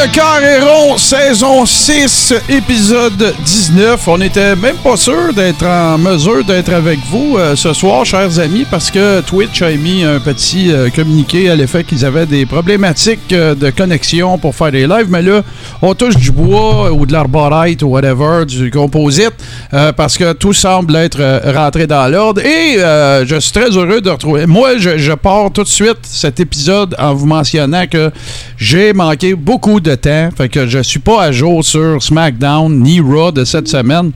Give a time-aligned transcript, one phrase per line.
[0.00, 0.28] Le cœur
[0.98, 4.08] saison 6, épisode 19.
[4.08, 8.38] On n'était même pas sûr d'être en mesure d'être avec vous euh, ce soir, chers
[8.38, 12.46] amis, parce que Twitch a émis un petit euh, communiqué à l'effet qu'ils avaient des
[12.46, 15.06] problématiques euh, de connexion pour faire des lives.
[15.08, 15.42] Mais là,
[15.82, 19.34] on touche du bois ou de l'arborite ou whatever, du composite,
[19.96, 22.40] parce que tout semble être rentré dans l'ordre.
[22.44, 24.46] Et je suis très heureux de retrouver.
[24.46, 28.10] Moi, je pars tout de suite cet épisode en vous mentionnant que
[28.56, 30.30] j'ai manqué beaucoup de temps.
[30.36, 34.12] Fait que je suis pas à jour sur SmackDown ni Raw de cette semaine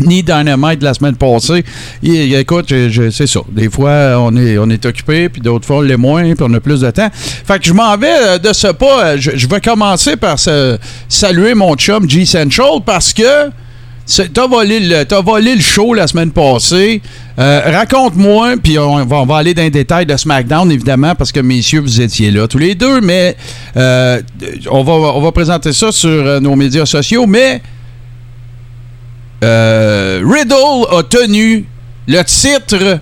[0.00, 1.64] ni Dynamite de la semaine passée.
[2.02, 2.72] Et, écoute,
[3.10, 3.40] c'est ça.
[3.50, 6.52] Des fois, on est, on est occupé, puis d'autres fois, on l'est moins, puis on
[6.54, 7.08] a plus de temps.
[7.12, 9.16] Fait que je m'en vais euh, de ce pas.
[9.16, 10.38] Je, vais commencer par
[11.08, 13.50] saluer mon chum G Central parce que
[14.06, 17.00] t'as volé, le- volé le show la semaine passée.
[17.38, 21.32] Euh, Raconte-moi, puis on va, on va aller dans les détails de SmackDown, évidemment, parce
[21.32, 23.36] que messieurs, vous étiez là tous les deux, mais
[23.76, 24.20] euh,
[24.70, 27.60] on, va, on va présenter ça sur euh, nos médias sociaux, mais
[29.42, 31.66] euh, Riddle a tenu
[32.06, 32.98] le titre,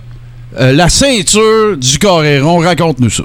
[0.57, 2.59] la ceinture du Coréron.
[2.59, 3.23] Raconte-nous ça.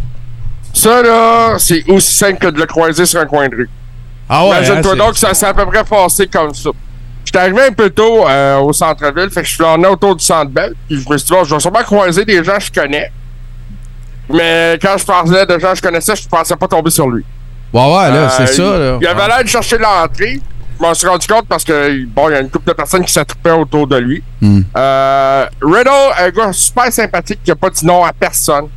[0.72, 3.70] Ça, là, c'est aussi simple que de le croiser sur un coin de rue.
[4.28, 6.70] Ah Imagine-toi donc, ça s'est à peu près passé comme ça.
[7.24, 10.24] J'étais arrivé un peu tôt euh, au centre-ville, fait que je suis en autour du
[10.24, 12.64] centre belle puis je me suis dit, bon, je vais sûrement croiser des gens que
[12.64, 13.12] je connais.
[14.30, 17.24] Mais quand je parlais de gens que je connaissais, je pensais pas tomber sur lui.
[17.72, 18.62] Ouais, ouais, là, Euh, c'est ça.
[18.62, 18.98] Il, là.
[19.00, 20.40] il avait l'air de chercher l'entrée.
[20.78, 23.04] Je m'en suis rendu compte parce que, bon, il y a une couple de personnes
[23.04, 24.22] qui s'attruppaient autour de lui.
[24.40, 24.60] Hmm.
[24.76, 28.68] Euh, Riddle, un gars super sympathique qui a pas dit non à personne.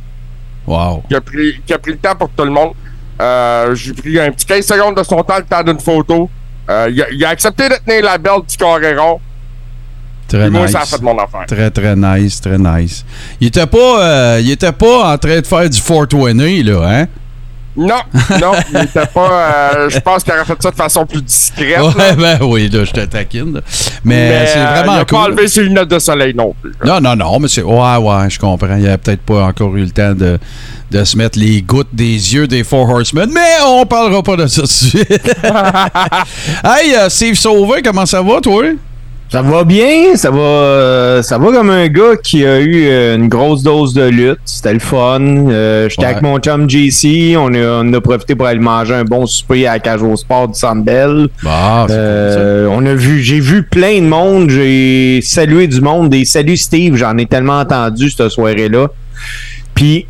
[0.66, 1.02] Wow.
[1.08, 2.72] qui a pris, qui a pris le temps pour tout le monde.
[3.20, 6.28] Euh, J'ai pris un petit 15 secondes de son temps, le temps d'une photo.
[6.70, 9.20] Euh, il, a, il a accepté de tenir la belle du Coréron.
[10.28, 10.72] Très Puis moi, nice.
[10.72, 11.44] ça a fait mon affaire.
[11.46, 13.04] Très, très nice, très nice.
[13.40, 17.06] Il était pas, euh, il était pas en train de faire du 420, là, hein?
[17.76, 18.00] Non,
[18.40, 19.30] non, il était pas.
[19.76, 21.80] euh, je pense qu'il aurait fait ça de façon plus discrète.
[21.80, 23.54] Ouais, ben oui, là, je te taquine.
[23.54, 23.60] là.
[24.04, 25.18] Mais, Mais c'est euh, vraiment il a cool.
[25.18, 26.72] pas enlevé ses lunettes de soleil non plus.
[26.84, 27.62] Non, non, non, mais c'est.
[27.62, 28.76] Ouais, ouais, je comprends.
[28.76, 30.38] Il a peut-être pas encore eu le temps de,
[30.90, 34.46] de se mettre les gouttes des yeux des Four Horsemen, mais on parlera pas de
[34.46, 35.08] ça tout de suite.
[36.64, 38.64] hey, euh, Steve Sauvé, comment ça va, toi?
[39.32, 43.16] Ça va bien, ça va, euh, ça va comme un gars qui a eu euh,
[43.16, 44.38] une grosse dose de lutte.
[44.44, 45.20] C'était le fun.
[45.22, 46.08] Euh, J'étais Ouais.
[46.10, 49.66] avec mon chum JC, on a, on a profité pour aller manger un bon souper
[49.66, 51.28] à la cage au sport du Centre Bell.
[51.42, 56.26] Bah, Euh, on a vu, j'ai vu plein de monde, j'ai salué du monde, des
[56.26, 58.88] saluts Steve, j'en ai tellement entendu cette soirée-là.
[59.74, 60.06] Puis,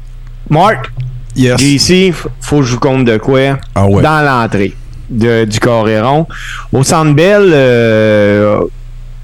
[0.50, 0.90] Mark,
[1.36, 1.60] Yes.
[1.60, 3.56] JC, faut que je vous compte de quoi?
[3.76, 4.02] Ah ouais.
[4.02, 4.74] dans l'entrée
[5.08, 6.26] du Coréron.
[6.72, 8.60] Au Centre Bell, euh,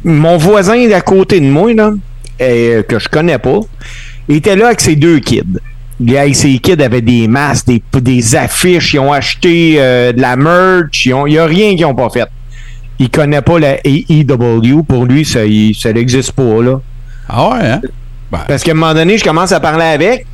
[0.05, 1.93] mon voisin d'à côté de moi, là,
[2.41, 3.61] euh, que je connais pas,
[4.29, 5.59] était là avec ses deux kids.
[6.01, 10.37] Les ses kids avaient des masques, des, des affiches, ils ont acheté euh, de la
[10.37, 12.29] merch, il n'y a rien qu'ils n'ont pas fait.
[13.01, 15.45] Il connaît pas la AEW, pour lui, ça
[15.93, 16.81] n'existe pas, là.
[17.29, 17.81] Ah ouais, hein?
[18.31, 20.27] Parce qu'à un moment donné, je commence à parler avec,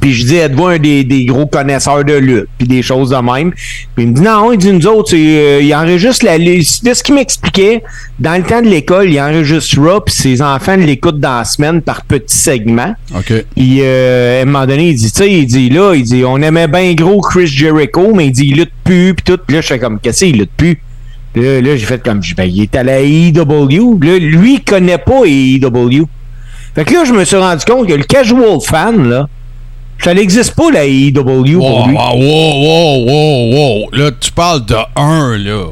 [0.00, 3.16] puis je dis, êtes-vous un des, des gros connaisseurs de lutte, puis des choses de
[3.16, 3.52] même.
[3.52, 6.38] Puis il me dit, non, il dit, nous autres, euh, il enregistre la.
[6.38, 7.82] De ce qu'il m'expliquait,
[8.18, 11.80] dans le temps de l'école, il enregistre Raw, puis ses enfants l'écoutent dans la semaine
[11.80, 12.94] par petits segments.
[13.14, 13.32] OK.
[13.54, 16.24] Puis euh, à un moment donné, il dit, tu sais, il dit, là, il dit,
[16.24, 19.40] on aimait bien gros Chris Jericho, mais il dit, il lutte plus, puis tout.
[19.46, 20.78] Puis là, je fais comme, qu'est-ce qu'il lutte plus?
[21.34, 23.98] Là, là j'ai fait comme, ben, il est à la AEW.
[24.02, 26.06] Là, lui, il connaît pas AEW.
[26.74, 29.28] Fait que là, je me suis rendu compte que le casual fan, là,
[30.02, 31.14] ça n'existe pas la AEW
[31.58, 31.94] pour lui.
[31.96, 33.90] wow, wow, wow, wow, wow.
[33.92, 35.66] Là, tu parles de un, là.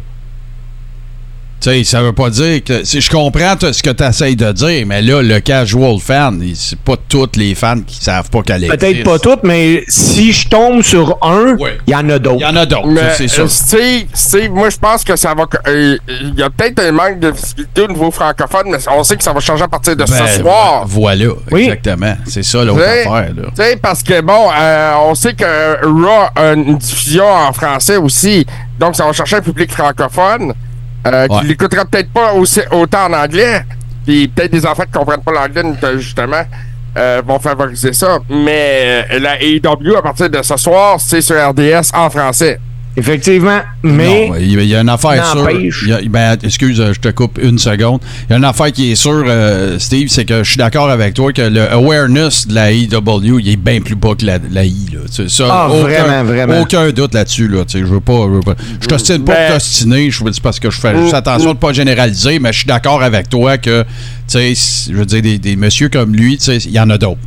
[1.63, 2.83] Tu sais, ça veut pas dire que.
[2.83, 6.79] si Je comprends ce que tu essayes de dire, mais là, le casual fan, c'est
[6.81, 8.81] pas tous les fans qui savent pas qu'elle existe.
[8.81, 11.79] Peut-être pas toutes, mais si je tombe sur un, il Ouais.
[11.87, 12.47] y en a Il y d'autres.
[12.47, 13.43] en a d'autres, c'est ça.
[13.43, 15.45] euh, Steve, Steve, moi je pense que ça va.
[15.69, 19.17] euh, Il y a peut-être un manque de visibilité au niveau francophone, mais on sait
[19.17, 20.83] que ça va changer à partir de Ben, ce soir.
[20.87, 21.63] Voilà, Oui.
[21.67, 22.17] exactement.
[22.27, 23.43] C'est ça l'autre affaire, là.
[23.57, 25.45] Tu sais, parce que bon, euh, on sait que
[25.87, 28.45] Raw a une diffusion en français aussi,
[28.81, 30.55] donc ça va chercher un public francophone
[31.07, 31.41] euh, Ouais.
[31.41, 33.65] qui l'écoutera peut-être pas aussi, autant en anglais,
[34.05, 36.43] puis peut-être des enfants qui comprennent pas l'anglais euh, justement.
[36.97, 38.19] euh, vont favoriser ça.
[38.29, 42.61] Mais euh, la AEW, à partir de ce soir, c'est sur RDS en français.
[42.95, 45.49] Effectivement, mais Non, il y a une affaire sûre.
[45.87, 48.01] Il a- ben, excuse, je te coupe une seconde.
[48.29, 50.91] Il y a une affaire qui est sûre, euh, Steve, c'est que je suis d'accord
[50.91, 54.39] avec toi que le awareness de la AEW, il est bien plus bas que la,
[54.51, 54.89] la I.
[54.93, 55.01] Là.
[55.29, 56.61] Ça, Ah, aucun, vraiment, vraiment.
[56.61, 57.49] Aucun doute là-dessus.
[57.49, 57.65] Là.
[57.67, 58.27] Je veux pas.
[58.81, 60.11] Je t'ostine pas Ben- t'ostiner.
[60.11, 62.67] Je veux dire, parce que je fais juste attention de pas généraliser, mais je suis
[62.67, 63.83] d'accord avec toi que,
[64.29, 64.55] tu sais,
[64.91, 67.19] je veux dire, des, des messieurs comme lui, tu sais, il y en a d'autres.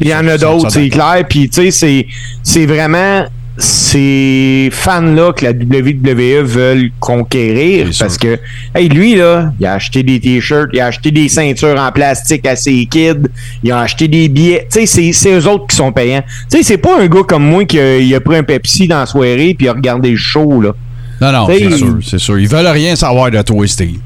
[0.00, 1.22] Il y en a d'autres, c'est clair.
[1.28, 2.06] Puis, tu sais,
[2.42, 3.24] c'est vraiment
[3.58, 7.88] ces fans-là que la WWE veulent conquérir.
[7.98, 8.38] Parce que,
[8.74, 12.46] hey, lui, là, il a acheté des t-shirts, il a acheté des ceintures en plastique
[12.46, 13.28] à ses kids,
[13.62, 14.66] il a acheté des billets.
[14.72, 16.22] Tu sais, c'est- eux autres qui sont payants.
[16.50, 18.86] Tu sais, c'est pas un gars comme moi qui a, il a pris un Pepsi
[18.88, 20.72] dans la soirée puis il a regardé le show, là.
[21.20, 22.38] Non, non, c'est sûr, c'est sûr.
[22.38, 23.96] Ils veulent rien savoir de toi, Steve.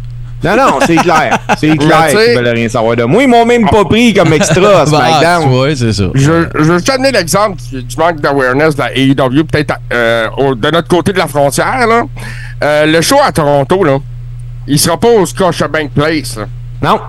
[0.42, 1.38] Non, non, c'est clair.
[1.58, 3.22] C'est clair qu'ils veulent rien savoir de moi.
[3.22, 5.52] Ils m'ont même pas pris comme extra à SmackDown.
[5.60, 6.04] ouais, c'est ça.
[6.14, 10.28] Je, je vais te donner l'exemple du, du manque d'awareness de la AEW, peut-être euh,
[10.56, 11.86] de notre côté de la frontière.
[11.86, 12.04] Là.
[12.62, 13.98] Euh, le show à Toronto, là,
[14.66, 16.36] il sera pas au Scotiabank Place.
[16.36, 16.46] là.
[16.82, 17.00] Non.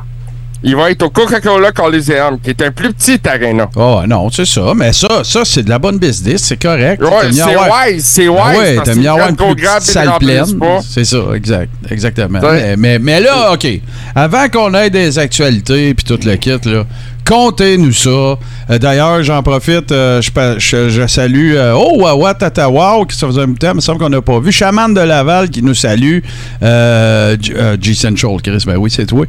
[0.63, 3.67] Il va être au Coca-Cola Coliseum, qui est un plus petit arena.
[3.75, 4.73] Oh non, c'est ça.
[4.75, 7.01] Mais ça, ça c'est de la bonne business, c'est correct.
[7.01, 8.41] Ouais, c'est wise, c'est wise.
[8.43, 10.45] Ah ouais, parce t'as mis avoir une plus petite salle pleine.
[10.87, 12.39] C'est ça, exact, exactement.
[12.77, 13.67] Mais, mais là, OK.
[14.13, 16.85] Avant qu'on ait des actualités puis tout le kit, là,
[17.31, 18.09] Contez-nous ça.
[18.09, 23.25] Euh, D'ailleurs, j'en profite, euh, je, je- salue euh, Oh, Wawa Tata Wow, qui ça
[23.25, 24.51] faisait un temps, il me semble qu'on n'a pas vu.
[24.51, 26.19] Chaman de Laval qui nous salue.
[26.61, 29.25] Euh, G- G-Central, Chris, ben oui, c'est toi.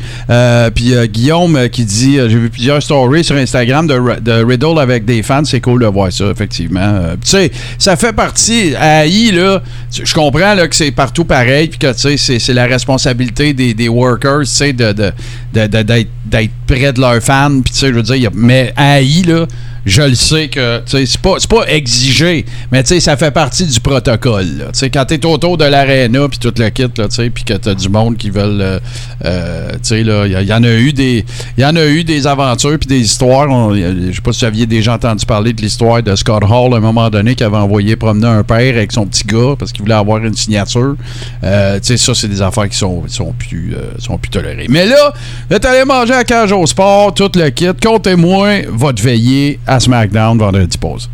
[0.74, 5.22] Puis Guillaume qui dit J'ai vu plusieurs stories sur Instagram de, de Riddle avec des
[5.22, 5.44] fans.
[5.44, 7.02] C'est cool de voir ça, effectivement.
[7.24, 8.74] Tu sais, ça fait partie.
[8.80, 9.62] À AI, là,
[9.92, 13.88] je comprends là, que c'est partout pareil, puis que tu sais, c'est- la responsabilité des,
[13.88, 15.12] workers, tu sais, de, de,
[15.54, 17.60] de- de- d'être, d'être près de leurs fans.
[17.64, 19.46] Puis tu sais, je veux dire, mais AI, là,
[19.84, 23.80] je le sais que tu c'est pas, pas exigé, mais tu ça fait partie du
[23.80, 24.58] protocole.
[24.58, 24.64] là.
[24.72, 27.88] Tu quand t'es autour de l'aréna, puis tout le kit, tu puis que t'as du
[27.88, 28.60] monde qui veulent.
[28.60, 28.78] euh,
[29.24, 31.24] euh, tu il y, y en a eu des.
[31.56, 33.48] Il y en a eu des aventures puis des histoires.
[33.74, 36.76] Je sais pas si vous aviez déjà entendu parler de l'histoire de Scott Hall à
[36.76, 39.82] un moment donné qui avait envoyé promener un père avec son petit gars parce qu'il
[39.82, 40.96] voulait avoir une signature.
[41.44, 44.66] Euh, tu sais, ça, c'est des affaires qui sont, sont, plus, euh, sont plus tolérées.
[44.68, 45.12] Mais là,
[45.48, 47.66] vous êtes allé manger à Cage au Sport, tout le kit.
[47.82, 51.08] Comptez-moi votre veillée à SmackDown vendredi pause.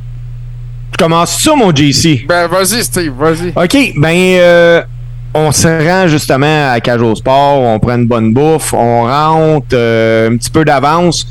[0.92, 2.24] Tu commences ça, mon JC?
[2.26, 3.48] Ben, vas-y, Steve, vas-y.
[3.54, 4.82] OK, ben, euh,
[5.34, 10.30] on se rend justement à au Sport, on prend une bonne bouffe, on rentre euh,
[10.30, 11.26] un petit peu d'avance.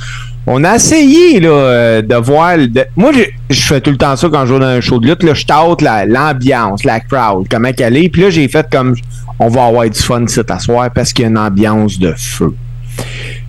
[0.50, 2.56] On a essayé là, euh, de voir.
[2.56, 4.80] le- de- Moi, je, je fais tout le temps ça quand je joue dans un
[4.80, 5.24] show de lutte.
[5.24, 8.08] Là, je tâte la- l'ambiance, la, crowd, comment qu'elle est.
[8.08, 8.96] Puis là, j'ai fait comme
[9.40, 12.56] on va avoir du fun cet soir parce qu'il y a une ambiance de feu.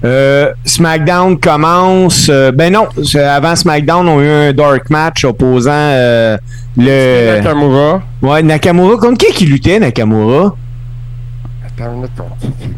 [0.05, 2.29] Euh, SmackDown commence.
[2.31, 6.37] euh, ben non, c'est- avant SmackDown, on a eu un dark match opposant euh,
[6.77, 7.37] le.
[7.37, 8.03] Nakamura.
[8.23, 8.97] Ouais, Nakamura.
[8.99, 10.55] Contre qui qui luttait, Nakamura?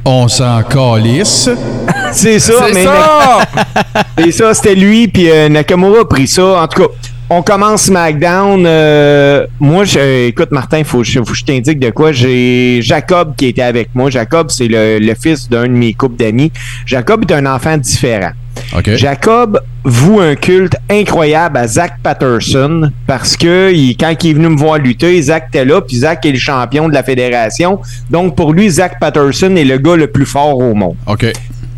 [0.04, 1.48] On- s'en calisse.
[2.12, 3.38] C'est ça, C'est mais ça!
[4.18, 6.62] C'est ça, c'était lui, puis euh, Nakamura a pris ça.
[6.62, 6.88] En tout cas,
[7.30, 8.64] on commence SmackDown.
[8.66, 12.10] euh, moi, je, écoute, Martin, faut, faut que je t'indique de quoi.
[12.12, 14.10] J'ai Jacob qui était avec moi.
[14.10, 16.52] Jacob, c'est le, le fils d'un de mes couples d'amis.
[16.86, 18.32] Jacob est un enfant différent.
[18.96, 24.48] Jacob voue un culte incroyable à Zach Patterson parce que il- quand il est venu
[24.48, 27.80] me voir lutter, Zach était là, puis Zach est le champion de la fédération.
[28.10, 30.96] Donc pour lui, Zach Patterson est le gars le plus fort au monde.
[31.06, 31.26] OK.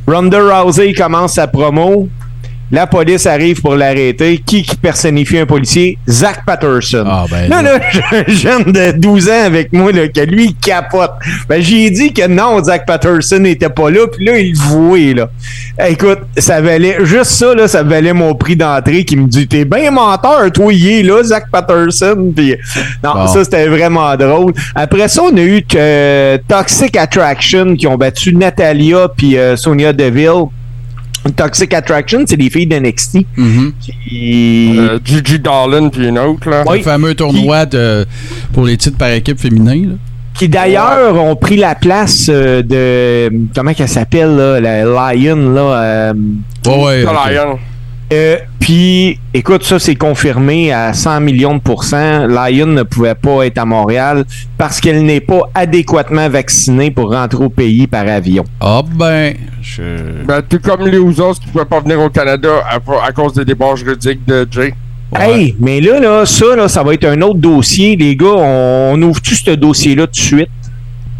[0.08, 2.08] Ronda Rousey commence sa promo.
[2.72, 4.42] La police arrive pour l'arrêter.
[4.44, 5.98] Qui qui personnifie un policier?
[6.08, 7.04] Zach Patterson.
[7.06, 7.78] Ah, ben là, là.
[7.92, 11.12] j'ai un jeune de 12 ans avec moi là, que lui, il capote.
[11.48, 15.28] Ben, j'ai dit que non, Zach Patterson n'était pas là, puis là, il vouait, là.
[15.78, 19.46] Eh, Écoute, ça valait, juste ça, là, ça valait mon prix d'entrée qui me dit,
[19.46, 22.32] t'es bien menteur, toi, il est là, Zach Patterson.
[22.34, 22.56] Puis,
[23.04, 23.26] non, Bon.
[23.26, 24.54] ça, c'était vraiment drôle.
[24.74, 29.92] Après ça, on a eu que Toxic Attraction qui ont battu Natalia puis euh, Sonia
[29.92, 30.46] Deville.
[31.36, 33.26] Toxic Attraction, c'est des filles d'NXT.
[33.36, 33.72] Mhm.
[33.80, 36.64] qui- Euh, Gigi Dolan, puis une autre, là.
[36.66, 36.78] Oui.
[36.78, 38.04] Le fameux tournoi de,
[38.52, 39.74] pour les titres par équipe féminin.
[39.74, 39.94] là.
[40.34, 45.60] qui d'ailleurs ont pris la place euh, de comment qu'elle s'appelle là, la Lion là.
[45.60, 46.12] euh,
[46.66, 47.02] Ouais.
[47.04, 47.58] Lion.
[48.12, 52.26] Euh, puis écoute ça c'est confirmé à 100 millions de pourcents.
[52.26, 54.24] Lion ne pouvait pas être à Montréal
[54.58, 58.44] parce qu'elle n'est pas adéquatement vaccinée pour rentrer au pays par avion.
[58.60, 60.24] Ah ben, je...
[60.24, 62.76] Ben, tout comme les Ouzos qui ne pouvaient pas venir au Canada à,
[63.06, 64.74] à cause des débats juridiques de Jay.
[65.12, 65.40] Ouais.
[65.40, 68.26] Hey, mais là là ça là ça va être un autre dossier les gars.
[68.36, 70.50] On, on ouvre-tu ce dossier là tout de suite?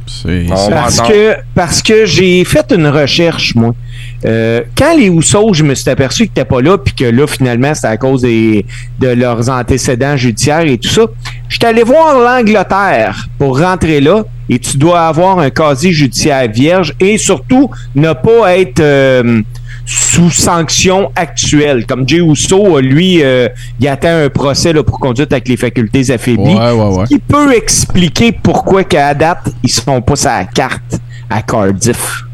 [0.07, 0.43] c'est...
[0.45, 3.75] Va Parce que, parce que j'ai fait une recherche, moi.
[4.25, 7.26] Euh, quand les Housseaux, je me suis aperçu qu'ils n'étaient pas là, puis que là,
[7.26, 8.64] finalement, c'est à cause des,
[9.00, 11.02] de leurs antécédents judiciaires et tout ça,
[11.49, 16.49] Je suis allé voir l'Angleterre pour rentrer là et tu dois avoir un casier judiciaire
[16.50, 19.43] vierge et surtout ne pas être euh,
[19.85, 21.85] sous sanction actuelle.
[21.87, 23.49] Comme Jay Uso, lui, euh,
[23.81, 26.55] il attend un procès là, pour conduite avec les facultés affaiblies.
[26.55, 27.07] Ouais, ouais, ouais.
[27.07, 32.25] Ce qui peut expliquer pourquoi qu'à date, ils ne sont pas sa carte à Cardiff.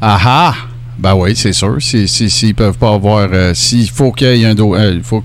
[0.00, 0.54] Ah ah!
[0.98, 1.76] Ben oui, c'est sûr.
[1.80, 3.28] S'ils si, peuvent pas avoir.
[3.32, 4.74] euh, s'il faut qu'il y ait un dos.
[4.74, 5.22] euh, faut,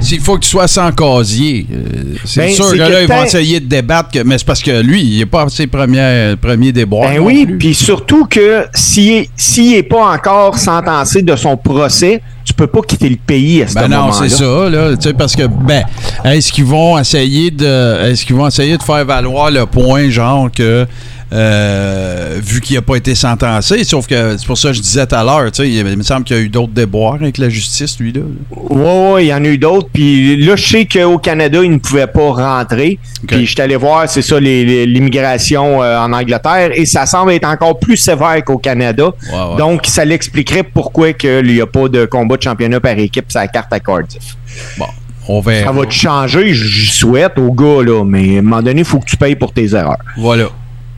[0.00, 3.02] s'il faut que tu sois sans casier, euh, c'est Ben, sûr c'est que que là,
[3.02, 4.10] ils vont essayer de débattre.
[4.10, 7.10] que- mais c'est parce que lui, il n'est pas à ses premiers, premiers déboires.
[7.10, 9.26] Ben non oui, puis surtout que s'il
[9.70, 13.74] n'est pas encore sentencé de son procès, tu peux pas quitter le pays à ce
[13.74, 14.18] Ben non, moment-là.
[14.28, 14.96] c'est ça, là.
[14.96, 15.84] Tu sais, parce que, ben,
[16.24, 18.10] est-ce qu'ils vont essayer de.
[18.10, 20.86] Est-ce qu'ils vont essayer de faire valoir le point, genre, que.
[21.32, 25.06] Euh, vu qu'il n'a pas été sentencé, sauf que c'est pour ça que je disais
[25.06, 27.14] tout à l'heure, tu sais, il, il me semble qu'il y a eu d'autres déboires
[27.14, 28.22] avec la justice, lui, là.
[28.50, 29.88] Ouais, il y en a eu d'autres.
[29.92, 32.98] Puis là, je sais qu'au Canada, ils ne pouvaient pas rentrer.
[33.26, 36.70] Puis je suis allé voir, c'est ça, l'immigration euh, en Angleterre.
[36.74, 39.10] Et ça semble être encore plus sévère qu'au Canada.
[39.56, 43.40] Donc, ça l'expliquerait pourquoi il n'y a pas de combat de championnat par équipe sur
[43.40, 44.36] la carte à Cardiff.
[44.78, 44.86] Bon,
[45.28, 45.66] on verra.
[45.66, 48.04] Ça va te changer, je je souhaite au gars, là.
[48.04, 49.98] Mais à un moment donné, il faut que tu payes pour tes erreurs.
[50.16, 50.48] Voilà.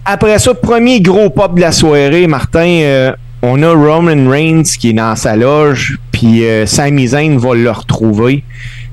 [0.04, 4.90] Après ça, premier gros pop de la soirée, Martin, euh, on a Roman Reigns qui
[4.90, 8.42] est dans sa loge, puis euh, Sami Zayn va le retrouver.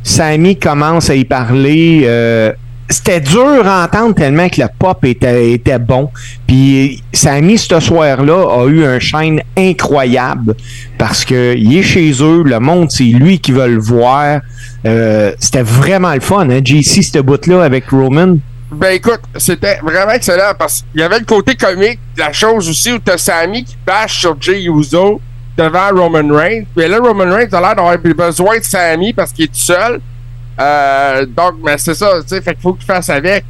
[0.03, 2.01] Sami commence à y parler.
[2.03, 2.51] euh,
[2.91, 6.09] c'était dur à entendre tellement que le pop était, était bon.
[6.47, 10.55] Puis Sami, ce soir-là, a eu un chaîne incroyable
[10.97, 14.41] parce que il est chez eux, le monde, c'est lui qui veut le voir.
[14.85, 18.37] Euh, c'était vraiment le fun, hein, JC, ce bout-là avec Roman.
[18.71, 22.69] Ben écoute, c'était vraiment excellent parce qu'il y avait le côté comique de la chose
[22.69, 25.19] aussi où t'as Sammy qui bâche sur Jay Uso
[25.57, 26.65] devant Roman Reigns.
[26.75, 29.99] Puis là, Roman Reigns a l'air d'avoir besoin de Sammy parce qu'il est tout seul.
[30.59, 33.43] Euh, donc, mais c'est ça, tu sais, fait qu'il faut qu'il fasse avec.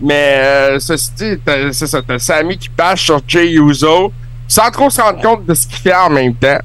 [0.00, 4.12] Mais euh, c'est ça, t'as Sammy qui bâche sur Jay Uso
[4.48, 6.58] sans trop se rendre compte de ce qu'il fait en même temps.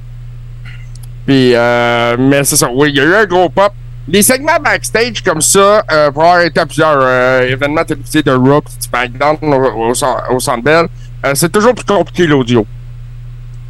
[1.25, 3.71] Puis, euh, mais c'est ça, oui, il y a eu un gros pop.
[4.11, 8.31] Les segments backstage comme ça, euh, pour avoir été à plusieurs euh, événements télévisés de
[8.31, 9.93] Raw de SmackDown au, au,
[10.35, 10.87] au Centre Bell,
[11.25, 12.65] euh, c'est toujours plus compliqué l'audio.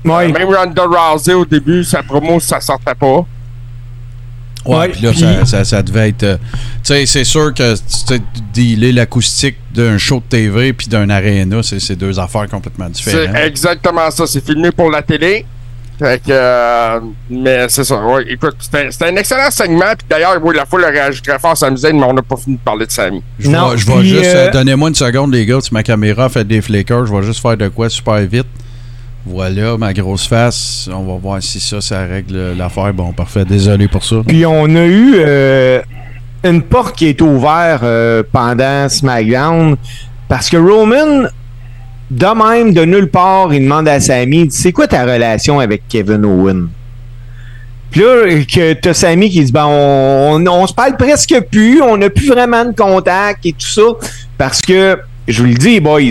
[0.05, 0.29] Ouais.
[0.31, 3.25] Même Ronda Rousey au début, sa promo, ça sortait pas.
[4.65, 6.23] Ouais, puis là, ça, ça, ça devait être.
[6.23, 6.37] euh,
[6.83, 8.21] tu sais, c'est sûr que tu sais,
[8.53, 13.11] dealer l'acoustique d'un show de TV puis d'un aréna, c'est c'est deux affaires complètement C'est
[13.11, 13.35] différentes.
[13.37, 14.27] exactement ça.
[14.27, 15.45] C'est filmé pour la télé.
[15.99, 17.97] Fait que, euh, mais c'est ça.
[18.01, 19.93] Ouais, écoute, c'était un excellent segment.
[19.97, 22.21] Puis d'ailleurs, oui, la foule a réagi très fort à sa musique, mais on n'a
[22.21, 23.21] pas fini de parler de Sammy.
[23.37, 24.23] Je Non, vais, je vais juste.
[24.33, 25.59] euh, euh, Donnez-moi une seconde, les gars.
[25.61, 28.47] Si ma caméra fait des flickers, je vais juste faire de quoi super vite.
[29.25, 30.89] Voilà, ma grosse face.
[30.91, 32.93] On va voir si ça, ça règle l'affaire.
[32.93, 33.43] Bon, parfait.
[33.43, 34.15] Désolé pour ça.
[34.25, 35.81] Puis on a eu euh,
[36.45, 39.75] une porte qui est ouverte euh, pendant SmackDown
[40.29, 41.27] parce que Roman,
[42.11, 46.25] de même, de nulle part, il demande à dit, c'est quoi ta relation avec Kevin
[46.25, 46.69] Owen?
[47.91, 51.97] Puis là, que t'as Sami qui dit, ben, on, on, se parle presque plus, on
[51.97, 53.81] n'a plus vraiment de contact et tout ça,
[54.37, 56.01] parce que, je vous le dis, boys,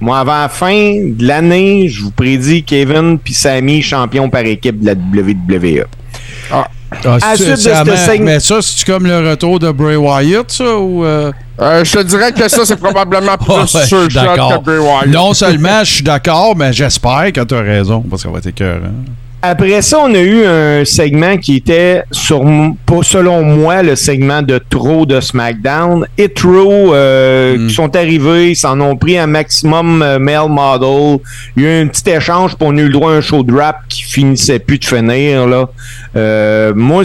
[0.00, 4.80] moi, avant la fin de l'année, je vous prédis Kevin puis Sami champion par équipe
[4.80, 5.84] de la WWE.
[7.04, 9.96] À c'est- suite de ce mais, segment- mais ça, c'est comme le retour de Bray
[9.96, 11.04] Wyatt, ça, ou.
[11.04, 11.30] euh?
[11.60, 14.58] Euh, je te dirais que ça, c'est probablement plus Ouais, le shot d'accord.
[14.58, 15.06] que Bray Wyatt.
[15.08, 18.46] Non seulement je suis d'accord, mais j'espère que tu as raison, parce qu'on va être
[18.46, 18.90] écœurant.
[19.42, 22.42] Après ça, on a eu un segment qui était, sur,
[22.84, 26.06] pas selon moi, le segment de trop de SmackDown.
[26.18, 27.66] Hit Row, euh, Mm.
[27.68, 31.20] qui sont arrivés, ils s'en ont pris un maximum euh, male model.
[31.56, 33.20] Il y a eu un petit échange, puis on a eu le droit à un
[33.22, 35.46] show de rap qui finissait plus de finir.
[35.46, 35.70] Là.
[36.16, 37.02] Euh, moi,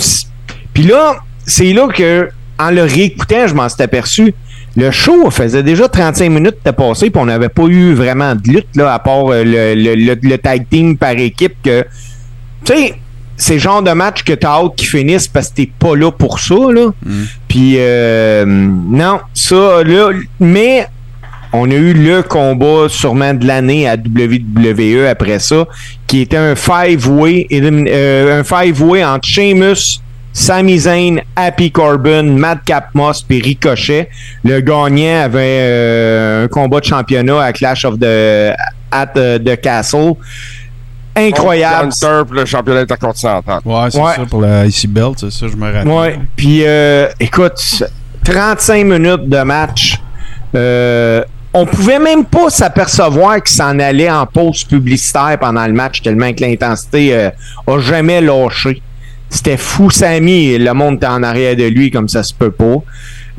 [0.73, 1.15] puis là,
[1.45, 2.27] c'est là que,
[2.59, 4.33] en le réécoutant, je m'en suis aperçu.
[4.75, 8.41] Le show faisait déjà 35 minutes de passé, puis on n'avait pas eu vraiment de
[8.49, 11.85] lutte, là, à part euh, le, le- le- le tag team par équipe que
[12.65, 12.95] tu sais,
[13.37, 16.11] c'est le genre de match que t'as hâte qu'ils finissent parce que t'es pas là
[16.11, 16.91] pour ça, là.
[17.47, 20.87] Puis, euh, non, ça, là, mais
[21.53, 25.65] on a eu le combat sûrement de l'année à WWE après ça,
[26.07, 30.01] qui était un five-way, euh, un five-way entre Sheamus,
[30.33, 34.09] Sami Zayn, Happy Corbin, Madcap Moss puis Ricochet.
[34.43, 38.53] Le gagnant avait euh, un combat de championnat à Clash of the
[38.91, 40.15] at the Castle.
[41.15, 41.89] Incroyable.
[42.25, 43.59] Pour le championnat intercontinental.
[43.63, 44.15] Ouais, c'est Ouais.
[44.15, 45.87] ça pour la IC Belt, c'est ça, je me rappelle.
[45.87, 47.83] Ouais, puis euh, écoute,
[48.23, 49.99] 35 minutes de match.
[50.55, 56.01] Euh, on pouvait même pas s'apercevoir qu'il s'en allait en pause publicitaire pendant le match,
[56.01, 57.29] tellement que l'intensité euh,
[57.67, 58.81] a jamais lâché.
[59.29, 60.57] C'était fou, Samy.
[60.57, 62.75] Le monde était en arrière de lui comme ça se peut pas.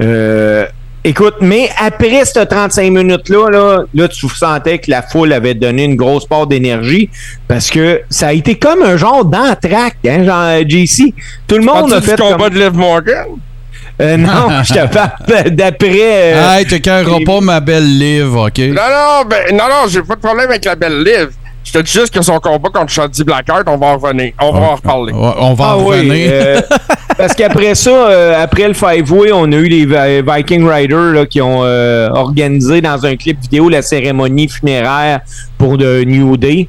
[0.00, 0.66] Euh,
[1.08, 5.84] Écoute, mais après ces 35 minutes-là, là, là, tu sentais que la foule avait donné
[5.84, 7.08] une grosse part d'énergie
[7.46, 11.14] parce que ça a été comme un genre d'entraque, hein, genre JC.
[11.46, 12.54] Tout le monde a fait du combat comme...
[12.54, 13.26] de Liv Morgan?
[14.00, 16.34] Euh, non, je te parle d'après...
[16.34, 18.58] euh, Hey, t'écœureras pas ma belle Liv, OK?
[18.58, 21.28] Non, non, ben, non, non, j'ai pas de problème avec la belle Liv.
[21.64, 24.32] Je te dis juste que son combat contre Shandy Blackheart, on va en revenir.
[24.40, 25.12] On va en reparler.
[25.14, 26.28] On va Ah en oui, revenir.
[26.32, 26.60] euh,
[27.16, 31.26] parce qu'après ça, euh, après le Five-Way, on a eu les Vi- Viking Riders là,
[31.26, 35.20] qui ont euh, organisé dans un clip vidéo la cérémonie funéraire
[35.58, 36.68] pour New Day.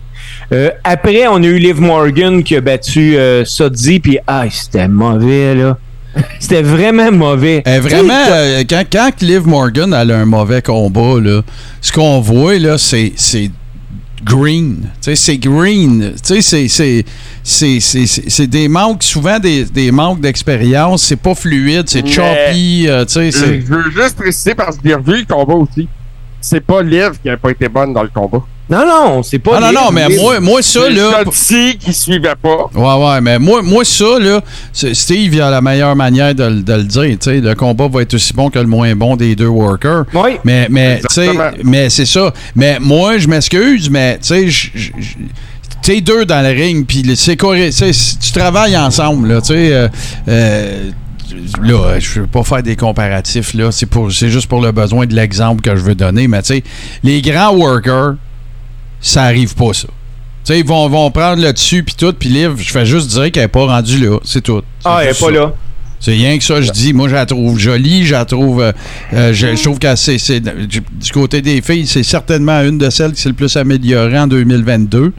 [0.53, 5.55] Euh, après, on a eu Liv Morgan qui a battu Sodzi, puis ah, c'était mauvais,
[5.55, 5.77] là.
[6.39, 7.61] C'était vraiment mauvais.
[7.65, 8.25] Eh, vraiment,
[8.67, 11.41] quand, quand Liv Morgan a un mauvais combat, là,
[11.81, 13.13] ce qu'on voit, là, c'est
[14.23, 14.89] green.
[15.01, 16.13] C'est green.
[17.43, 21.03] C'est, des manques, souvent des, des manques d'expérience.
[21.03, 22.85] C'est pas fluide, c'est choppy.
[22.87, 23.61] euh.
[23.61, 25.87] Je veux juste préciser parce que j'ai revu le combat aussi.
[26.41, 28.43] C'est pas Liv qui a pas été bonne dans le combat.
[28.69, 29.51] Non, non, c'est pas.
[29.57, 31.23] Ah non, non, mais moi, moi ça, C'est là...
[31.79, 32.69] Qui suivait pas.
[32.75, 34.41] Ouais, ouais, mais moi, moi ça, là,
[34.73, 37.03] Steve, il a la meilleure manière de, le- de le dire.
[37.17, 40.03] tu sais, Le combat va être aussi bon que le moins bon des deux workers.
[40.13, 40.31] Oui.
[40.43, 41.61] Mais, mais, tu sais, Exactement.
[41.63, 42.33] mais c'est ça.
[42.57, 44.69] Mais moi, je m'excuse, mais tu sais,
[45.81, 47.71] t'es deux dans le ring, puis c'est correct.
[47.71, 49.71] tu sais, si Tu travailles ensemble, là, tu sais.
[49.73, 49.87] euh,
[50.27, 50.89] euh,
[51.61, 53.69] Là, je veux pas faire des comparatifs, là.
[53.71, 56.27] C'est juste pour le besoin de l'exemple que je veux donner.
[56.27, 56.63] Mais tu sais,
[57.03, 58.15] les grands workers,
[58.99, 59.87] ça arrive pas, ça.
[59.87, 63.09] Tu sais, ils vont, vont prendre le dessus, puis tout, puis Liv, je fais juste
[63.09, 64.17] dire qu'elle est pas rendue là.
[64.23, 64.61] C'est tout.
[64.85, 65.53] Ah, elle est juste pas là.
[65.99, 66.93] C'est rien que ça, je dis.
[66.93, 68.61] Moi, je la trouve jolie, je la trouve.
[68.61, 68.71] euh,
[69.13, 72.89] euh, je, je trouve que c'est, c'est- du côté des filles, c'est certainement une de
[72.91, 75.11] celles qui s'est le plus améliorée en 2022.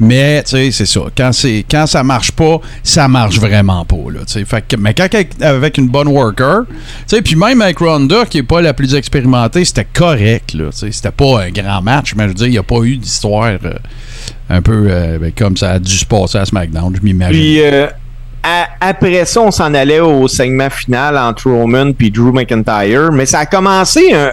[0.00, 1.02] Mais, tu sais, c'est ça.
[1.16, 3.96] Quand, c'est, quand ça marche pas, ça marche vraiment pas.
[4.12, 5.08] Là, fait que, mais quand
[5.40, 6.74] avec, une bonne worker, tu
[7.06, 10.54] sais, puis même avec Ronda, qui est pas la plus expérimentée, c'était correct.
[10.54, 10.92] Là, tu sais.
[10.92, 13.44] c'était pas un grand match, mais je veux dire, il n'y a pas eu d'histoire
[13.64, 13.74] euh,
[14.50, 17.40] un peu euh, ben, comme ça a dû se passer à SmackDown, je m'imagine.
[18.44, 18.48] Euh,
[18.80, 23.26] à- après ça, on s'en allait au segment final entre Roman puis Drew McIntyre, mais
[23.26, 24.32] ça a commencé un-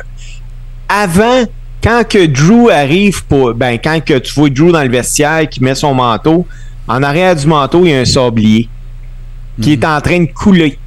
[0.89, 1.43] avant
[1.83, 5.63] quand que Drew arrive pour ben quand que tu vois Drew dans le vestiaire qui
[5.63, 6.45] met son manteau,
[6.87, 8.67] en arrière du manteau, il y a un sablier
[9.61, 10.77] qui est en train de couler.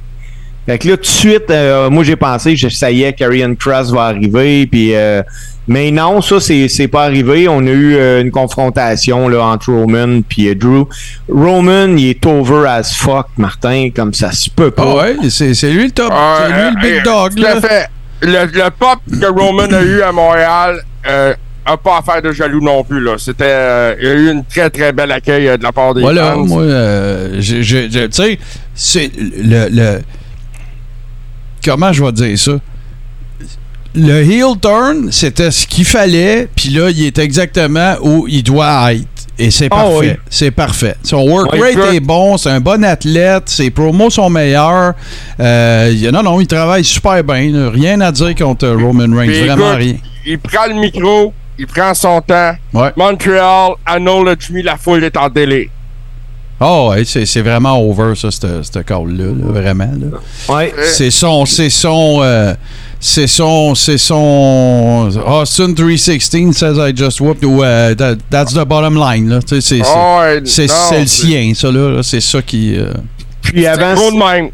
[0.65, 3.53] Fait que là, tout de suite, euh, moi j'ai pensé, je, ça y est, Karrion
[3.55, 5.21] Cross va arriver, puis euh,
[5.67, 7.47] mais non, ça c'est c'est pas arrivé.
[7.47, 10.85] On a eu euh, une confrontation là entre Roman puis euh, Drew.
[11.29, 14.85] Roman, il est over as fuck, Martin, comme ça se peut pas.
[14.87, 16.11] Ah ouais, c'est, c'est lui le top.
[16.11, 17.35] c'est lui le big dog.
[17.35, 17.57] Tout Là.
[17.57, 17.87] à fait.
[18.21, 21.33] Le, le pop que Roman a eu à Montréal euh,
[21.65, 23.01] a pas à faire de jaloux non plus.
[23.03, 23.15] Là.
[23.17, 25.93] C'était, euh, il y a eu une très très belle accueil euh, de la part
[25.93, 26.45] des Voilà, fans.
[26.45, 28.39] moi, euh, tu sais,
[28.73, 29.99] c'est le, le.
[31.65, 32.53] Comment je vais dire ça?
[33.97, 38.93] Le heel turn, c'était ce qu'il fallait, puis là, il est exactement où il doit
[38.93, 39.07] être.
[39.39, 39.97] Et c'est Ah parfait.
[39.99, 40.09] oui.
[40.29, 40.95] C'est parfait.
[41.03, 44.93] Son work rate est bon, c'est un bon athlète, ses promos sont meilleurs.
[45.39, 47.69] Euh, non, non, il travaille super bien.
[47.69, 49.27] Rien à dire contre Roman Reigns.
[49.27, 49.95] Puis Vraiment écoute, rien.
[50.25, 52.55] Il prend le micro, il prend son temps.
[52.73, 52.91] Ouais.
[52.97, 55.69] Montréal, acknowledge me, la foule est en délai.
[56.61, 59.25] Oh, ouais, c'est c'est vraiment over, ça, ce call-là.
[59.25, 59.91] là, vraiment.
[59.99, 60.53] Là.
[60.55, 60.73] Ouais.
[60.85, 62.53] C'est son, c'est son, euh,
[62.99, 68.63] c'est son, c'est son Austin 316 says I just whooped ou euh, that- that's the
[68.65, 69.39] bottom line là.
[69.41, 71.89] Tu sais, C'est, c'est, ouais, c'est, c'est le sien ça là.
[71.97, 72.03] là.
[72.03, 72.75] C'est ça qui.
[72.77, 72.93] euh,
[73.41, 74.49] Puis avant de même.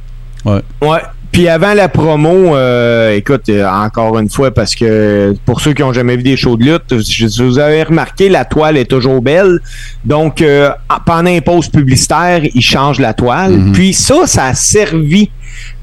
[0.82, 1.02] Ouais.
[1.32, 5.82] Puis avant la promo, euh, écoute, euh, encore une fois, parce que pour ceux qui
[5.82, 9.22] ont jamais vu des shows de lutte, je- vous avez remarqué, la toile est toujours
[9.22, 9.60] belle.
[10.04, 13.54] Donc, euh, en- pendant une pause publicitaire, ils changent la toile.
[13.54, 13.72] Mhm.
[13.72, 15.30] Puis ça, ça a servi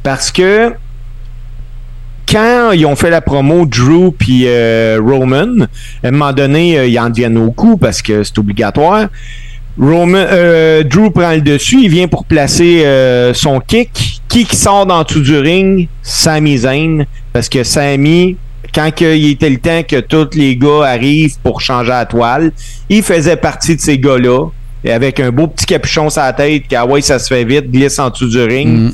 [0.03, 0.73] parce que
[2.31, 5.65] quand ils ont fait la promo Drew puis euh, Roman,
[6.05, 9.07] à un moment donné, euh, ils en deviennent au coup parce que c'est obligatoire.
[9.81, 14.21] Roman, euh, Drew prend le dessus, il vient pour placer euh, son kick.
[14.29, 15.89] Qui qui sort dans dessous du ring?
[16.03, 17.07] Sami Zayn.
[17.33, 18.37] Parce que Sami,
[18.75, 22.53] quand que il était le temps que tous les gars arrivent pour changer la toile,
[22.89, 24.49] il faisait partie de ces gars-là.
[24.85, 27.45] Et avec un beau petit capuchon sur la tête, qui, ah ouais, ça se fait
[27.45, 28.69] vite, glisse en dessous du ring.
[28.69, 28.93] mm.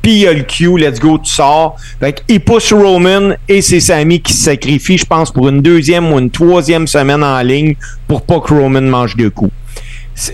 [0.00, 1.74] Puis il y a le Q, let's go, tu sors.
[1.98, 6.12] Fait qu'il pousse Roman et c'est Sami qui se sacrifie, je pense, pour une deuxième
[6.12, 7.74] ou une troisième semaine en ligne
[8.06, 9.50] pour pas que Roman mange deux coups.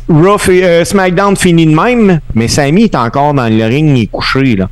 [0.08, 4.06] Raw euh, SmackDown finit de même, mais Sami est encore dans le ring, il est
[4.06, 4.68] couché, là.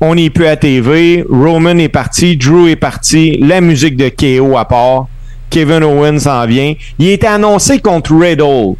[0.00, 1.24] On n'est plus à TV.
[1.30, 5.06] Roman est parti, Drew est parti, la musique de KO à part.
[5.48, 6.74] Kevin Owens s'en vient.
[6.98, 8.74] Il était annoncé contre Riddle.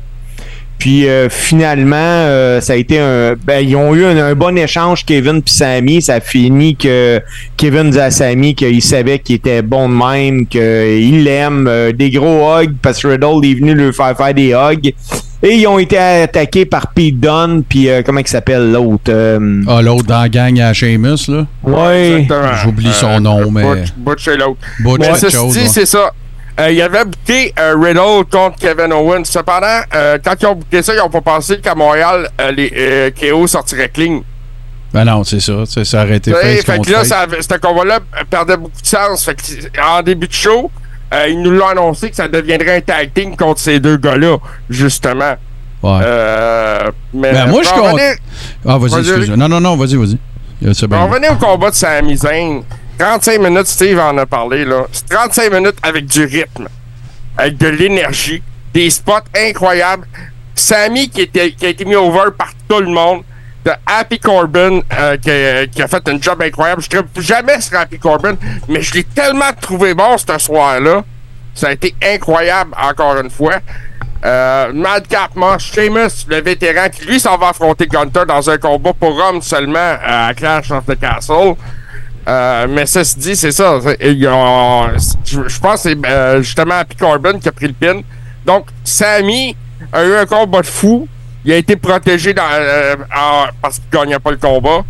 [0.83, 3.35] Puis euh, finalement, euh, ça a été un.
[3.47, 6.03] Ben, ils ont eu un, un bon échange, Kevin puis Sammy.
[6.03, 7.21] Ça a fini que
[7.57, 11.69] Kevin disait à Sammy qu'il savait qu'il était bon de même, qu'il l'aime.
[11.69, 14.93] euh, des gros hugs, parce que Riddle est venu lui faire faire des hugs.
[15.45, 19.63] Et ils ont été attaqués par Pete Dunne, puis euh, comment il s'appelle l'autre euh,
[19.69, 21.47] Ah, l'autre dans la gang à Sheamus, là?
[21.63, 22.23] Ouais.
[22.23, 22.55] Exactement.
[22.61, 24.59] J'oublie son nom, mais- Butch, Butch et l'autre.
[24.81, 25.69] Butch, ouais.
[25.69, 26.11] c'est ça.
[26.61, 29.25] Euh, il avait booké euh, Riddle contre Kevin Owens.
[29.25, 33.13] Cependant, euh, quand ils ont booké ça, ils n'ont pas pensé qu'à Montréal, euh, les
[33.19, 34.21] KO sortiraient clean.
[34.93, 35.65] Ben non, c'est ça.
[35.67, 38.87] Ça aurait été Tu sais, face fait que là, ça ce combat-là perdait beaucoup de
[38.87, 39.25] sens.
[39.25, 39.43] Fait que,
[39.81, 40.71] en début de show,
[41.29, 44.37] ils nous l'ont annoncé que ça deviendrait un tag team contre ces deux gars-là,
[44.69, 45.35] justement.
[45.83, 45.99] Ouais.
[47.15, 48.01] Mais Ben, moi, je compte-
[48.67, 49.29] ah, vas-y, vas-y, excuse.
[49.31, 49.39] vas-y.
[49.39, 50.19] Non, non, non, vas-y, vas-y.
[50.63, 51.05] Bien.
[51.05, 52.63] revenir au combat de Sami Zayn,
[52.99, 54.87] 35 minutes, Steve en a parlé, là.
[54.93, 56.69] C'est 35 minutes avec du rythme,
[57.37, 60.07] avec de l'énergie, des spots incroyables.
[60.55, 63.23] Sami qui, était, qui a été mis over par tout le monde.
[63.65, 66.83] De Happy Corbin euh, qui, a, qui a fait un job incroyable.
[66.83, 68.35] Je ne jamais sur Happy Corbin,
[68.69, 71.05] mais je l'ai tellement trouvé bon ce soir-là.
[71.55, 73.61] Ça a été incroyable, encore une fois.
[74.25, 79.17] Euh, Madcap Sheamus, le vétéran, qui lui s'en va affronter Gunter dans un combat pour
[79.17, 81.55] hommes seulement euh, à Clash of the Castle.
[82.29, 83.75] Euh, mais ça se dit, c'est ça.
[83.79, 84.89] ont-
[85.27, 88.01] Je pense que c'est euh, justement Happy Corbin qui a pris le pin.
[88.47, 89.57] Donc, Sammy
[89.93, 91.09] a eu un combat de fou.
[91.45, 94.83] Il a été protégé dans, euh, en- parce qu'il gagnait pas le combat.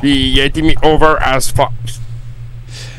[0.00, 1.70] Puis il a été mis over as fuck.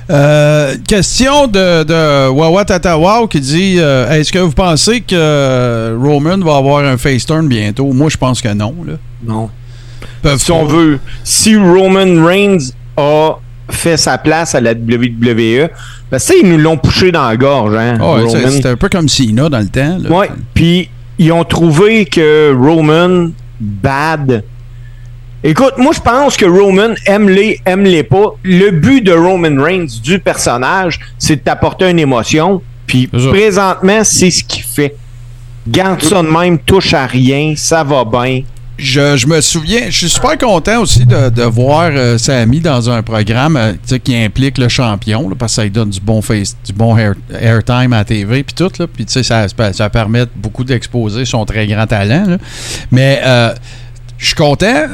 [0.10, 5.96] Euh, question de, de Wawa Tatawa qui dit euh, Est-ce que vous pensez que euh,
[6.02, 7.94] Roman va avoir un face turn bientôt?
[7.94, 8.74] Moi, je pense que non.
[8.86, 8.94] Là.
[9.24, 9.50] Non.
[10.24, 10.74] Peuvent si on pas.
[10.74, 13.34] veut, si Roman Reigns a
[13.70, 15.70] fait sa place à la WWE,
[16.10, 17.98] parce que ils nous l'ont poussé dans la gorge, hein.
[18.50, 19.98] C'était un peu comme Cena dans le temps.
[20.10, 24.44] Ouais, puis ils ont trouvé que Roman bad.
[25.44, 28.36] Écoute, moi je pense que Roman aime-les, aime-les pas.
[28.44, 32.62] Le but de Roman Reigns du personnage, c'est de t'apporter une émotion.
[32.86, 34.96] Puis présentement, c'est ce qu'il fait.
[35.68, 38.42] Garde ça de même, touche à rien, ça va bien.
[38.82, 42.90] Je, je me souviens, je suis super content aussi de, de voir euh, Samy dans
[42.90, 46.56] un programme euh, qui implique le champion, parce que ça lui donne du bon face,
[46.66, 51.26] du bon air- airtime à TV, puis tout, là, puis ça, ça permet beaucoup d'exposer
[51.26, 52.38] son très grand talent.
[52.90, 53.54] Mais euh,
[54.18, 54.86] je suis content,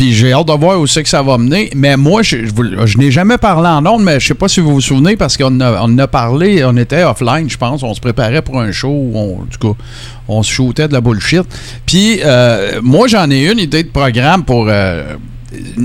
[0.00, 1.68] puis j'ai hâte de voir où c'est que ça va mener.
[1.76, 2.38] Mais moi, je,
[2.86, 5.36] je, n'ai jamais parlé en ondes, mais je sais pas si vous vous souvenez, parce
[5.36, 8.72] qu'on a, on a parlé, on était offline, je pense, on se préparait pour un
[8.72, 9.78] show, où on, tout cas,
[10.26, 11.42] on se shootait de la bullshit.
[11.84, 14.68] Puis, euh, moi, j'en ai une idée de programme pour.
[14.70, 15.16] euh,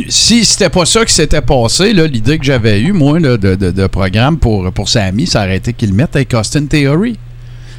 [0.08, 4.38] si c'était pas ça qui s'était passé, l'idée que j'avais eue, moi, de, de- programme
[4.38, 7.18] pour, pour Sammy, ça aurait été qu'il mette avec Austin Theory.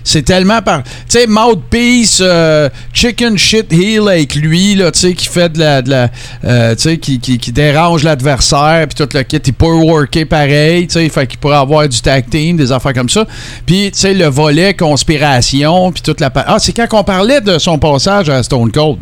[0.07, 0.85] C'est tellement par.
[0.85, 5.59] Tu sais, Mouthpiece, euh, Chicken Shit Heel avec lui, là, tu sais, qui fait de
[5.59, 5.83] la.
[5.83, 6.11] De la
[6.45, 10.92] euh, tu sais, qui, dérange l'adversaire, puis tout le kit, il peut worker pareil, tu
[10.92, 13.27] sais, fait qu'il pourrait avoir du tag team, des affaires comme ça.
[13.66, 16.31] Puis, tu sais, le volet conspiration, puis toute la.
[16.37, 18.99] Ah, c'est quand on parlait de son passage à Stone Cold.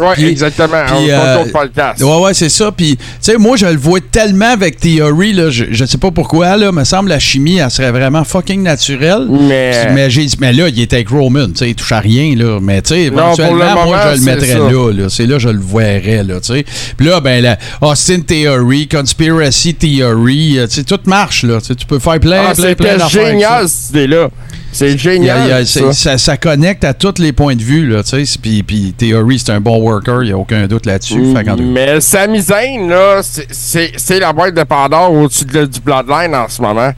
[0.00, 0.82] Ouais, Puis- exactement.
[0.86, 2.02] puis, on euh, podcast.
[2.02, 2.72] Ouais, ouais, c'est ça.
[2.72, 6.10] Puis, tu sais, moi, je le vois tellement avec Theory, là, je, je sais pas
[6.10, 9.26] pourquoi, là, me semble la chimie, elle serait vraiment fucking naturelle.
[9.28, 10.08] Mais- mais,
[10.40, 12.58] mais là, il était avec Roman, tu sais, il touche à rien, là.
[12.60, 15.08] Mais, tu sais, Non, éventuellement, moi, je le c'est mettrais là, là.
[15.10, 16.64] C'est là, je le verrais, là, tu sais.
[16.96, 21.58] Puis là, ben, la Austin Theory, Conspiracy Theory, euh, tu sais, tout marche, là.
[21.60, 23.08] Tu peux faire plein, Ah, plein, plein d'affaires.
[23.10, 23.30] ça.
[23.30, 24.28] génial, cette idée-là.
[24.74, 25.38] C'est Il y a- génial.
[25.44, 25.80] il y a- ça.
[25.80, 28.38] c'est- ça, ça connecte à tous les points de vue, là, tu sais.
[28.40, 31.20] Puis Theory, c'est un bon worker, il n'y a aucun doute là-dessus.
[31.62, 36.60] Mais Sami Zayn, là, c'est- la boîte de Pandore au-dessus de- du Bloodline en ce
[36.62, 36.92] moment.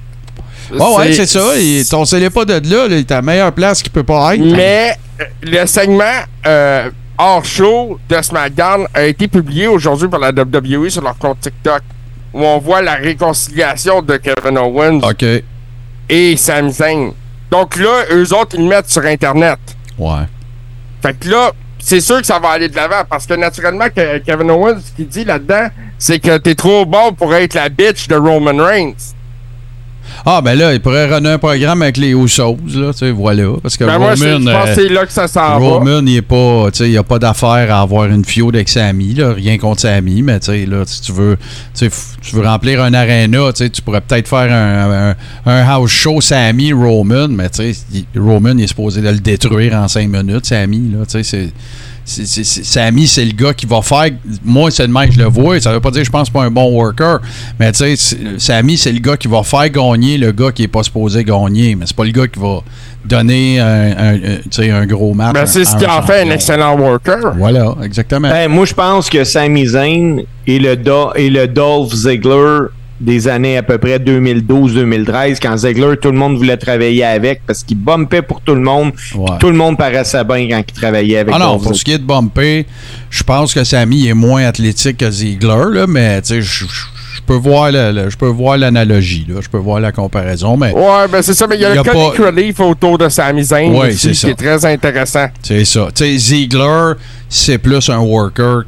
[0.73, 1.41] Ouais, ouais, c'est ça.
[1.91, 4.35] Ton scellé pas de là, là, il est à la meilleure place qu'il peut pas
[4.35, 4.41] être.
[4.43, 6.05] Mais euh, le segment
[6.47, 11.41] euh, hors show de SmackDown a été publié aujourd'hui par la WWE sur leur compte
[11.41, 11.83] TikTok,
[12.33, 15.01] où on voit la réconciliation de Kevin Owens
[16.09, 17.11] et Sami Zayn.
[17.51, 19.59] Donc là, eux autres, ils le mettent sur Internet.
[19.99, 20.25] Ouais.
[21.03, 21.53] Fait que là,
[21.85, 25.07] c'est sûr que ça va aller de l'avant parce que naturellement, Kevin Owens, ce qu'il
[25.07, 25.69] dit là-dedans,
[25.99, 29.13] c'est que t'es trop bon pour être la bitch de Roman Reigns.
[30.27, 33.53] Ah, ben là, il pourrait runner un programme avec les Usos, là, tu sais, voilà.
[33.63, 35.57] Parce que Ben moi, je Roman, pense euh, que c'est là que ça s'en va.
[35.59, 38.69] Roman, il est pas, tu sais, il a pas d'affaire à avoir une fiode avec
[38.69, 42.15] Sammy, là, rien contre Sammy, mais tu sais, là, si tu veux, tu sais, f-
[42.23, 45.91] tu veux remplir un arena, tu sais, tu pourrais peut-être faire un, un- un house
[45.91, 50.09] show Sammy Roman, mais tu sais, Roman il est supposé de le détruire en cinq
[50.09, 51.53] minutes, Sammy, là, tu sais, c'est,
[52.05, 54.11] c'est- c'est- c'est- le gars qui va faire.
[54.45, 55.61] Moi, c'est le même, je le vois.
[55.61, 57.21] Ça veut pas dire que je pense pas un bon worker.
[57.59, 60.63] Mais tu sais, c'est- Sami, c'est le gars qui va faire gagner le gars qui
[60.65, 61.75] est pas supposé gagner.
[61.75, 62.61] Mais c'est pas le gars qui va
[63.05, 65.35] donner un, un- un- tu sais, un gros match.
[65.35, 67.35] Ben, c'est ce qui en fait un excellent worker.
[67.37, 68.29] Voilà, exactement.
[68.31, 72.67] Ben, moi, je pense que Sami Zayn et le, Do- et le Dolph Ziggler
[73.01, 77.63] des années à peu près 2012-2013, quand Ziggler, tout le monde voulait travailler avec parce
[77.63, 78.93] qu'il bumpait pour tout le monde.
[79.15, 79.39] Ouais.
[79.41, 81.99] Tout le monde paraissait bien quand il travaillait avec Ah non, pour ce qui est
[81.99, 82.67] de bumper,
[83.11, 86.65] je pense que Sami est moins athlétique que Ziegler, là, mais tu sais, je-
[87.27, 90.73] peux voir le- le- je peux voir l'analogie, là, je peux voir la comparaison, mais
[90.73, 92.99] Ouais, ben c'est ça, mais il y a, y le a comic pas- relief autour
[92.99, 94.29] de Sami Zayn Ouais, qui ça.
[94.29, 95.27] est très intéressant.
[95.43, 95.89] c'est ça.
[95.95, 96.93] Tu sais, Ziegler,
[97.31, 98.65] c'est plus un worker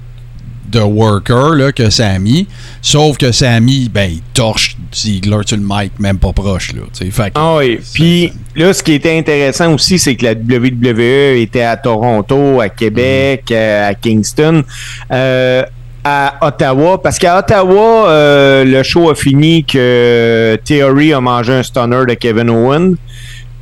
[0.76, 2.46] de worker là, que Sami,
[2.82, 7.32] sauf que Sami, ben, il torche Ziegler sur le mic, même pas proche, là, fait
[7.34, 7.80] Ah oui.
[7.94, 12.68] Puis là, ce qui était intéressant aussi, c'est que la WWE était à Toronto, à
[12.68, 14.62] Québec, à, à Kingston,
[15.10, 15.62] euh,
[16.04, 17.00] à Ottawa.
[17.02, 22.14] Parce qu'à Ottawa, euh, le show a fini que Theory a mangé un stunner de
[22.14, 22.96] Kevin Owen.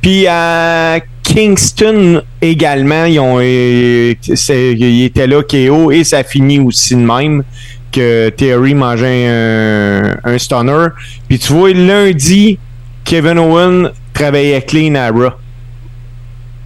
[0.01, 6.59] Puis à Kingston également, ils ont, euh, c'est- il était là KO et ça finit
[6.59, 7.43] aussi de même
[7.91, 10.87] que Theory mangeait un, un stunner.
[11.27, 12.57] Puis tu vois, lundi,
[13.03, 15.29] Kevin Owen travaillait clean à Raw.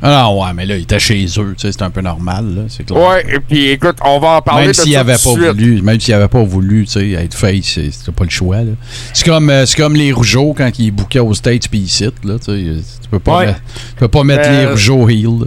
[0.02, 2.46] Ah non, ouais, mais là, il était chez eux, tu sais, c'est un peu normal,
[2.56, 2.98] là, c'est clair.
[3.06, 5.82] Ouais, et puis écoute, on va en parler Même de s'il ça avait pas voulu,
[5.82, 8.60] même s'il avait pas voulu, tu sais, être face, c'est- c'était pas le choix.
[8.62, 8.72] là.
[9.13, 12.24] C'est comme, euh, c'est comme les Rougeaux quand ils bouquaient aux States puis ils citent,
[12.24, 13.46] là, tu sais, euh, tu peux pas, Ouais.
[13.48, 15.24] mettre, tu peux pas mettre Euh, les Rougeaux heel.
[15.26, 15.46] là.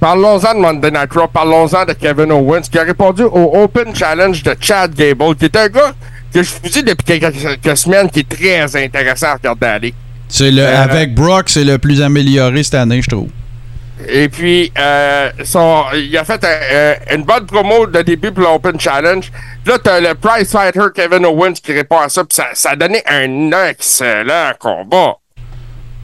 [0.00, 4.42] Parlons-en de Monday Night Raw, parlons-en de Kevin Owens qui a répondu au Open Challenge
[4.42, 5.92] de Chad Gable, qui est un gars
[6.32, 9.94] que je vous dis depuis quelques, semaines qui est très intéressant à regarder aller.
[10.28, 13.28] C'est le, Euh, avec Brock, c'est le plus amélioré cette année, je trouve.
[14.08, 18.44] Et puis, euh, son, il a fait un- un- une bonne promo de début pour
[18.44, 19.30] l'Open Challenge.
[19.66, 22.76] Là, t'as le prize fighter Kevin Owens qui répond à ça, puis ça, ça a
[22.76, 25.16] donné un excellent combat.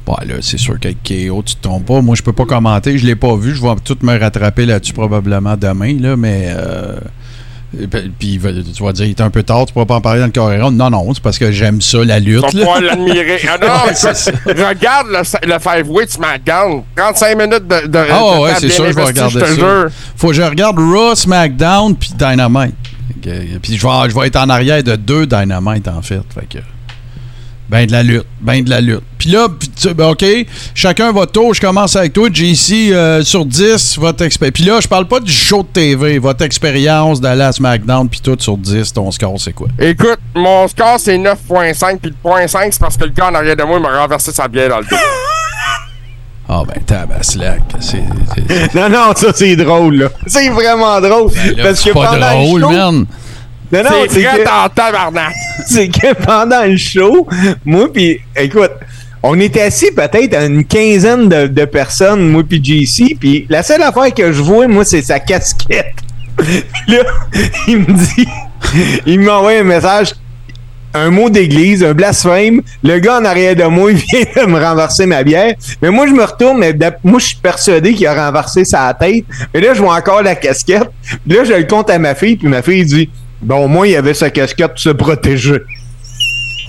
[0.08, 2.00] Ouais, là, c'est sûr qu'avec KO, tu tombes pas.
[2.00, 3.54] Moi, je peux pas commenter, je l'ai pas vu.
[3.54, 6.46] Je vais tout me rattraper là-dessus probablement demain, là, mais.
[6.56, 6.98] Euh,
[8.18, 10.20] puis, va- tu vas dire, il est un peu tard, tu pourras pas en parler
[10.20, 10.70] dans le Coréon.
[10.70, 12.40] Non, non, c'est parce que j'aime ça, la Tu lutte.
[12.42, 12.52] vas là.
[12.52, 13.40] pouvoir l'admirer.
[13.48, 14.30] Ah non, Ouais, c'est ça.
[14.30, 16.82] écoute, regarde le, le Five Weight SmackDown.
[16.96, 17.86] 35 minutes de.
[17.88, 18.04] de Ah
[18.36, 19.54] de ouais, c'est sûr, je vais regarder ça.
[19.54, 19.86] jure.
[20.16, 22.74] Faut que je regarde Raw, SmackDown, puis Dynamite.
[23.60, 26.20] Puis je vais, je vais être en arrière de deux Dynamite, en fait.
[26.32, 26.58] Fait que.
[27.68, 28.26] Ben de la lutte.
[28.40, 29.02] Ben de la lutte.
[29.18, 29.48] Puis là,
[29.80, 30.24] tu- ben, OK,
[30.74, 31.52] chacun votre tour.
[31.52, 34.52] Je commence avec toi, JC, euh, sur 10, votre expérience.
[34.54, 36.18] Puis là, je parle pas du show de TV.
[36.18, 39.68] Votre expérience d'aller à SmackDown, puis tout sur 10, ton score, c'est quoi?
[39.80, 43.34] Écoute, mon score c'est 9.5, puis le point 5 c'est parce que le gars en
[43.34, 44.96] arrière de moi il m'a renversé sa bière dans le dos.
[46.48, 47.60] Ah ben, tabaslac.
[47.80, 47.98] C'est
[48.76, 50.08] Non, non, ça c'est drôle, là.
[50.28, 51.32] C'est vraiment drôle.
[51.34, 53.06] là, parce que c'est pas pendant drôle, le show, man.
[53.72, 55.34] Non, non, c'est que, en tabarnak.
[55.66, 57.26] c'est que pendant le show,
[57.64, 58.72] moi puis écoute,
[59.22, 63.62] on était assis peut-être à une quinzaine de, de personnes, moi puis JC, puis la
[63.62, 65.94] seule affaire que je vois, moi, c'est sa casquette.
[66.88, 66.98] Là,
[67.66, 68.28] il me dit,
[69.06, 70.12] il m'envoie un message,
[70.94, 72.62] un mot d'église, un blasphème.
[72.82, 75.54] Le gars en arrière de moi, il vient de me renverser ma bière.
[75.82, 79.24] Mais moi, je me retourne, mais moi, je suis persuadé qu'il a renversé sa tête.
[79.52, 80.90] Mais là, je vois encore la casquette.
[81.26, 83.86] Puis là, je le compte à ma fille, puis ma fille dit, bon, au moins,
[83.86, 85.62] il avait sa casquette pour se protéger.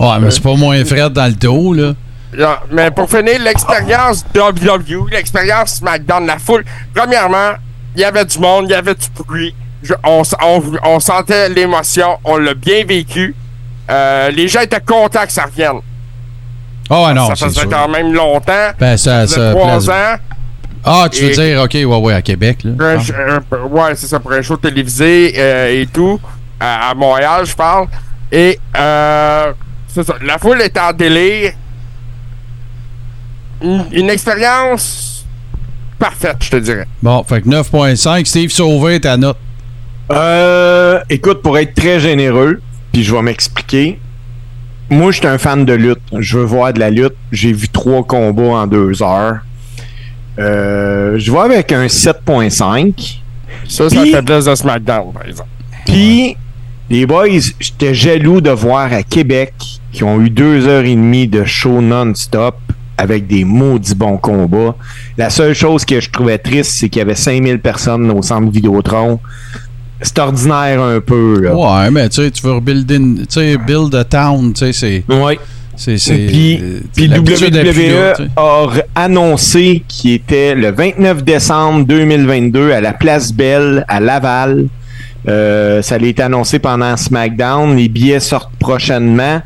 [0.00, 1.94] Ouais, mais c'est pas moins frais dans le dos, là.
[2.32, 7.52] Là, Mais pour finir, l'expérience WWE, l'expérience SmackDown, la foule, premièrement,
[7.96, 9.54] il y avait du monde, il y avait du bruit.
[9.82, 13.34] Je- on, s- on- on sentait l'émotion, on l'a bien vécu.
[13.90, 15.80] Euh, les gens étaient contents que ça revienne.
[16.90, 17.70] Ah ouais, non, ça faisait sûr.
[17.70, 18.70] quand même longtemps.
[18.78, 20.16] Ben, ça, Ça trois place- ans.
[20.84, 22.96] Ah, tu veux Et- dire, OK, ouais, ouais, à Québec, là.
[23.70, 26.20] Ouais, c'est ça, pour un show télévisé euh, et tout,
[26.60, 27.86] à, à Montréal, je parle.
[28.32, 29.52] Et, euh,
[29.86, 31.52] c'est ça, la foule est en délire.
[33.62, 35.24] Une, une expérience
[35.98, 36.86] parfaite, je te dirais.
[37.02, 38.24] Bon, fait que 9.5.
[38.24, 39.36] Steve Sauvé, ta note.
[40.12, 42.60] Euh, écoute, pour être très généreux,
[42.92, 43.98] puis je vais m'expliquer.
[44.90, 46.00] Moi, je suis un fan de lutte.
[46.18, 47.16] Je veux voir de la lutte.
[47.32, 49.40] J'ai vu trois combats en deux heures.
[50.38, 53.20] Euh, je vais avec un 7.5.
[53.68, 55.48] Ça, ça Puis- fait de SmackDown, par exemple.
[55.84, 56.36] Puis,
[56.90, 57.26] les boys,
[57.60, 59.52] j'étais jaloux de voir à Québec
[59.92, 62.56] qui ont eu deux heures et demie de show non-stop
[62.96, 64.74] avec des maudits bons combats.
[65.16, 68.50] La seule chose que je trouvais triste, c'est qu'il y avait 5000 personnes au centre
[68.50, 69.20] Vidéotron.
[70.00, 71.54] C'est ordinaire un peu, là.
[71.54, 75.04] Ouais, mais tu sais, tu veux rebuilder, tu sais, build a town, tu sais, c'est.
[75.12, 75.38] Ouais.
[75.76, 76.60] C'est, c'est, Puis,
[76.92, 84.00] puis WWE a annoncé qu'il était le 29 décembre 2022 à la Place Belle à
[84.00, 84.66] Laval.
[85.26, 87.76] Euh, ça a été annoncé pendant SmackDown.
[87.76, 89.42] Les billets sortent prochainement.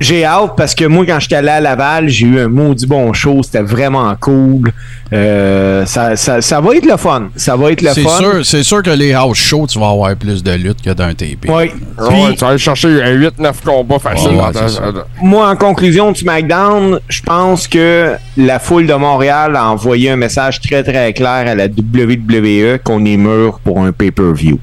[0.00, 3.12] J'ai hâte parce que moi, quand j'étais allé à Laval, j'ai eu un maudit bon
[3.12, 3.42] show.
[3.42, 4.72] C'était vraiment cool.
[5.12, 7.30] Euh, ça, ça, ça va être le fun.
[7.34, 8.18] Ça va être le C'est fun.
[8.18, 11.14] sûr, c'est sûr que les house shows, tu vas avoir plus de lutte que d'un
[11.14, 11.48] TP.
[11.48, 11.72] Ouais.
[11.98, 13.96] Ouais, Puis- tu vas aller chercher un 8-9 combats.
[13.96, 14.92] Ouais, ouais, ça.
[14.92, 20.10] dans- moi, en conclusion du SmackDown, je pense que la foule de Montréal a envoyé
[20.10, 24.60] un message très très clair à la WWE qu'on est mûr pour un pay-per-view.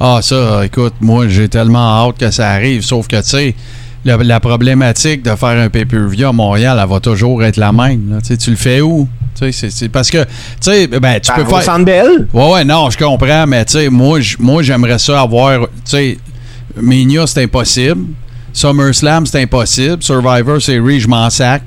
[0.00, 2.82] Ah, ça, écoute, moi, j'ai tellement hâte que ça arrive.
[2.82, 3.54] Sauf que, tu sais,
[4.04, 8.10] la, la problématique de faire un pay-per-view à Montréal, elle va toujours être la même.
[8.10, 8.36] là.
[8.36, 9.08] Tu le fais où?
[9.50, 10.24] C'est- parce que,
[10.60, 11.62] tu ben, tu Ben, peux au faire.
[11.62, 12.28] Centre Bell?
[12.32, 15.60] Ouais, ouais, non, je comprends, mais moi, j'aimerais ça avoir.
[15.60, 16.18] Tu sais,
[16.80, 18.04] Mania, c'est impossible.
[18.52, 19.96] SummerSlam, c'est impossible.
[20.02, 21.62] Survivor Series, je m'en sac.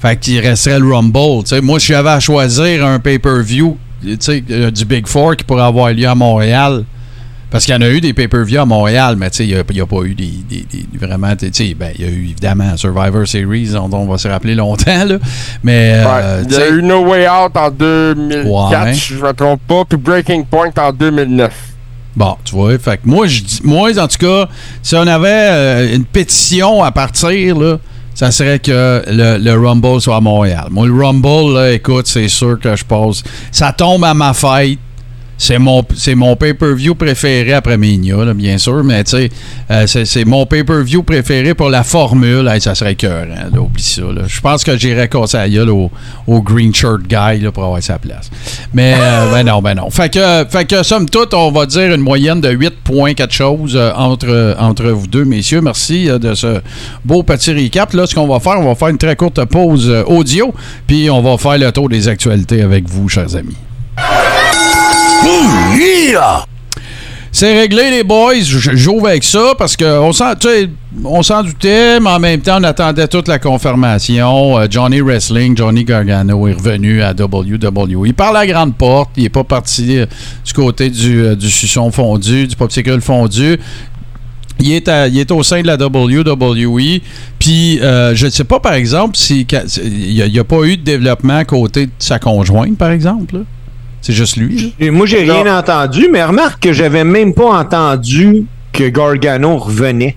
[0.00, 1.44] Fait qu'il resterait le Rumble.
[1.62, 3.76] Moi, si j'avais à choisir un pay-per-view,
[4.28, 6.84] euh, du Big Four qui pourrait avoir lieu à Montréal.
[7.50, 10.02] Parce qu'il y en a eu des pay-per-views à Montréal, mais il n'y a, pas
[10.04, 11.28] eu des, des- des- vraiment.
[11.28, 15.16] Ben, il y a eu évidemment Survivor Series, dont on va se rappeler longtemps, là.
[15.64, 16.00] Mais.
[16.04, 18.94] Ouais, euh, il y a eu No Way Out en 2004, Ouais.
[18.94, 21.52] si je me trompe pas, puis Breaking Point en 2009.
[22.16, 24.48] Bon, tu vois, fait que moi, je dis, moi, en tout cas,
[24.82, 27.78] si on avait euh, une pétition à partir, là,
[28.14, 30.66] ça serait que le, le Rumble soit à Montréal.
[30.70, 33.22] Moi, le Rumble, là, écoute, c'est sûr que je pose.
[33.52, 34.78] Ça tombe à ma fête.
[35.42, 39.30] C'est mon, c'est mon pay-per-view préféré après Mania, là, bien sûr, mais tu sais,
[39.70, 42.46] euh, c'est, c'est mon pay-per-view préféré pour la formule.
[42.46, 43.26] Hey, ça serait cœur,
[43.58, 44.02] oublie ça.
[44.26, 45.90] Je pense que j'irais casser la gueule au,
[46.26, 48.30] au Green Shirt Guy là, pour avoir sa place.
[48.74, 49.88] Mais, euh, ben non, ben non.
[49.88, 53.32] Fait que, fait que, somme toute, on va dire une moyenne de 8 points, quelque
[53.32, 55.62] chose euh, entre, entre vous deux, messieurs.
[55.62, 56.60] Merci euh, de ce
[57.04, 57.92] beau petit recap.
[57.94, 60.52] Là, ce qu'on va faire, on va faire une très courte pause euh, audio,
[60.86, 63.56] puis on va faire le tour des actualités avec vous, chers amis.
[67.32, 68.34] C'est réglé, les boys.
[68.42, 70.32] J'ouvre avec ça parce qu'on s'en,
[71.04, 74.58] on s'en doutait, mais en même temps, on attendait toute la confirmation.
[74.58, 78.12] Euh, Johnny Wrestling, Johnny Gargano est revenu à WWE.
[78.14, 80.06] Par la grande porte, il n'est pas parti euh,
[80.44, 83.58] du côté du, euh, du suçon fondu, du popsicle fondu.
[84.58, 87.00] Il est, à- il est au sein de la WWE.
[87.38, 89.46] Puis, euh, je ne sais pas, par exemple, si
[89.84, 93.44] il n'y a, pas eu de développement côté de sa conjointe, par exemple.
[94.00, 94.74] C'est juste lui.
[94.80, 94.90] là.
[94.90, 100.16] Moi, j'ai rien entendu, mais remarque que j'avais même pas entendu que Gargano revenait.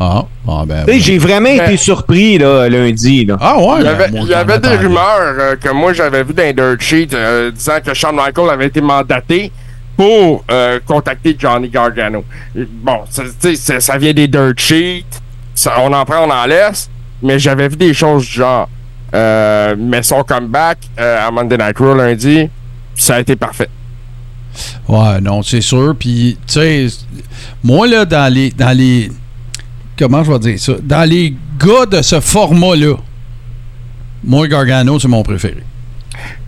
[0.00, 3.24] Ah, ah, ben, J'ai vraiment Ben- été surpris là, lundi.
[3.26, 3.36] Là.
[3.40, 5.92] Ah ouais, Il y ben, avait, moi, il y avait des rumeurs euh, que moi
[5.92, 9.52] j'avais vu dans les dirt sheets euh, disant que Shawn Michaels avait été mandaté
[9.96, 12.24] pour euh, contacter Johnny Gargano.
[12.56, 15.04] Bon, ça, vient des dirt sheets,
[15.54, 16.90] ça- on en prend, on en laisse,
[17.22, 18.68] mais j'avais vu des choses du genre.
[19.14, 22.48] Euh, mais son comeback euh, à Monday Night Raw lundi,
[22.96, 23.68] ça a été parfait.
[24.88, 25.94] Ouais, non, c'est sûr.
[25.98, 26.86] Puis, tu sais,
[27.62, 29.10] moi, là, dans les, dans les.
[29.98, 30.72] Comment je vais dire ça?
[30.82, 32.96] Dans les gars de ce format-là,
[34.24, 35.62] moi, Gargano, c'est mon préféré.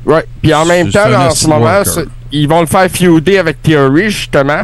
[0.05, 0.25] Ouais.
[0.41, 1.83] Puis en même temps, là, en ce moment,
[2.33, 4.63] ils vont le faire feuder avec Theory, justement.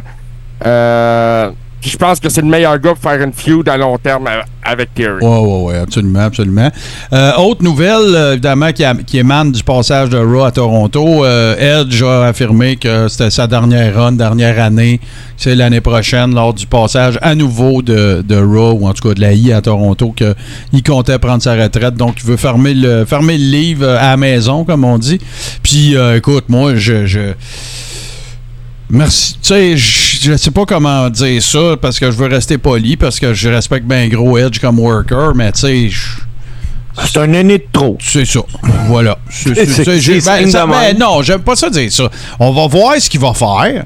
[0.65, 1.51] Euh,
[1.83, 4.29] puis je pense que c'est le meilleur gars pour faire une feud à long terme
[4.63, 5.21] avec Theory.
[5.21, 6.71] Ouais, ouais, ouais, absolument, absolument.
[7.13, 11.25] Euh, autre nouvelle, euh, évidemment, qui, qui émane du passage de Raw à Toronto.
[11.25, 15.01] euh, Edge a affirmé que c'était sa dernière run, dernière année.
[15.37, 19.15] C'est l'année prochaine, lors du passage à nouveau de, de Raw, ou en tout cas
[19.15, 21.97] de la I à Toronto, qu'il comptait prendre sa retraite.
[21.97, 25.19] Donc, il veut fermer le, fermer le livre à la maison, comme on dit.
[25.65, 27.07] Puis, écoute, moi, je...
[27.07, 27.33] je
[28.93, 29.39] Merci.
[29.43, 29.77] Tu sais,
[30.23, 33.49] je sais pas comment dire ça parce que je veux rester poli, parce que je
[33.49, 35.91] respecte bien gros Edge comme worker, mais tu sais,
[37.07, 37.97] C'est un année de trop.
[38.01, 38.41] c'est ça.
[38.87, 39.19] Voilà.
[39.31, 40.99] C'est- C'est- c'est- c'est- c'est ben, ça- ben, même.
[40.99, 42.11] non, j'aime pas ça dire ça.
[42.39, 43.85] On va voir ce qu'il va faire.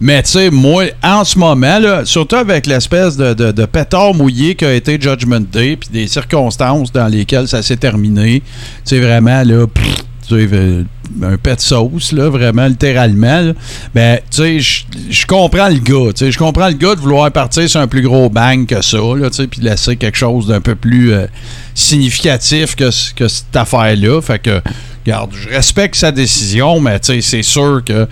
[0.00, 4.12] Mais tu sais, moi, en ce moment, là, surtout avec l'espèce de, de, de pétard
[4.12, 8.46] mouillé qu'a été Judgment Day, puis des circonstances dans lesquelles ça s'est terminé, tu
[8.84, 9.96] sais, vraiment, là, pff,
[10.28, 10.84] tu sais,
[11.22, 13.52] un pet sauce, là, vraiment, littéralement, là.
[13.94, 17.80] ben, tu sais, je- comprends le gars, je comprends le gars de vouloir partir sur
[17.80, 20.74] un plus gros bang que ça, là, tu sais, puis laisser quelque chose d'un peu
[20.74, 21.26] plus euh,
[21.74, 24.60] significatif que, que cette affaire-là, fait que,
[25.06, 28.06] regarde, je respecte sa décision, mais c'est sûr que, euh,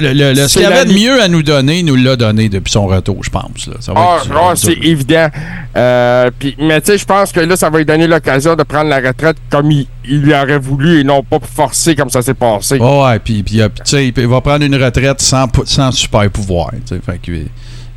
[0.00, 2.48] le- le- le- ce qu'il avait de mieux à nous donner, il nous l'a donné
[2.48, 3.74] depuis son retour, je pense, là.
[3.80, 5.28] Ça va Ah, c'est évident.
[5.76, 8.88] Euh, mais tu sais, je pense que là, ça va lui donner l'occasion de prendre
[8.90, 12.78] la retraite comme il, il aurait voulu et non pas forcer comme ça s'est passé.
[12.78, 13.68] Ouais, ouais, puis, euh,
[14.00, 16.70] il va prendre une retraite sans, sans super pouvoir.
[17.06, 17.32] Fait que,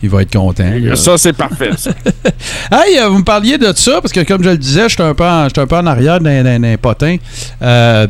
[0.06, 0.64] il, va être content.
[0.74, 0.96] là.
[0.96, 1.72] Ça, c'est parfait.
[1.78, 1.92] ça.
[2.72, 5.14] Hey, euh, vous me parliez de ça, parce que comme je le disais, j'étais un,
[5.14, 7.18] peu en- j'étais un peu en arrière d'un, potin.
[7.62, 8.08] Euh,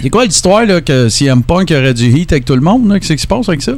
[0.00, 2.98] c'est quoi l'histoire là, que CM Punk aurait du heat avec tout le monde?
[3.00, 3.72] Qu'est-ce qui se passe avec ça?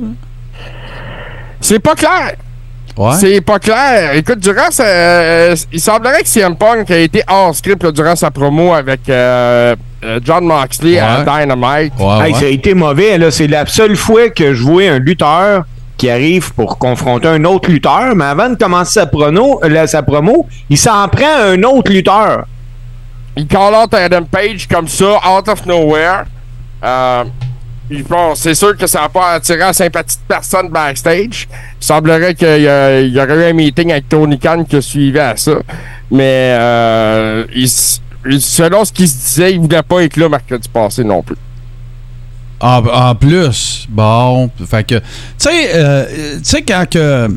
[1.61, 2.35] c'est pas clair.
[2.97, 3.15] Ouais.
[3.19, 4.15] C'est pas clair.
[4.15, 8.15] Écoute, durant sa- euh, il semblerait que CM Punk a été hors script là, durant
[8.15, 9.75] sa promo avec euh,
[10.25, 11.25] John Moxley à Ouais.
[11.25, 11.93] Dynamite.
[11.99, 12.35] Ouais, Hey.
[12.35, 13.19] Ça a été mauvais.
[13.19, 13.31] là.
[13.33, 15.65] C'est la seule fois que je vois un lutteur
[16.11, 21.09] arrive pour confronter un autre lutteur, mais avant de commencer sa, sa promo, il s'en
[21.09, 22.47] prend à un autre lutteur.
[23.37, 26.25] Il call out Adam Page comme ça, out of nowhere.
[26.85, 27.25] Euh,
[28.35, 31.49] c'est sûr que ça n'a pas attiré la sympathie de personne backstage.
[31.81, 35.57] Il semblerait qu'il y, aurait eu un meeting avec Tony Khan qui suivait à ça.
[36.11, 37.45] Mais euh,
[38.39, 41.37] selon ce qu'il se disait, il voulait pas être là mercredi passé non plus.
[42.67, 45.05] En, plus, bon, fait que, tu
[45.37, 47.29] sais, euh, quand que.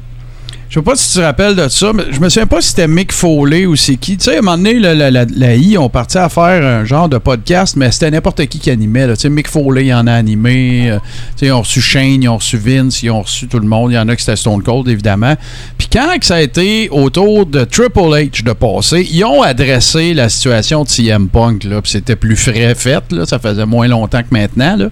[0.70, 2.70] Je sais pas si tu te rappelles de ça, mais je me souviens pas si
[2.70, 4.18] c'était Mick Foley ou c'est qui.
[4.18, 7.18] Tu sais, à un moment donné, la, I ont parti à faire un genre de
[7.18, 9.07] podcast, mais c'était n'importe qui qui animait.
[9.13, 10.91] Tu sais, Mick Foley, en a animé.
[10.91, 11.05] euh, tu
[11.38, 13.91] sais, ils ont reçu Shane, ils ont reçu Vince, ils ont reçu tout le monde.
[13.91, 15.36] Il y en a qui c'était Stone Cold, évidemment.
[15.78, 20.28] Puis quand ça a été autour de Triple H de passer, ils ont adressé la
[20.28, 24.22] situation de CM Punk, là, puis c'était plus frais fait, là, ça faisait moins longtemps
[24.22, 24.89] que maintenant, là.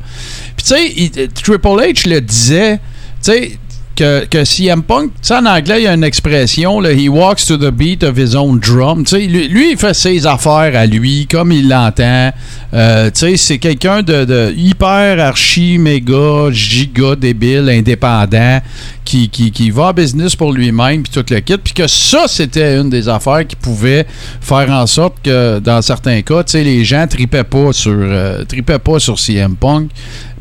[0.56, 3.58] Puis tu sais, Triple H le disait, tu sais,
[3.96, 7.08] que, que CM Punk, tu sais, en anglais, il y a une expression, là, he
[7.08, 9.04] walks to the beat of his own drum.
[9.04, 12.32] Tu sais, lui, il fait ses affaires à lui, comme il l'entend.
[12.74, 18.60] Euh, tu sais, c'est quelqu'un de, de hyper archi, méga, giga débile, indépendant,
[19.06, 21.58] qui, qui, qui va en business pour lui-même, puis tout le kit.
[21.58, 24.06] Puis que ça, c'était une des affaires qui pouvait
[24.42, 28.44] faire en sorte que, dans certains cas, tu sais, les gens tripaient pas sur, euh,
[28.46, 29.90] tripaient pas sur CM Punk.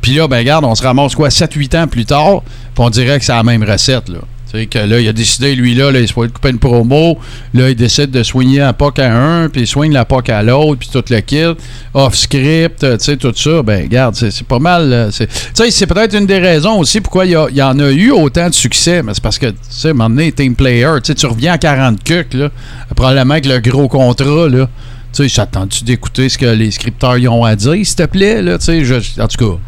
[0.05, 2.43] Puis là, ben regarde, on se ramasse quoi, 7-8 ans plus tard,
[2.77, 4.19] on dirait que c'est la même recette, là.
[4.53, 7.19] Sais, que là, il a décidé, lui, là, il se fait couper une promo,
[7.55, 10.43] là, il décide de soigner la POC à un, puis il soigne la POC à
[10.43, 11.43] l'autre, puis tout le kit,
[11.95, 15.09] off-script, tu sais, tout ça, ben regarde, c'est c'est pas mal.
[15.11, 18.11] c'est- Tu sais, c'est peut-être une des raisons aussi pourquoi il y, en a eu
[18.11, 20.87] autant de succès, mais c'est parce que, tu sais, à un moment donné, team player,
[21.03, 22.51] tu sais, tu reviens à 40 cucs, là,
[22.95, 24.69] probablement avec le gros contrat, là.
[25.15, 28.43] Tu sais, j'attends-tu d'écouter ce que les scripteurs y ont à dire, s'il te plaît,
[28.43, 29.59] là, tu sais, en tout cas.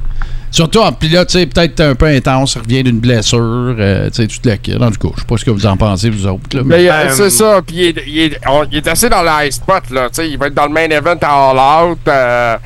[0.57, 4.23] Surtout, en- là, tu sais, peut-être un peu intense, il revient d'une blessure, euh, tu
[4.23, 4.75] sais, tout le kit.
[4.75, 6.79] En tout cas, je sais pas ce que vous en pensez, vous autres, là, mais-
[6.79, 8.39] Mais euh, c'est ça, puis il, est- il
[8.73, 10.09] il est assez dans le high spot, là.
[10.09, 11.99] Tu sais, il va être dans le main event à All Out.
[12.09, 12.57] euh,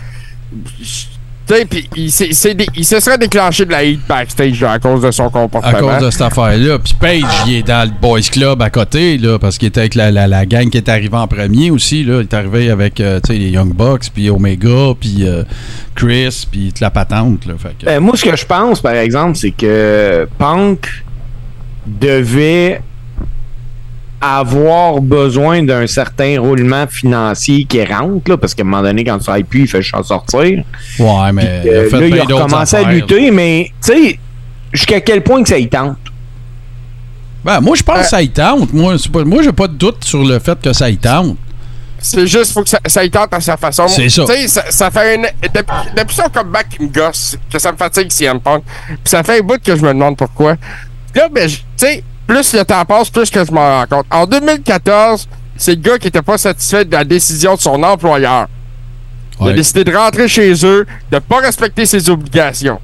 [1.55, 5.26] sais, puis il, se serait déclenché de la heat backstage là, à cause de son
[5.26, 5.78] à comportement.
[5.78, 6.78] cause de cette affaire-là.
[6.78, 9.94] Puis Page, il est dans le Boys Club à côté, là, parce qu'il était avec
[9.94, 12.05] la, la, la gang qui est arrivée en premier aussi.
[12.05, 12.16] Là.
[12.16, 15.44] Il est arrivé avec euh, les Young Bucks, puis Omega, puis euh,
[15.94, 17.46] Chris, puis toute la patente.
[17.46, 20.86] Là, fait que- Ben, moi, ce que je pense, par exemple, c'est que Punk
[21.86, 22.82] devait
[24.21, 29.23] avoir besoin d'un certain roulement financier qui rentre, là, parce qu'à un moment donné, quand
[29.23, 30.43] ça aille plus, il fait juste en sortir.
[30.99, 34.18] ouais, mais Euh, il a fait là, il a à lutter, mais tu sais,
[34.73, 35.97] jusqu'à quel point que ça y tente?
[37.45, 38.73] Ben, moi, je pense Euh, que ça y tente.
[38.73, 41.37] Moi, c'est pas, moi j'ai pas de doute sur le fait que ça y tente.
[42.03, 43.87] C'est juste, faut que ça, ça y tente à sa façon.
[43.89, 44.25] C'est ça.
[44.27, 45.27] Tu sais, ça, ça fait une.
[45.43, 48.62] Depuis, depuis son comeback qui me gosse, que ça me fatigue CM Punk.
[48.89, 50.57] Puis ça fait un bout que je me demande pourquoi.
[51.14, 54.07] Là, ben, tu sais, plus le temps passe, plus que je m'en rends compte.
[54.09, 58.47] En 2014, c'est le gars qui était pas satisfait de la décision de son employeur.
[59.41, 62.78] Il a décidé de rentrer chez eux, de pas respecter ses obligations.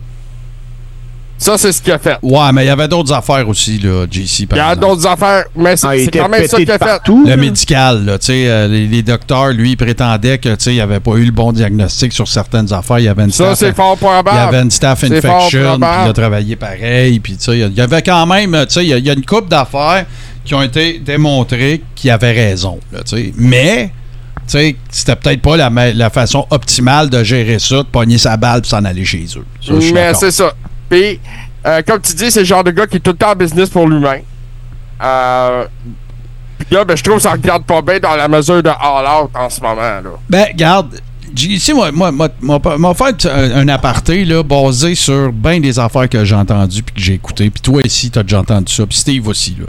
[1.39, 2.16] Ça, c'est ce qu'il a fait.
[2.22, 4.47] Ouais, mais il y avait d'autres affaires aussi, là, JC.
[4.47, 6.78] par Il y a d'autres affaires, mais c'est Ah, c'est quand même ça qu'il a
[6.78, 7.01] fait.
[7.09, 10.74] Le médical, là, tu sais, euh, les, les docteurs, lui, ils prétendaient que, tu sais,
[10.74, 12.99] il avait pas eu le bon diagnostic sur certaines affaires.
[12.99, 16.09] Il y avait une Ça, c'est fort Il y avait une staff infection, puis il
[16.09, 18.93] a travaillé pareil, puis tu sais, il y avait quand même, tu sais, il y
[18.95, 20.07] a- il y, a une couple d'affaires
[20.45, 23.32] qui ont été démontrées qu'il avait raison, là, tu sais.
[23.37, 23.91] Mais,
[24.49, 28.62] tu sais, c'était peut-être pas la, façon optimale de gérer ça, de pogner sa balle
[28.62, 29.45] puis s'en aller chez eux.
[29.61, 30.53] Ça, Mais c'est ça.
[30.89, 31.20] Puis,
[31.66, 33.37] euh, comme tu dis, c'est le genre de gars qui est tout le temps en
[33.37, 34.22] business pour lui-même.
[35.03, 35.64] Euh,
[36.59, 39.24] puis là, ben, je trouve que ça regarde pas bien dans la mesure de All
[39.24, 39.76] Out en ce moment.
[39.76, 40.11] Là.
[40.28, 41.01] Ben, garde,
[41.37, 46.09] ici, moi, moi, moi, moi, fait un, un aparté là, basé sur bien des affaires
[46.09, 47.51] que j'ai entendues puis que j'ai écoutées.
[47.51, 48.87] Puis toi ici, t'as déjà entendu ça.
[48.87, 49.66] Puis Steve aussi, là.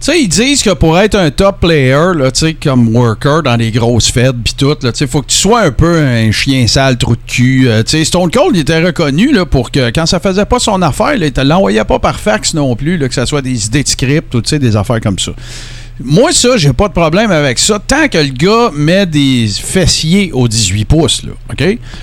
[0.00, 2.30] Tu sais, ils disent que pour être un top player, là,
[2.62, 5.98] comme worker dans les grosses fêtes, puis tout, là, faut que tu sois un peu
[5.98, 7.68] un chien sale, trou de cul.
[7.68, 11.16] Euh, Stone Cold, il était reconnu, là, pour que quand ça faisait pas son affaire,
[11.16, 14.34] il te l'envoyait pas par fax non plus, que ça soit des idées de script
[14.34, 15.32] ou, des affaires comme ça.
[16.02, 20.30] Moi, ça, j'ai pas de problème avec ça, tant que le gars met des fessiers
[20.32, 21.32] aux 18 pouces, là?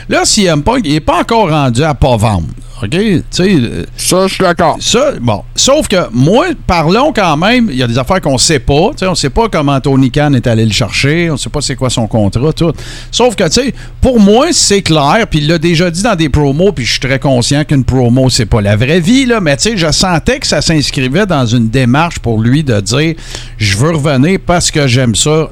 [0.08, 2.46] Là, CM Punk, il est pas encore rendu à pas vendre,
[2.84, 2.90] OK?
[2.90, 4.78] Tu sais, euh, Ça, je suis d'accord.
[4.80, 5.44] ça, bon.
[5.56, 7.70] Sauf que moi, parlons quand même.
[7.72, 8.90] Il y a des affaires qu'on sait pas.
[8.92, 11.30] Tu sais, on sait pas comment Tony Khan est allé le chercher.
[11.32, 12.72] On sait pas c'est quoi son contrat, tout.
[13.12, 15.26] Sauf que, tu sais, pour moi, c'est clair.
[15.30, 16.72] Puis il l'a déjà dit dans des promos.
[16.72, 19.40] Puis je suis très conscient qu'une promo, c'est pas la vraie vie, là.
[19.42, 23.16] Mais, tu sais, je sentais que ça s'inscrivait dans une démarche pour lui de dire
[23.58, 25.50] je veux revenir parce que j'aime ça,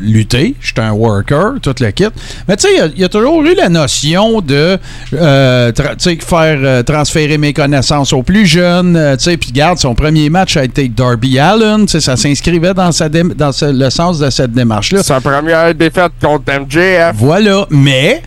[0.00, 0.54] lutter.
[0.60, 2.04] Je suis un worker, tout le kit.
[2.48, 4.78] Mais, tu sais, il y a- il y, a toujours eu la notion de,
[5.14, 8.96] euh, tra- tu sais, faire euh, transférer mes connaissances aux plus jeunes.
[8.96, 11.86] euh, tu sais, puis garde, son premier match a été Darby Allen.
[11.86, 15.02] Tu sais, ça s'inscrivait dans, sa dans ce- le sens de cette démarche-là.
[15.02, 17.12] Sa première défaite contre MJF.
[17.16, 18.22] Voilà, mais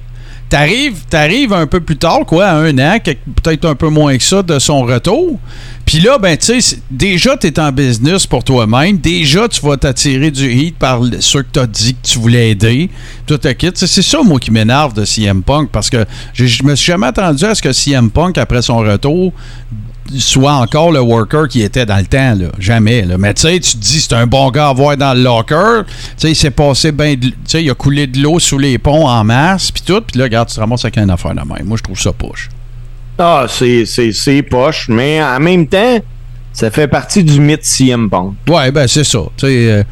[0.49, 4.23] t'arrives, t'arrives un peu plus tard, quoi, à un an, peut-être un peu moins que
[4.23, 5.39] ça de son retour.
[5.85, 8.97] Puis là, ben, tu sais, déjà, tu en business pour toi-même.
[8.97, 12.51] Déjà, tu vas t'attirer du hit par ceux que tu as dit que tu voulais
[12.51, 12.89] aider.
[13.25, 13.37] Tout.
[13.37, 16.91] Tu sais, C'est ça, moi, qui m'énerve de CM Punk, parce que je me suis
[16.91, 19.33] jamais attendu à ce que CM Punk, après son retour,
[20.17, 22.35] soit encore le worker qui était dans le temps.
[22.57, 23.05] Jamais.
[23.17, 25.83] Mais tu sais, tu te dis, c'est un bon gars à voir dans le locker.
[25.85, 27.15] Tu sais, il s'est passé bien...
[27.15, 30.01] Tu sais, il a coulé de l'eau sous les ponts en masse, puis tout.
[30.01, 31.65] Puis là, regarde, tu te ramasses avec une affaire de même.
[31.65, 32.49] Moi, je trouve ça poche.
[33.17, 35.99] Ah, c'est poche, mais en même temps,
[36.59, 38.33] ça fait partie du mythe CM Punk.
[38.49, 39.19] Ouais, ben c'est ça.
[39.37, 39.83] Tu sais, euh,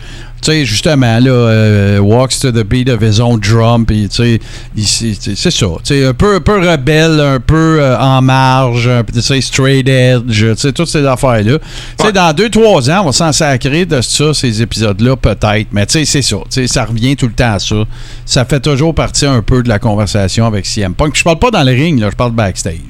[0.41, 4.37] tu sais, justement, là, euh, walks to the beat of his own drum, puis tu
[4.75, 5.65] sais, c'est ça.
[5.77, 9.21] Tu sais, un peu, un peu rebelle, un peu euh, en marge, un peu, tu
[9.21, 11.57] sais, straight edge, tu sais, toutes ces affaires-là.
[11.97, 15.69] Tu sais, dans deux, trois ans, on va s'en sacrer de ça, ces épisodes-là, peut-être.
[15.71, 16.35] Mais tu sais, c'est ça.
[16.49, 17.77] Tu sais, ça revient tout le temps à ça.
[18.25, 21.15] Ça fait toujours partie un peu de la conversation avec CM Punk.
[21.15, 22.81] Je parle pas dans le ring, là, je parle backstage.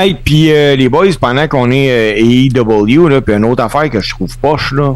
[0.00, 4.00] Hey, puis euh, les boys, pendant qu'on est euh, AEW, puis une autre affaire que
[4.00, 4.94] je trouve poche, là,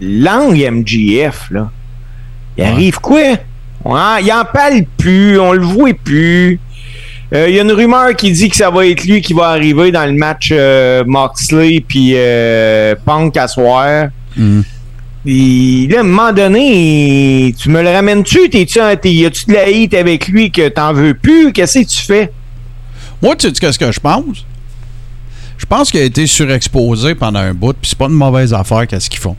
[0.00, 1.70] l'angle MGF, là,
[2.56, 2.70] il Ouais.
[2.70, 3.20] arrive quoi?
[3.84, 6.58] Ouais, il en parle plus, on le voit plus.
[7.34, 9.48] Euh, Il y a une rumeur qui dit que ça va être lui qui va
[9.48, 10.52] arriver dans le match
[11.06, 12.14] Moxley puis
[13.04, 14.08] Punk à soir.
[15.28, 18.48] Et là, à un moment donné, tu me le ramènes-tu?
[18.48, 21.52] T'es-tu, t'es- y a-tu de la hate avec lui que t'en veux plus?
[21.52, 22.30] Qu'est-ce que tu fais?
[23.22, 24.44] Moi, tu sais qu'est-ce que je pense?
[25.58, 28.86] Je pense qu'il a été surexposé pendant un bout, puis c'est pas une mauvaise affaire
[28.86, 29.36] qu'est-ce qu'ils font.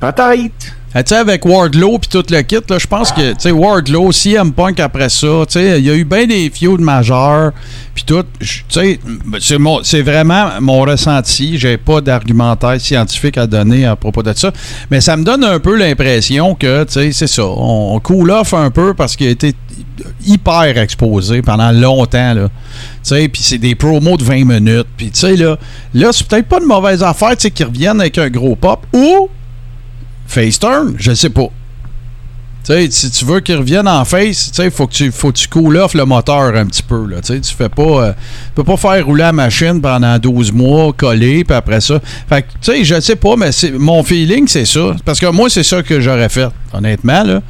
[0.00, 0.74] Peut-être.
[0.94, 3.50] Ah, tu sais, avec Wardlow puis tout le kit, là, je pense que, tu sais,
[3.50, 7.52] Wardlow, CM Punk après ça, tu sais, il y a eu bien des feuds majeurs,
[7.94, 8.24] puis tout.
[8.40, 8.98] Tu sais,
[9.40, 11.58] c'est mon- c'est vraiment mon ressenti.
[11.58, 14.50] J'ai pas d'argumentaire scientifique à donner à propos de ça.
[14.90, 17.44] Mais ça me donne un peu l'impression que, tu sais, c'est ça.
[17.44, 19.54] On, on cool off un peu parce qu'il a été
[20.24, 22.48] hyper exposé pendant longtemps,
[23.02, 24.86] puis c'est des promos de 20 minutes.
[24.96, 25.56] Puis, là,
[25.94, 29.28] là c'est peut-être pas une mauvaise affaire, qu'ils reviennent avec un gros pop ou
[30.26, 31.48] face turn, je sais pas.
[32.90, 35.78] Si tu veux qu'ils reviennent en face, sais, faut que tu faut que tu cool
[35.78, 39.06] off le moteur un petit peu là, tu fais pas euh, tu peux pas faire
[39.06, 41.98] rouler la machine pendant 12 mois collé puis après ça.
[42.28, 45.48] Fait que tu sais, je sais pas mais mon feeling c'est ça parce que moi
[45.48, 47.40] c'est ça que j'aurais fait honnêtement là.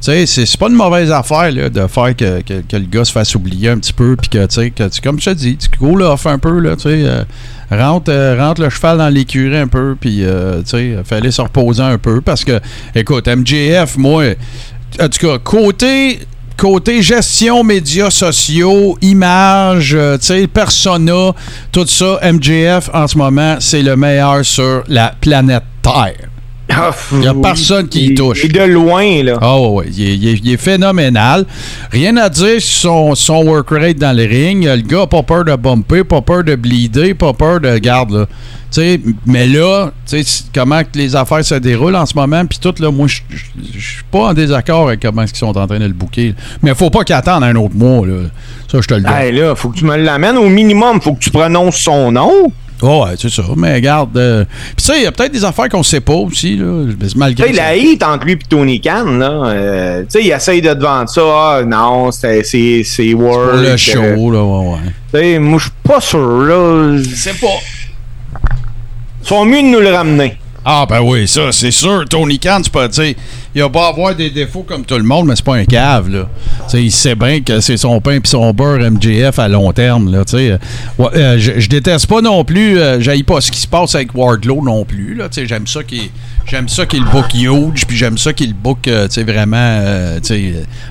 [0.00, 3.10] Sais, c'est pas une mauvaise affaire là, de faire que, que, que le gars se
[3.10, 4.72] fasse oublier un petit peu puis que tu sais
[5.02, 7.24] comme je te dis, tu cool off un peu là, tu sais euh,
[7.70, 11.40] rentre, euh, rentre le cheval dans l'écurie un peu, puis euh, tu sais, fallait se
[11.40, 12.60] reposer un peu parce que,
[12.94, 14.34] écoute, MJF, moi,
[15.00, 16.20] en tout cas, côté.
[16.60, 20.18] Côté gestion, médias sociaux, images, euh,
[20.52, 21.32] persona,
[21.70, 26.28] tout ça, MJF en ce moment, c'est le meilleur sur la planète Terre.
[27.12, 28.44] Il y a personne qui y touche.
[28.44, 29.38] Et de loin, là.
[29.40, 31.46] Ah ouais, ouais, il est, il est- il est phénoménal.
[31.90, 34.64] Rien à dire sur son, son work rate dans le ring.
[34.64, 38.10] Le gars n'a pas peur de bumper, pas peur de bleeder, pas peur de garde
[38.12, 38.26] là.
[39.26, 42.58] Mais là, tu sais, c- comment que les affaires se déroulent en ce moment, puis
[42.60, 45.86] tout, là, moi, je suis pas en désaccord avec comment ils sont en train de
[45.86, 46.34] le booker.
[46.62, 48.14] Mais faut pas qu'il attende un autre mois, là.
[48.70, 49.06] Ça, je te le dis.
[49.10, 51.00] Hey, là, faut que tu me l'amènes au minimum.
[51.00, 52.52] Faut que tu prononces son nom.
[52.80, 53.42] Oh, ouais, c'est ça.
[53.56, 54.16] Mais regarde.
[54.16, 54.44] euh,
[54.76, 56.64] Puis, tu sais, il y a peut-être des affaires qu'on sait pas aussi, là.
[57.00, 57.62] mais Malgré Tu sais, ça.
[57.64, 60.80] la hate entre lui et Tony Khan, là, euh, tu sais, il essaye de te
[60.82, 61.22] vendre ça.
[61.24, 63.50] Ah, non, c'est, c'est, c'est Word.
[63.50, 64.78] Pour le euh, show, là, ouais, ouais.
[65.12, 66.98] Tu sais, moi, je suis pas sûr, là.
[67.14, 67.46] C'est pas.
[69.22, 70.36] Ils sont mieux de nous le ramener.
[70.64, 72.04] Ah, ben oui, ça, c'est sûr.
[72.08, 73.14] Tony Khan, tu peux dire,
[73.58, 76.08] il va pas avoir des défauts comme tout le monde, mais c'est pas un cave,
[76.10, 76.28] là.
[76.74, 80.22] Il sait bien que c'est son pain puis son beurre MJF à long terme, là.
[80.32, 80.58] Euh,
[80.98, 83.96] ouais, euh, je, je déteste pas non plus, euh, j'haïs pas ce qui se passe
[83.96, 85.28] avec Wardlow non plus, là.
[85.32, 86.10] J'aime ça qu'il
[86.46, 89.82] j'aime ça qu'il book huge, puis j'aime ça qu'il book, euh, vraiment,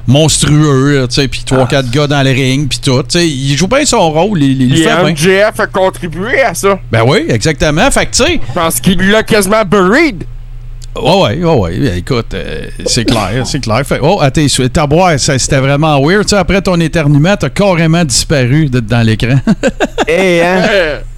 [0.05, 3.01] monstrueux, puis trois, quatre gars dans le ring, puis tout.
[3.15, 5.13] Il joue bien son rôle, il, fait bien.
[5.13, 6.77] MJF a contribué à ça.
[6.91, 7.89] Ben oui, exactement.
[7.91, 10.25] Fait que, tu sais, Je pense qu'il l'a quasiment buried.
[11.01, 11.97] Ouais, ouais, ouais, ouais.
[11.99, 13.85] Écoute, euh, c'est clair, c'est clair.
[13.85, 14.73] Fait, oh, à tes souhaits.
[14.73, 16.23] Ta boîte, ça, c'était vraiment weird.
[16.23, 19.39] Tu sais, après ton éternuement, t'as carrément disparu de- dans l'écran.
[20.07, 20.61] Eh, hein?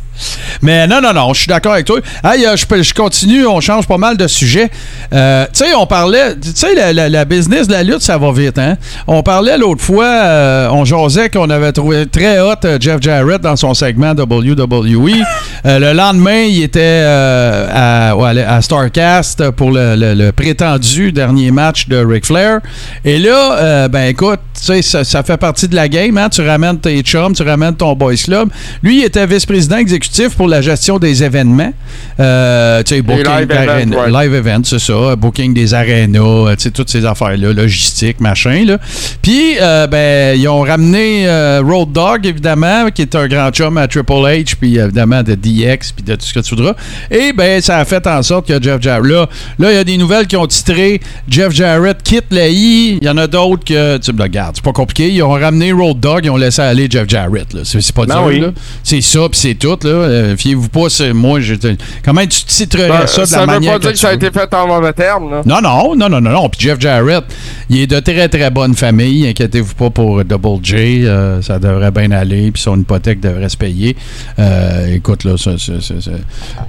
[0.62, 2.00] Mais non, non, non, je suis d'accord avec toi.
[2.24, 4.70] Hey, euh, je, continue, on change pas mal de sujets.
[5.14, 8.18] Euh, tu sais, on parlait, tu sais, la, la- la business de la lutte, ça
[8.18, 8.76] va vite, hein?
[9.08, 13.56] On parlait l'autre fois, euh, on jasait qu'on avait trouvé très hot Jeff Jarrett dans
[13.56, 15.12] son segment WWE.
[15.66, 21.88] Euh, le lendemain, il était à, à Starcast pour le, le- le prétendu dernier match
[21.90, 22.60] de Ric Flair.
[23.04, 26.30] Et là, ben écoute, tu sais, ça, ça fait partie de la game, hein?
[26.30, 28.50] Tu ramènes tes chums, tu ramènes ton boys club.
[28.84, 31.74] Lui, il était vice-président exécutif pour la gestion des événements.
[32.20, 34.12] Euh, tu sais, booking live ouais.
[34.12, 35.16] live events, c'est ça.
[35.16, 38.78] Booking des arénas, euh, tu sais, toutes ces affaires-là, logistique, machin, là.
[39.22, 43.78] Puis, euh, ben, ils ont ramené euh, Road Dogg, évidemment, qui est un grand chum
[43.78, 46.76] à Triple H, puis évidemment de DX, puis de tout ce que tu voudras.
[47.12, 49.84] Et, ben, ça a fait en sorte que Jeff Jarrett, là, là, il y a
[49.84, 51.00] des nouvelles qui ont titré
[51.30, 52.98] Jeff Jarrett quitte la I.
[53.02, 55.10] Il y en a d'autres que, tu me regardes, c'est pas compliqué.
[55.10, 57.62] Ils ont ramené Road Dogg, ils ont laissé aller Jeff Jarrett, là.
[57.64, 58.44] C'est pas Ben dur, oui.
[58.84, 59.99] C'est ça, puis c'est tout, là.
[60.02, 61.56] Euh, Fiez-vous pas, c'est moi, je
[62.04, 64.10] Comment tu titrerais ben, ça de ça la veut manière pas dire que tu ça
[64.10, 65.42] a été fait en mauvais termes, là.
[65.46, 66.50] Non, non, non, non, non, non.
[66.50, 67.24] Puis Jeff Jarrett,
[67.70, 69.28] il est de très, très bonne famille.
[69.28, 71.06] Inquiétez-vous pas pour Double J.
[71.06, 72.52] euh, ça devrait bien aller.
[72.52, 73.96] Puis son hypothèque devrait se payer.
[74.40, 76.12] Euh, écoute, là, ça, ça, ça, ça.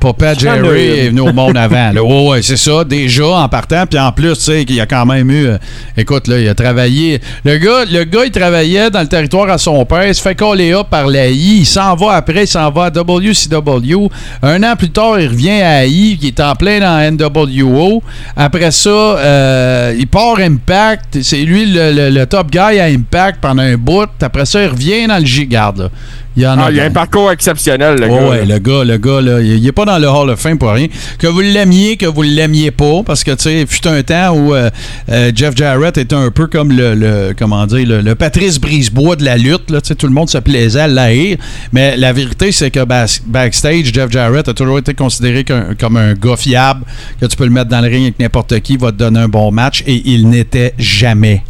[0.00, 1.92] Papa Jerry est venu au monde avant.
[1.92, 2.00] Là.
[2.10, 3.84] Ouais, ouais, c'est ça, déjà, en partant.
[3.86, 5.46] Puis en plus, tu sais, qu'il y a quand même eu.
[5.46, 5.58] euh,
[5.96, 7.20] écoute, là, il a travaillé.
[7.44, 10.06] Le gars, le gars, il travaillait dans le territoire à son père.
[10.08, 11.58] Il se fait coller up par la I.
[11.60, 12.90] Il s'en va après, il s'en va à
[13.20, 14.08] WCW.
[14.42, 18.02] Un an plus tard, il revient à I, qui est en plein dans NWO.
[18.36, 21.18] Après ça, euh, il part Impact.
[21.22, 24.08] C'est lui le, le- le top guy à Impact pendant un bout.
[24.20, 25.74] Après ça, il revient dans le G-Guard.
[25.76, 25.88] là.
[26.36, 28.28] Il y en a, Ah, il y a un parcours exceptionnel, le gars.
[28.28, 28.54] ouais, là.
[28.54, 30.70] le gars, le gars, là, il il est pas dans le Hall of Fame pour
[30.70, 30.86] rien.
[31.18, 34.54] Que vous l'aimiez, que vous l'aimiez pas, parce que, tu sais, fut un temps où
[34.54, 34.70] euh,
[35.10, 39.16] euh, Jeff Jarrett était un peu comme le, le- comment dire, le, le Patrice Brisebois
[39.16, 41.36] de la lutte, là, tu sais, tout le monde se plaisait à l'haïr,
[41.72, 46.14] mais la vérité, c'est que bas- backstage, Jeff Jarrett a toujours été considéré comme un
[46.14, 46.84] gars fiable,
[47.20, 49.28] que tu peux le mettre dans le ring avec n'importe qui, va te donner un
[49.28, 51.44] bon match, et il n'était jamais,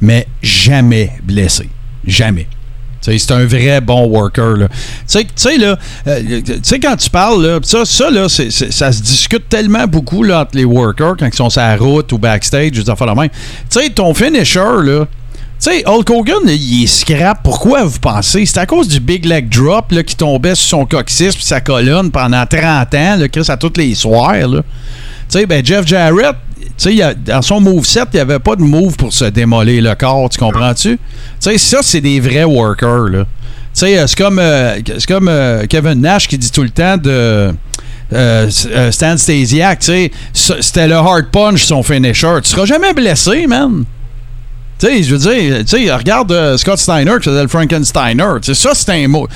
[0.00, 1.68] mais jamais blessé.
[2.06, 2.46] Jamais.
[3.00, 4.68] C'est un vrai bon worker.
[5.08, 5.78] Tu sais- là,
[6.08, 6.40] euh,
[6.82, 10.64] quand tu parles, là, ça, ça, là, ça se discute tellement beaucoup là, entre les
[10.64, 13.28] workers quand ils sont sur la route ou backstage, dire, faire la même.
[13.70, 15.06] Tu sais, ton finisher, là,
[15.60, 17.34] tu sais, Hulk Hogan, il est.
[17.42, 18.44] Pourquoi vous pensez?
[18.46, 21.60] C'est à cause du big leg drop là, qui tombait sur son coccyx puis sa
[21.60, 22.62] colonne pendant 30
[22.94, 24.34] ans, là, Chris, à tous les soirs.
[24.48, 24.60] Tu
[25.28, 26.36] sais, ben Jeff Jarrett,
[26.84, 29.94] il a- dans son moveset, il n'y avait pas de move pour se démolir le
[29.94, 30.98] corps, tu comprends-tu?
[30.98, 30.98] Tu
[31.40, 33.24] sais, ça, c'est des vrais workers, là.
[33.24, 34.78] Tu sais, euh, c'est comme, euh,
[35.08, 37.10] comme euh, Kevin Nash qui dit tout le temps de...
[37.10, 37.52] euh,
[38.12, 40.10] euh, Stan Stasiak, tu sais,
[40.60, 42.36] c'était le hard punch, son finisher.
[42.42, 43.84] Tu seras jamais blessé, man.
[44.78, 48.40] Tu sais, je veux dire, tu sais, regarde euh, Scott Steiner qui faisait le Frankensteiner.
[48.42, 49.26] Tu ça, c'est un mot.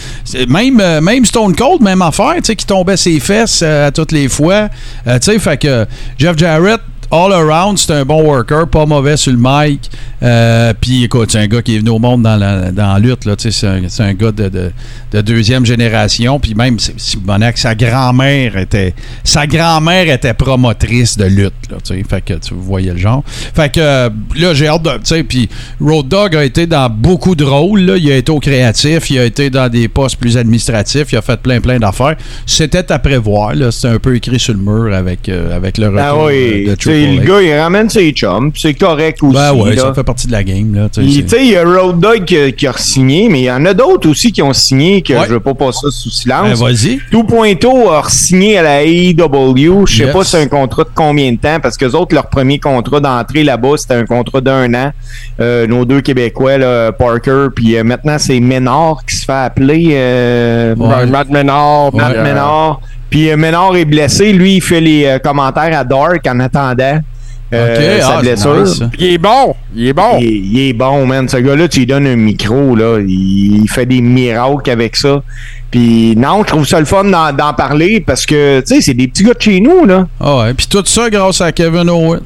[0.48, 3.90] Même, euh, même Stone Cold, même affaire, tu sais, qui tombait ses fesses euh, à
[3.90, 4.68] toutes les fois.
[5.06, 5.86] Tu sais, fait que
[6.18, 6.80] Jeff Jarrett,
[7.10, 9.90] all around, c'est un bon worker, pas mauvais sur le mic.
[10.22, 12.98] Euh, Puis écoute, c'est un gars qui est venu au monde dans la, dans la
[12.98, 13.34] lutte, là.
[13.38, 14.70] C'est un, c'est un gars de, de,
[15.12, 16.38] de deuxième génération.
[16.38, 18.94] Puis même, c'est c'est Bonac, sa grand-mère était.
[19.24, 21.78] Sa grand-mère était promotrice de lutte, là.
[22.08, 23.24] Fait que tu voyais le genre.
[23.26, 24.90] Fait que là, j'ai hâte de.
[24.90, 25.48] Tu sais, puis
[25.80, 27.96] Road Dogg a été dans beaucoup de rôles, là.
[27.96, 31.22] Il a été au créatif, il a été dans des postes plus administratifs, il a
[31.22, 32.16] fait plein, plein d'affaires.
[32.46, 33.70] C'était à prévoir, là.
[33.72, 36.66] C'était un peu écrit sur le mur avec, euh, avec le retour Ah euh, oui,
[36.66, 36.74] de
[37.06, 39.34] le gars, il ramène ses chums, c'est correct aussi.
[39.34, 39.82] Ben ouais, là.
[39.82, 40.88] ça fait partie de la game, là.
[40.88, 43.64] tu sais, Il- y a Road Dogg qui, qui a signé, mais il y en
[43.66, 45.20] a d'autres aussi qui ont signé que Ouais.
[45.26, 46.58] je veux pas passer sous Ben, silence.
[46.60, 47.00] vas-y.
[47.10, 49.86] Tout Pointo a signé à la AEW.
[49.86, 50.12] Je sais Yes.
[50.12, 52.58] pas si c'est un contrat de combien de temps, parce que les autres, leur premier
[52.58, 54.92] contrat d'entrée là-bas, c'était un contrat d'un an.
[55.40, 59.88] Euh, nos deux Québécois, là, Parker, puis euh, maintenant, c'est Ménard qui se fait appeler.
[59.92, 60.88] euh, Ouais.
[60.88, 61.94] Ben, Matt Menard.
[61.94, 62.80] Matt Ménard.
[63.10, 64.32] Puis euh, Ménard est blessé.
[64.32, 67.00] Lui, il fait les euh, commentaires à Dark en attendant
[67.52, 68.62] euh, Ok, sa ah, blessure.
[68.64, 69.54] nice, il est bon.
[69.74, 70.18] Il est bon.
[70.20, 71.28] Il, est- il est bon, man.
[71.28, 73.00] Ce gars-là, tu lui donnes un micro, là.
[73.00, 75.22] Il, il fait des miracles avec ça.
[75.72, 78.94] Puis non, je trouve ça le fun d'en, d'en parler parce que, tu sais, c'est
[78.94, 80.06] des petits gars de chez nous, là.
[80.20, 80.54] Ah ouais.
[80.54, 82.20] Puis tout ça grâce à Kevin Owens.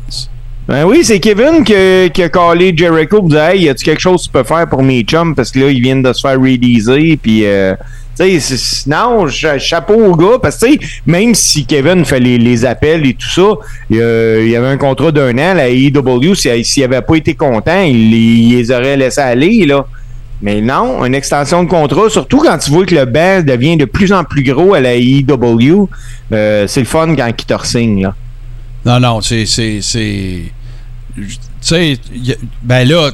[0.67, 1.75] Ben oui, c'est Kevin qui,
[2.23, 4.83] a callé Jericho pour dire Hey, y a-tu quelque chose que tu peux faire pour
[4.83, 5.35] mes chums?
[5.35, 7.19] Parce que là, ils viennent de se faire releaser.
[7.23, 7.75] Puis, euh,
[8.19, 12.19] tu sais, non, cha- chapeau au gars parce que, tu sais, même si Kevin fait
[12.19, 13.51] les, appels et tout ça,
[13.91, 17.83] il y avait un contrat d'un an, la AEW, si- s'il avait pas été content,
[17.83, 19.87] il, les aurait laissés aller, là.
[20.41, 23.85] Mais non, une extension de contrat, surtout quand tu vois que le banc devient de
[23.85, 25.89] plus en plus gros à la AEW,
[26.33, 28.15] euh, c'est le fun quand il te re-signe, là.
[28.85, 29.45] Non, non, c'est.
[29.47, 29.83] tu
[31.61, 31.99] sais,
[32.63, 33.11] ben là,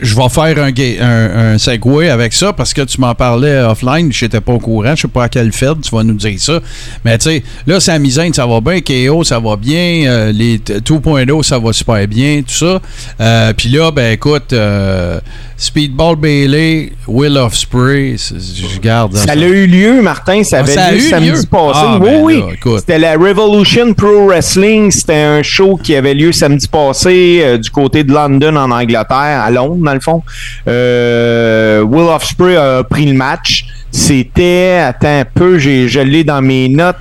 [0.00, 4.10] je vais faire un, un, un segue avec ça parce que tu m'en parlais offline,
[4.10, 6.40] je n'étais pas au courant, je sais pas à quel Fed tu vas nous dire
[6.40, 6.60] ça.
[7.04, 10.58] Mais tu sais, là, Sami Zayn, ça va bien, KO, ça va bien, euh, les
[10.60, 12.80] t- 2.0, ça va super bien, tout ça.
[13.20, 15.20] Euh, Puis là, ben écoute, euh,
[15.60, 19.16] Speedball Bailey, Will of Spray, je garde.
[19.16, 21.42] Ça a eu lieu, Martin, ça Ah, avait ça a lieu eu samedi lieu?
[21.50, 21.80] passé.
[21.82, 22.76] Ah, oui, ben oui.
[22.78, 24.92] C'était la Revolution Pro Wrestling.
[24.92, 29.08] C'était un show qui avait lieu samedi passé euh, du côté de London, en Angleterre,
[29.42, 30.22] à Londres, dans le fond.
[30.68, 33.64] Euh, Will Ospreay a pris le match.
[33.90, 36.96] C'était, attends un peu, j'ai, je l'ai dans mes notes.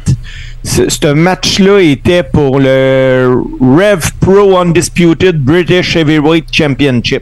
[0.63, 7.21] Ce match-là était pour le Rev Pro Undisputed British Heavyweight Championship.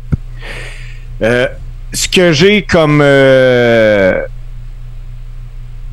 [1.22, 1.47] Euh,
[1.93, 4.22] ce que j'ai comme euh,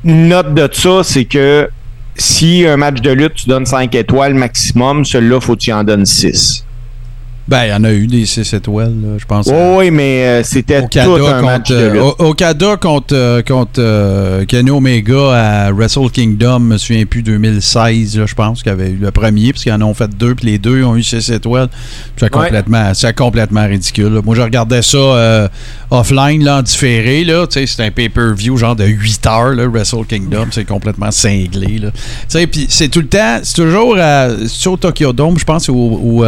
[0.05, 1.69] note de ça, c'est que
[2.17, 5.85] si un match de lutte, tu donnes 5 étoiles maximum, celui-là, faut que tu en
[5.85, 6.67] donnes 6.
[7.49, 9.51] Ben, il y en a eu des 6 étoiles, là, je pense.
[9.53, 12.03] Oui, mais euh, c'était tout un match contre, de lutte.
[12.21, 18.17] Okada contre, euh, contre euh, Kenny Omega à Wrestle Kingdom, je me souviens plus, 2016,
[18.17, 20.37] là, je pense, qu'il y avait eu le premier, parce qu'ils en ont fait deux,
[20.37, 21.69] puis les deux ont eu 6 étoiles.
[22.17, 24.15] C'est complètement, complètement ridicule.
[24.15, 24.21] là.
[24.25, 25.49] Moi, je regardais ça euh,
[25.91, 29.67] offline, là, en différé, là, tu sais, c'est un pay-per-view genre de 8 heures, là,
[29.67, 31.91] Wrestle Kingdom, c'est complètement cinglé, là.
[31.91, 35.45] Tu sais, puis c'est tout le temps, c'est toujours à, c'est au Tokyo Dome, je
[35.45, 36.25] pense, ou...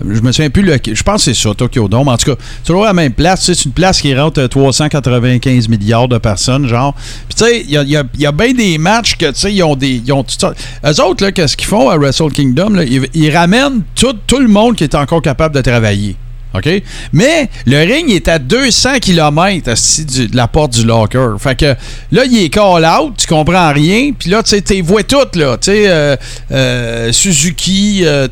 [0.00, 2.08] euh, je me souviens plus, le, je pense que c'est ça, Tokyo Dome.
[2.08, 3.44] En tout cas, c'est toujours la même place.
[3.44, 6.94] C'est une place qui rentre euh, 395 milliards de personnes, genre.
[7.28, 7.82] Puis tu sais, il y a,
[8.18, 10.00] y a- bien des matchs que, tu sais, ils ont des...
[10.12, 12.76] Ont toutes sortes- Eux autres, qu'est-ce qu'ils font à Wrestle Kingdom?
[12.80, 16.16] ils, ils ramènent tout, tout le monde qui est encore capable de travailler.
[16.54, 16.68] OK?
[17.12, 21.36] Mais le ring est à 200 km de la porte du locker.
[21.38, 21.74] Fait que
[22.10, 24.12] là, il est call out, tu comprends rien.
[24.18, 25.58] Puis là, tu sais, tu vois toutes, là.
[25.58, 26.16] Tu sais, euh,
[26.52, 28.28] euh, Suzuki, euh,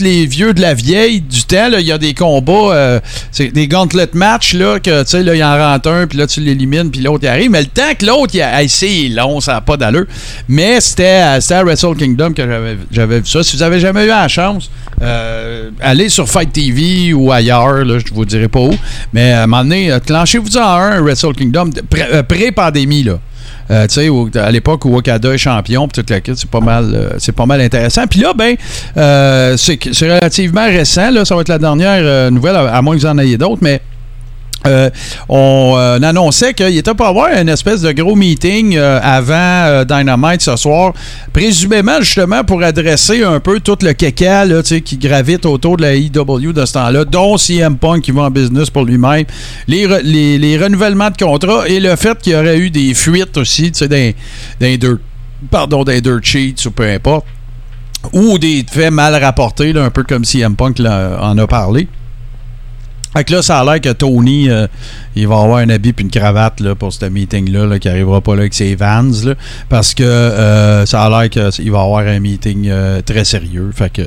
[0.00, 3.00] les vieux de la vieille du temps, il y a des combats, euh,
[3.38, 6.40] des gauntlet match, là, que, tu sais, là, il en rentre un, puis là, tu
[6.40, 7.50] l'élimines, puis l'autre, il arrive.
[7.50, 10.06] Mais le temps que l'autre, il a- hey, long, ça n'a pas d'allure.
[10.48, 12.42] Mais c'était à, à Wrestle Kingdom que
[12.90, 13.42] j'avais- vu ça.
[13.42, 14.70] Si vous avez jamais eu la chance,
[15.02, 18.74] euh, allez sur Fight TV ou ailleurs, là, je vous dirai pas où.
[19.12, 21.70] Mais à un moment donné, euh, clenchez-vous en un Wrestle Kingdom
[22.28, 23.18] pré-pandémie, là.
[23.70, 26.94] Euh, tu sais, à l'époque où Okada est champion, puis toute la c'est pas mal,
[26.94, 28.06] euh, c'est pas mal intéressant.
[28.06, 28.56] Puis là, ben,
[28.96, 31.10] euh, c'est relativement récent.
[31.10, 33.62] Là, ça va être la dernière nouvelle, à, à moins que vous en ayez d'autres,
[33.62, 33.80] mais.
[34.66, 34.90] Euh,
[35.28, 40.42] on euh, annonçait qu'il était pour avoir une espèce de gros meeting euh, avant Dynamite
[40.42, 40.92] ce soir,
[41.32, 44.44] présumément justement pour adresser un peu tout le caca
[44.84, 48.30] qui gravite autour de la IW de ce temps-là, dont CM Punk qui va en
[48.30, 49.24] business pour lui-même,
[49.68, 52.94] les, re- les, les renouvellements de contrats et le fait qu'il y aurait eu des
[52.94, 54.98] fuites aussi, d'un dirt,
[55.50, 57.26] pardon, d'un ou peu importe,
[58.12, 61.88] ou des faits mal rapportés, un peu comme CM Punk en a parlé.
[63.14, 64.66] Fait que là, ça a l'air que Tony, euh,
[65.16, 68.20] il va avoir un habit puis une cravate là, pour ce meeting-là, là, qui arrivera
[68.20, 69.10] pas là avec ses vans,
[69.68, 73.70] parce que euh, ça a l'air qu'il va avoir un meeting euh, très sérieux.
[73.74, 74.02] Fait que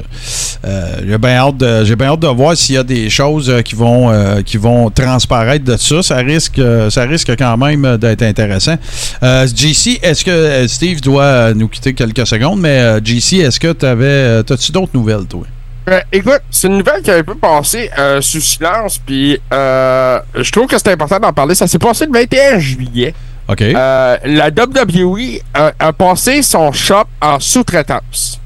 [1.08, 4.12] j'ai bien hâte, de- hâte de voir s'il y a des choses qui vont
[4.46, 6.04] qui vont transparaître de ça.
[6.04, 8.76] Ça risque, ça risque quand même d'être intéressant.
[9.22, 14.44] JC, est-ce que Steve doit nous quitter quelques secondes, mais JC, est-ce que tu avais,
[14.44, 15.44] tu d'autres nouvelles, toi?
[15.90, 20.20] Euh, écoute, c'est une nouvelle qui a un peu passé euh, sous silence, puis euh,
[20.36, 21.56] je trouve que c'est important d'en parler.
[21.56, 23.14] Ça s'est passé le 21 juillet.
[23.48, 23.62] Ok.
[23.64, 28.40] Euh, la WWE a, a passé son shop en sous-traitance.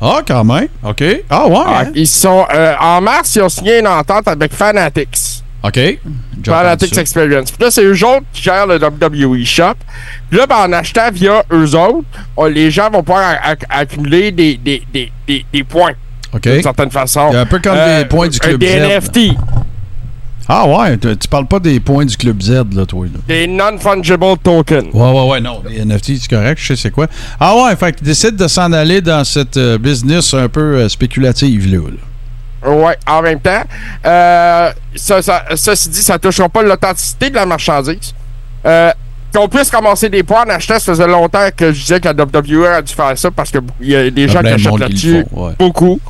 [0.00, 0.68] Ah, quand même.
[0.84, 1.02] OK.
[1.30, 1.56] Ah, ouais.
[1.64, 1.90] Ah, hein?
[1.94, 5.42] Ils sont euh, en mars, ils ont signé une entente avec Fanatics.
[5.64, 5.78] OK.
[6.44, 6.98] Fanatics.
[6.98, 7.52] Experience.
[7.52, 9.74] Puis là, c'est eux autres qui gèrent le WWE Shop.
[10.28, 12.04] Puis là, ben, en achetant via eux autres,
[12.36, 13.36] on- les gens vont pouvoir
[13.70, 15.92] accumuler des, des, des, des points,
[16.34, 16.42] OK.
[16.42, 17.30] d'une certaine façon.
[17.34, 18.74] Un peu comme Euh, des points du Club Des Z.
[18.80, 19.18] NFT,
[20.48, 20.96] Ah, ouais.
[20.98, 23.06] Tu, tu parles pas des points du Club Z, là, toi.
[23.06, 23.20] Là.
[23.28, 24.86] des non-fungible tokens.
[24.92, 25.40] Ouais, ouais, ouais.
[25.40, 26.58] Non, les NFT, c'est correct.
[26.60, 27.06] Je sais c'est quoi.
[27.38, 27.76] Ah, ouais.
[27.76, 31.78] Fait qu'ils décident de s'en aller dans cette euh, business un peu euh, spéculative, là.
[31.88, 32.70] là.
[32.70, 33.62] Ouais, en même temps.
[34.06, 38.14] Euh, ça, ça, ceci dit, ça ne touchera pas l'authenticité de la marchandise.
[38.64, 38.90] Euh,
[39.34, 42.12] qu'on puisse commencer des points en achetant, ça faisait longtemps que je disais que la
[42.14, 45.08] WWE a dû faire ça parce qu'il y a des gens qui achètent monde qui
[45.08, 45.26] le là-dessus.
[45.32, 45.52] ouais.
[45.58, 46.00] Beaucoup.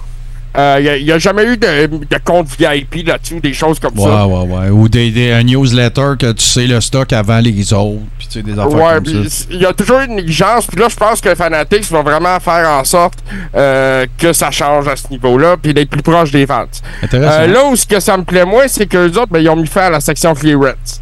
[0.56, 4.04] Euh, Il n'y a, jamais eu de, de compte VIP là-dessus, des choses comme Ouais,
[4.04, 4.26] ça.
[4.26, 4.68] ouais, ouais.
[4.68, 8.00] Ou des, des, un newsletter que tu sais le stock avant les autres.
[8.18, 9.44] Puis tu sais, des affaires Ouais, comme ça.
[9.50, 10.66] il y a toujours une négligence.
[10.66, 13.18] Puis là, je pense que Fanatics va vraiment faire en sorte
[13.54, 16.82] euh, que ça change à ce niveau-là, puis d'être plus proche des ventes.
[17.14, 19.56] Euh, là où ce que ça me plaît moins, c'est qu'eux autres, ben, ils ont
[19.56, 21.00] mis fin à la section clearance.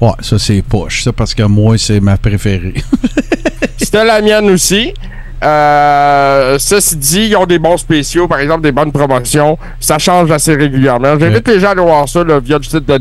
[0.00, 1.02] Ouais, ça, c'est poche.
[1.04, 2.74] Ça, parce que moi, c'est ma préférée.
[3.78, 4.92] C'était la mienne aussi.
[5.44, 9.58] Euh, ceci dit, ils ont des bons spéciaux, par exemple des bonnes promotions.
[9.80, 11.18] Ça change assez régulièrement.
[11.18, 12.94] J'invite les gens à aller voir ça via le site de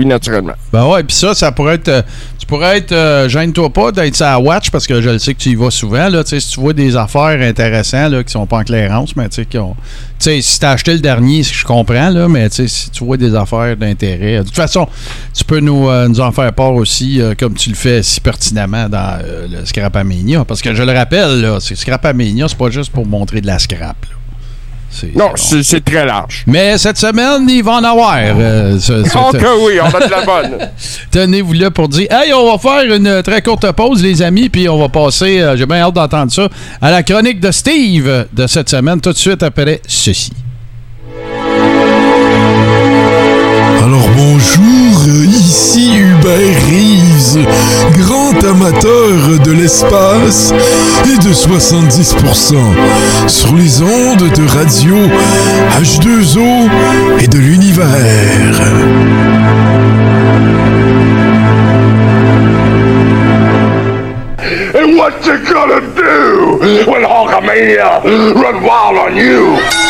[0.00, 0.52] WWE naturellement.
[0.72, 1.88] Ben ouais, puis ça, ça pourrait être.
[1.88, 2.02] euh,
[2.38, 2.92] tu pourrais être.
[2.92, 5.70] euh, Gêne-toi pas d'être à Watch parce que je le sais que tu y vas
[5.70, 6.08] souvent.
[6.08, 9.58] Là, si tu vois des affaires intéressantes là, qui sont pas en clairance, mais qui
[9.58, 9.74] ont.
[10.18, 13.34] Tu sais, si t'as acheté le dernier, je comprends, là, mais si tu vois des
[13.34, 14.38] affaires d'intérêt.
[14.38, 14.88] De toute façon,
[15.34, 18.88] tu peux nous, euh, en faire part aussi, euh, comme tu le fais si pertinemment
[18.88, 20.44] dans euh, le Scrapamania.
[20.46, 23.58] Parce que je le rappelle, là, c'est Scrapamania, c'est pas juste pour montrer de la
[23.58, 23.96] scrap.
[24.98, 26.42] C'est- Non, c'est très large.
[26.46, 28.16] Mais cette semaine, il va en avoir.
[28.18, 30.58] euh, ce- ce- Oh que oui, on a de la bonne.
[31.10, 34.68] Tenez-vous là pour dire Hey, on va faire une très courte pause, les amis, puis
[34.68, 36.48] on va passer, euh, j'ai bien hâte d'entendre ça,
[36.80, 40.32] à la chronique de Steve de cette semaine, tout de suite après ceci.
[43.82, 44.64] Alors bonjour,
[45.08, 47.38] ici Hubert Reeves,
[47.98, 50.52] grand amateur de l'espace
[51.04, 52.56] et de 70%
[53.28, 54.96] sur les ondes de radio
[55.80, 56.68] H2O
[57.22, 57.86] et de l'univers.
[64.98, 65.66] What you do
[68.34, 69.85] run wild on you?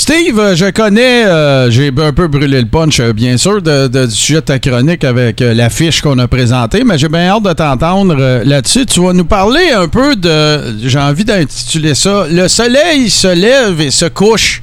[0.00, 3.86] Steve, euh, je connais, euh, j'ai un peu brûlé le punch, euh, bien sûr, de,
[3.86, 7.52] du sujet de ta chronique avec l'affiche qu'on a présentée, mais j'ai bien hâte de
[7.52, 8.86] t'entendre là-dessus.
[8.86, 13.78] Tu vas nous parler un peu de, j'ai envie d'intituler ça, Le soleil se lève
[13.82, 14.62] et se couche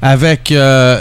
[0.00, 0.54] avec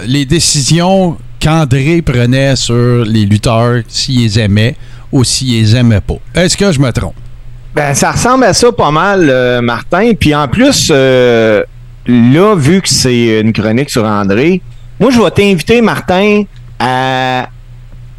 [0.08, 4.76] les décisions qu'André prenait sur les lutteurs, s'ils aimaient
[5.12, 6.18] ou s'ils les aimaient pas.
[6.34, 7.14] Est-ce que je me trompe?
[7.76, 10.14] Ben, ça ressemble à ça pas mal, Martin.
[10.20, 11.62] Puis en plus, euh,
[12.08, 14.62] là, vu que c'est une chronique sur André,
[15.00, 16.44] moi, je vais t'inviter, Martin,
[16.80, 17.50] à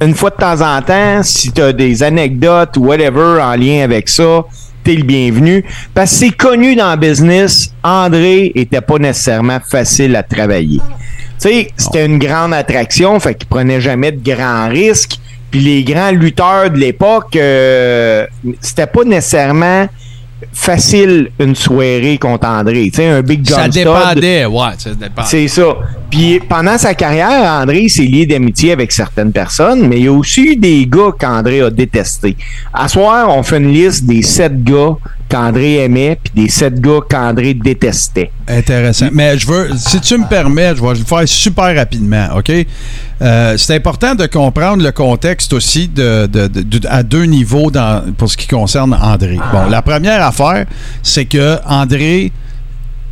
[0.03, 3.83] une fois de temps en temps, si tu as des anecdotes ou whatever en lien
[3.83, 4.45] avec ça,
[4.85, 5.65] t'es le bienvenu.
[5.95, 10.81] Parce que c'est connu dans le business, André était pas nécessairement facile à travailler.
[11.41, 15.19] Tu sais, c'était une grande attraction, fait qu'il prenait jamais de grands risques.
[15.51, 18.27] Puis les grands lutteurs de l'époque, euh,
[18.61, 19.89] c'était pas nécessairement
[20.57, 22.89] facile une soirée contre André.
[22.91, 25.29] Tu sais, un Big John ça dépendait, ouais, ça dépendait.
[25.29, 25.77] c'est ça.
[26.11, 30.13] Puis pendant sa carrière, André s'est lié d'amitié avec certaines personnes, mais il y a
[30.13, 32.37] aussi eu des gars qu'André a détestés.
[32.73, 34.97] À soir, on fait une liste des sept gars
[35.29, 38.31] qu'André aimait, puis des sept gars qu'André détestait.
[38.49, 39.09] Intéressant.
[39.13, 42.53] Mais je veux, si tu me permets, je vais le faire super rapidement, OK?
[43.23, 45.91] Euh, c'est important de comprendre le contexte aussi
[46.89, 47.71] à deux niveaux
[48.17, 49.39] pour ce qui concerne André.
[49.53, 50.67] Bon, la première affaire,
[51.03, 52.33] c'est que André,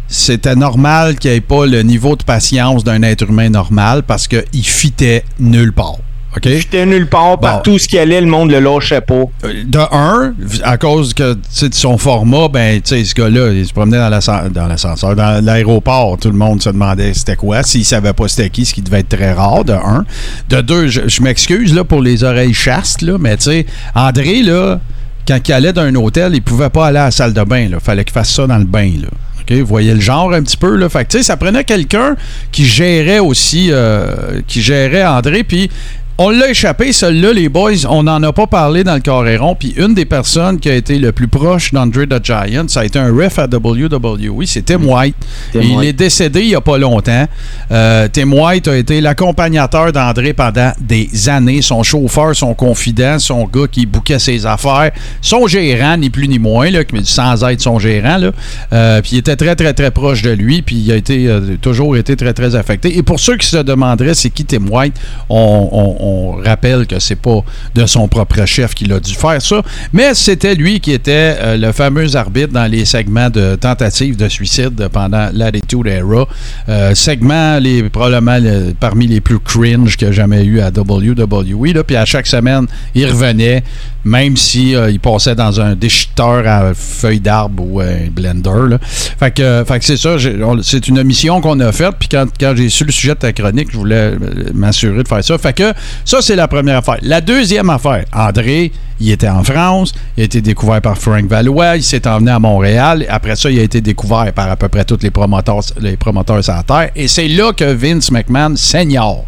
[0.06, 4.28] c'était normal qu'il n'y ait pas le niveau de patience d'un être humain normal parce
[4.28, 5.98] qu'il fitait nulle part.
[6.36, 6.48] OK?
[6.48, 9.22] J'étais nulle part, partout ce qui allait, le monde le lâchait pas.
[9.44, 13.64] Euh, de un, à cause que de son format, ben tu sais, ce gars-là, il
[13.66, 17.62] se promenait dans l'ascen- dans l'ascenseur, dans l'aéroport, tout le monde se demandait c'était quoi,
[17.62, 20.04] s'il savait pas c'était qui, ce qui devait être très rare, de un.
[20.48, 24.42] De deux, je, je m'excuse là pour les oreilles chastes, là, mais tu sais, André,
[24.42, 24.80] là,
[25.28, 27.78] quand il allait d'un hôtel, il pouvait pas aller à la salle de bain, là.
[27.80, 29.08] Fallait qu'il fasse ça dans le bain, là.
[29.50, 30.88] Vous voyez le genre un petit peu, là.
[30.88, 32.16] Fait que, ça prenait quelqu'un
[32.50, 35.70] qui gérait aussi, euh, qui gérait André, puis
[36.16, 37.72] on l'a échappé, celle-là, les boys.
[37.88, 39.56] On n'en a pas parlé dans le Coréron.
[39.56, 42.84] Puis une des personnes qui a été le plus proche d'André the Giant, ça a
[42.84, 44.44] été un ref à WWE.
[44.46, 45.16] C'est Tim White.
[45.52, 45.88] Tim il White.
[45.88, 47.26] est décédé il n'y a pas longtemps.
[47.72, 51.62] Euh, Tim White a été l'accompagnateur d'André pendant des années.
[51.62, 56.38] Son chauffeur, son confident, son gars qui bouquait ses affaires, son gérant, ni plus ni
[56.38, 58.18] moins, là, sans être son gérant.
[58.18, 58.30] Là.
[58.72, 60.62] Euh, puis il était très, très, très proche de lui.
[60.62, 62.96] Puis il a été, euh, toujours été très, très affecté.
[62.96, 64.94] Et pour ceux qui se demanderaient c'est qui Tim White,
[65.28, 67.40] on, on- on rappelle que c'est pas
[67.74, 71.56] de son propre chef qu'il a dû faire ça, mais c'était lui qui était euh,
[71.56, 76.26] le fameux arbitre dans les segments de tentative de suicide pendant l'Attitude Era.
[76.68, 81.72] Euh, segment les, probablement le- parmi les plus cringe a jamais eu à WWE.
[81.74, 81.84] Là.
[81.84, 83.62] Puis à chaque semaine, il revenait,
[84.04, 88.76] même si euh, il passait dans un déchiqueteur à feuilles d'arbre ou un blender.
[89.18, 90.16] Fait que, que c'est ça,
[90.62, 91.94] c'est une mission qu'on a faite.
[91.98, 94.12] Puis quand, quand j'ai su le sujet de ta chronique, je voulais
[94.52, 95.38] m'assurer de faire ça.
[95.38, 95.72] Fait que
[96.04, 96.98] ça, c'est la première affaire.
[97.02, 101.76] La deuxième affaire, André, il était en France, il a été découvert par Frank Valois,
[101.76, 103.04] il s'est emmené à Montréal.
[103.08, 106.42] Après ça, il a été découvert par à peu près tous les promoteurs, les promoteurs
[106.44, 106.90] sur Terre.
[106.94, 109.24] Et c'est là que Vince McMahon, senior,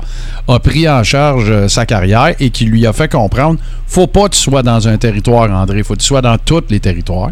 [0.49, 4.29] a pris en charge euh, sa carrière et qui lui a fait comprendre faut pas
[4.29, 7.31] que tu sois dans un territoire, André, faut que tu sois dans tous les territoires.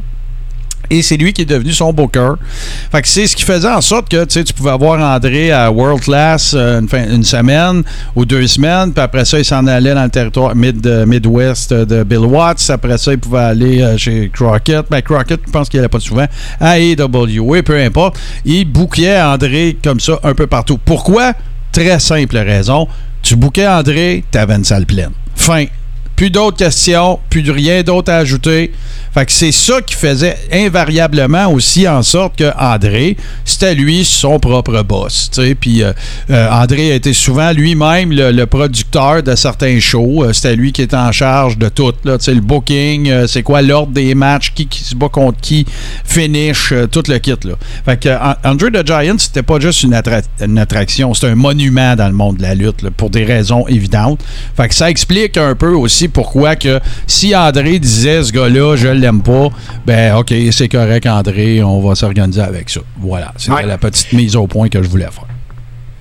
[0.90, 2.34] Et c'est lui qui est devenu son booker.
[2.92, 5.70] Fait que c'est ce qui faisait en sorte que tu tu pouvais avoir André à
[5.70, 7.82] World Class euh, une, semaine
[8.14, 11.72] ou deux semaines, puis après ça, il s'en allait dans le territoire mid, euh, Midwest
[11.72, 12.68] de Bill Watts.
[12.70, 14.86] Après ça, il pouvait aller euh, chez Crockett.
[14.90, 16.26] Ben, Crockett, je pense qu'il n'allait pas souvent.
[16.60, 18.18] À AEW, peu importe.
[18.44, 20.78] Il bouquait André comme ça un peu partout.
[20.84, 21.32] Pourquoi?
[21.72, 22.86] Très simple raison.
[23.22, 25.10] Tu bouquais André, t'avais une salle pleine.
[25.34, 25.64] Fin.
[26.16, 28.72] Plus d'autres questions, plus de rien d'autre à ajouter.
[29.12, 34.40] Fait que c'est ça qui faisait invariablement aussi en sorte que André, c'était lui son
[34.40, 35.30] propre boss.
[35.60, 35.92] Puis euh,
[36.30, 40.24] euh, André été souvent lui-même le, producteur de certains shows.
[40.24, 41.92] Euh, C'était lui qui était en charge de tout.
[42.04, 45.66] Là, le booking, euh, c'est quoi l'ordre des matchs, qui, se bat contre qui,
[46.04, 47.34] finish, euh, tout le kit.
[47.44, 47.54] Là.
[47.84, 48.08] Fait que
[48.44, 50.00] André the Giant, c'était pas juste une,
[50.40, 53.66] une attraction, c'était un monument dans le monde de la lutte là, pour des raisons
[53.68, 54.20] évidentes.
[54.56, 58.88] Fait que ça explique un peu aussi pourquoi que si André disait ce gars-là, je
[58.88, 59.48] l'aime pas,
[59.84, 62.80] ben ok, c'est correct André, on va s'organiser avec ça.
[62.98, 63.66] Voilà, c'était Ouais.
[63.66, 65.26] la petite mise au point que je voulais faire.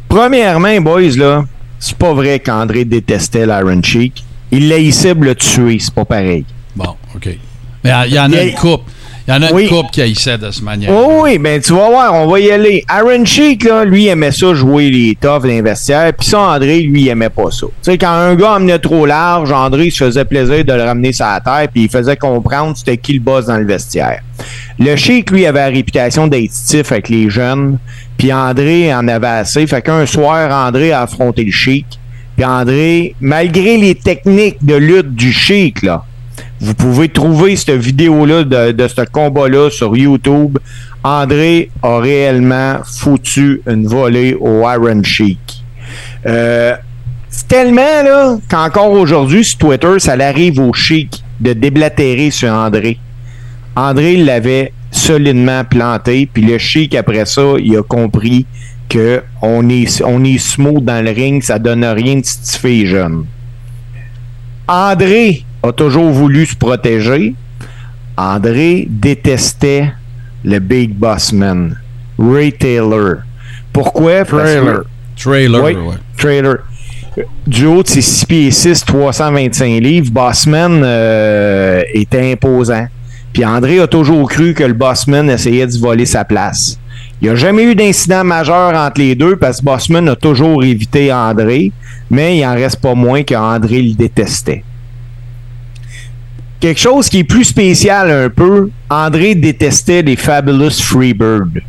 [0.09, 1.43] Premièrement, boys, là,
[1.79, 4.23] c'est pas vrai qu'André détestait l'Iron Sheik.
[4.51, 6.45] Il haïssait le tuer, c'est pas pareil.
[6.75, 7.29] Bon, ok.
[7.83, 8.83] Mais il y en a- une coupe.
[9.25, 9.63] Il y en a Oui.
[9.63, 10.91] une coupe qui haïssait de cette manière.
[10.93, 12.83] Oh oui, ben tu vas voir, on va y aller.
[12.89, 17.03] Aaron Sheik, là, lui, aimait ça jouer les toughs les vestiaires, puis ça, André, lui,
[17.03, 17.67] il aimait pas ça.
[17.67, 21.13] Tu sais, quand un gars emmenait trop large, André se faisait plaisir de le ramener
[21.13, 24.19] sur la terre, puis il faisait comprendre c'était qui le boss dans le vestiaire.
[24.77, 27.77] Le Sheik, lui, avait la réputation d'être stiff avec les jeunes,
[28.17, 29.65] puis André en avait assez.
[29.67, 31.85] Fait qu'un soir, André a affronté le Sheik,
[32.35, 36.03] puis André, malgré les techniques de lutte du Sheik, là,
[36.63, 40.59] vous pouvez trouver cette vidéo-là de, ce combat-là sur YouTube.
[41.03, 45.61] André a réellement foutu une volée au Iron Sheik.
[46.25, 46.73] Euh,
[47.29, 52.97] c'est tellement là qu'encore aujourd'hui sur Twitter, ça l'arrive au Sheik de déblatérer sur André.
[53.75, 58.45] André l'avait solidement planté, puis le Sheik après ça, il a compris
[58.87, 62.85] que on est, on est smooth dans le ring, ça donne rien de stiffé les
[62.85, 63.25] jeunes.
[64.65, 67.33] André a toujours voulu se protéger.
[68.17, 69.91] André détestait
[70.43, 71.77] le Big Boss Man,
[72.19, 73.15] Ray Taylor.
[73.71, 74.23] Pourquoi?
[74.23, 74.81] Que- Trailer.
[75.15, 75.95] Trailer, Oui, ouais.
[76.17, 76.57] trailer.
[77.45, 82.87] Du haut de ses 6 pieds 6, 325 livres, Bossman euh, était imposant.
[83.31, 86.79] Puis André a toujours cru que le Bossman essayait de voler sa place.
[87.21, 90.63] Il n'y a jamais eu d'incident majeur entre les deux parce que Bossman a toujours
[90.63, 91.71] évité André,
[92.09, 94.63] mais il en reste pas moins qu'André le détestait.
[96.63, 101.61] Quelque chose qui est plus spécial un peu, André détestait les Fabulous Freebirds.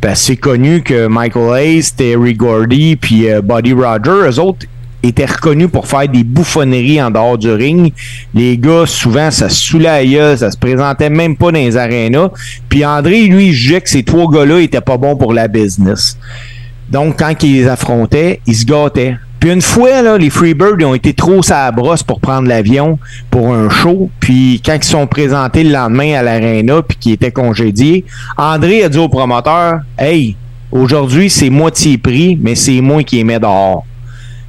[0.00, 4.66] Parce c'est connu que Michael Hayes, Terry Gordy puis euh, Buddy Roger, eux autres
[5.04, 7.92] étaient reconnus pour faire des bouffonneries en dehors du ring.
[8.34, 12.30] Les gars, souvent, ça se gueule, ça se présentait même pas dans les arénas.
[12.68, 16.18] Puis André, lui, jugeait que ces trois gars-là étaient pas bons pour la business.
[16.90, 19.14] Donc, quand il les affrontait, il se gâtait.
[19.44, 22.98] Puis une fois, là, les Freebirds ils ont été trop à brosse pour prendre l'avion
[23.30, 24.08] pour un show.
[24.18, 28.06] Puis quand ils sont présentés le lendemain à l'aréna puis qu'ils étaient congédiés,
[28.38, 30.34] André a dit au promoteur Hey,
[30.72, 33.84] aujourd'hui c'est moitié prix, mais c'est moi qui les mets dehors.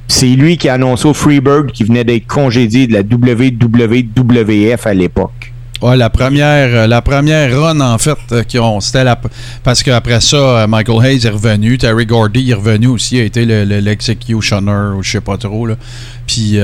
[0.08, 4.94] C'est lui qui a annoncé aux Freebird qui venait d'être congédié de la WWF à
[4.94, 5.45] l'époque.
[5.82, 9.20] Ouais, la première, euh, la première run, en fait, euh, qui ont, c'était la,
[9.62, 13.44] parce qu'après ça, euh, Michael Hayes est revenu, Terry Gordy est revenu aussi, a été
[13.44, 15.68] le, le- l'executioner, ou je sais pas trop.
[16.26, 16.58] Puis,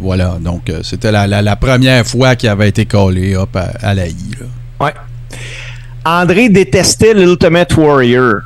[0.00, 3.36] voilà, donc, c'était la, la, première fois qu'il avait été collé,
[3.82, 4.92] à, la I, là.
[6.06, 8.40] André détestait l'Ultimate Warrior.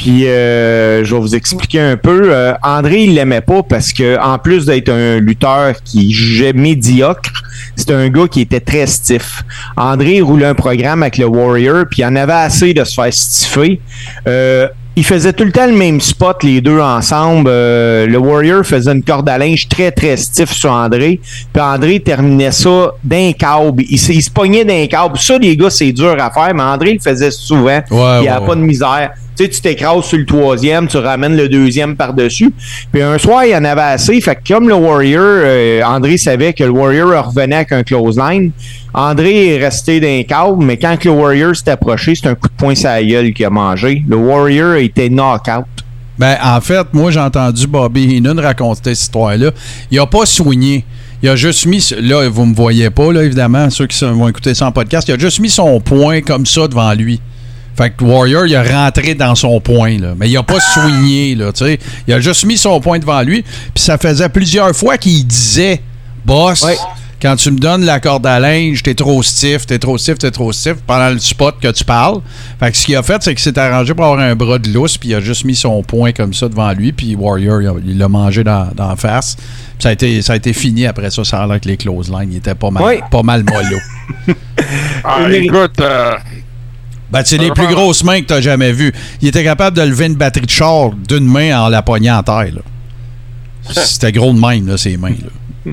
[0.00, 2.30] Puis euh, je vais vous expliquer un peu.
[2.32, 7.30] Euh, André, il l'aimait pas parce que en plus d'être un lutteur qui jugeait médiocre,
[7.76, 9.42] c'était un gars qui était très stiff.
[9.76, 13.12] André roulait un programme avec le Warrior, puis il en avait assez de se faire
[13.12, 13.78] stiffer.
[14.26, 17.50] Euh, ils faisaient tout le temps le même spot, les deux ensemble.
[17.52, 21.20] Euh, le Warrior faisait une corde à linge très, très stiff sur André.
[21.52, 23.82] Puis André terminait ça d'un câble.
[23.88, 25.18] Il, se- il se pognait d'un câble.
[25.18, 27.80] Ça, les gars, c'est dur à faire, mais André le faisait souvent.
[27.90, 28.56] il n'y ouais, a pas ouais.
[28.56, 29.10] de misère.
[29.40, 32.52] Tu sais, tu t'écrases sur le troisième, tu ramènes le deuxième par-dessus.
[32.92, 34.20] Puis un soir, il y en avait assez.
[34.20, 38.18] Fait que comme le Warrior, euh, André savait que le Warrior revenait avec un close
[38.18, 38.50] line.
[38.92, 42.48] André est resté dans les câbles, mais quand le Warrior s'est approché, c'est un coup
[42.48, 44.02] de poing sur la gueule qu'il a mangé.
[44.06, 45.64] Le Warrior a été knock-out.
[46.18, 49.52] Ben, en fait, moi, j'ai entendu Bobby Heenan raconter cette histoire-là.
[49.90, 50.84] Il a pas soigné.
[51.22, 54.52] Il a juste mis, là, vous me voyez pas, là, évidemment, ceux qui vont écouter
[54.52, 57.22] ça en podcast, il a juste mis son poing comme ça devant lui.
[57.76, 60.14] Fait que Warrior, il a rentré dans son point, là.
[60.16, 61.78] Mais il a pas soigné, là, tu sais.
[62.06, 63.42] Il a juste mis son point devant lui.
[63.42, 65.80] Puis ça faisait plusieurs fois qu'il disait,
[66.24, 66.76] boss, Ouais.
[67.22, 70.30] quand tu me donnes la corde à linge, t'es trop stiff, t'es trop stiff, t'es
[70.30, 72.20] trop stiff pendant le spot que tu parles.
[72.58, 74.68] Fait que ce qu'il a fait, c'est qu'il s'est arrangé pour avoir un bras de
[74.70, 77.96] lousse, puis il a juste mis son poing comme ça devant lui, puis Warrior, il
[77.98, 79.36] l'a mangé dans, dans la face.
[79.36, 81.76] Puis ça a, été, ça a été fini après ça, ça a l'air que les
[81.78, 82.94] close lines, il était pas mal, Oui.
[83.10, 83.78] pas mal mollo.
[85.04, 86.12] Ah, écoute, euh,
[87.12, 88.92] Ben, c'est les plus grosses mains que t'as jamais vues.
[89.20, 92.22] Il était capable de lever une batterie de char d'une main en la poignant en
[92.22, 92.52] terre.
[93.70, 95.10] C'était gros de même, là, ces mains.
[95.10, 95.72] Là.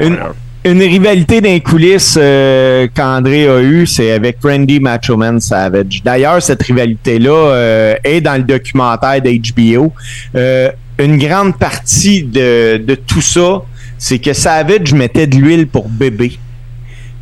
[0.00, 0.18] Une,
[0.64, 6.02] une rivalité d'un coulisses euh, qu'André a eue, c'est avec Randy Macho Man Savage.
[6.04, 9.92] D'ailleurs, cette rivalité-là euh, est dans le documentaire d'HBO.
[10.36, 13.62] Euh, une grande partie de, de tout ça,
[13.98, 16.38] c'est que Savage mettait de l'huile pour bébé.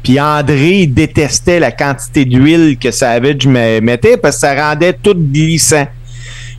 [0.02, 5.14] Puis André détestait la quantité d'huile que Savage me- mettait parce que ça rendait tout
[5.14, 5.86] glissant.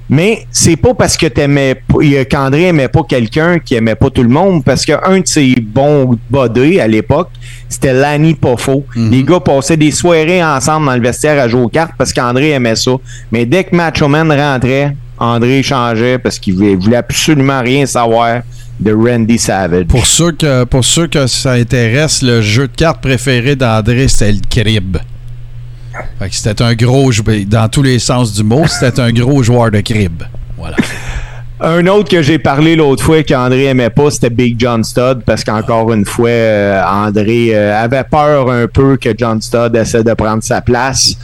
[0.10, 1.82] Mais c'est pas parce que t'aimais
[2.30, 6.18] qu'André aimait pas quelqu'un qui aimait pas tout le monde, parce qu'un de ses bons
[6.30, 7.30] buddies à l'époque,
[7.70, 8.86] c'était Lanny Poffo.
[8.96, 12.50] Les gars passaient des soirées ensemble dans le vestiaire à jouer aux cartes parce qu'André
[12.50, 12.92] aimait ça.
[13.32, 18.42] Mais dès que Macho Man rentrait, André changeait parce qu'il voulait absolument rien savoir
[18.82, 19.86] de Randy Savage.
[19.86, 24.32] Pour ceux, que, pour ceux que ça intéresse, le jeu de cartes préféré d'André, c'était
[24.32, 24.98] le crib.
[26.32, 27.12] C'était un gros
[27.48, 30.24] Dans tous les sens du mot, c'était un gros joueur de crib.
[30.58, 30.78] Voilà.
[31.64, 35.44] Un autre que j'ai parlé l'autre fois qu'André aimait pas, c'était Big John Studd, parce
[35.44, 40.14] qu'encore une fois, euh, André euh, avait peur un peu que John Studd essaie de
[40.16, 41.16] prendre sa place.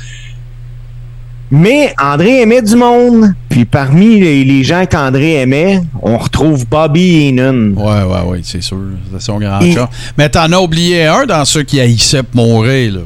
[1.50, 3.34] Mais André aimait du monde.
[3.50, 7.74] Puis parmi les, les gens qu'André aimait, on retrouve Bobby Heenan.
[7.76, 8.78] Ouais, ouais, ouais, c'est sûr.
[9.14, 9.90] C'est son grand Et- chat.
[10.18, 13.00] Mais t'en as oublié un dans ceux qui haïssaient pour mourir, là.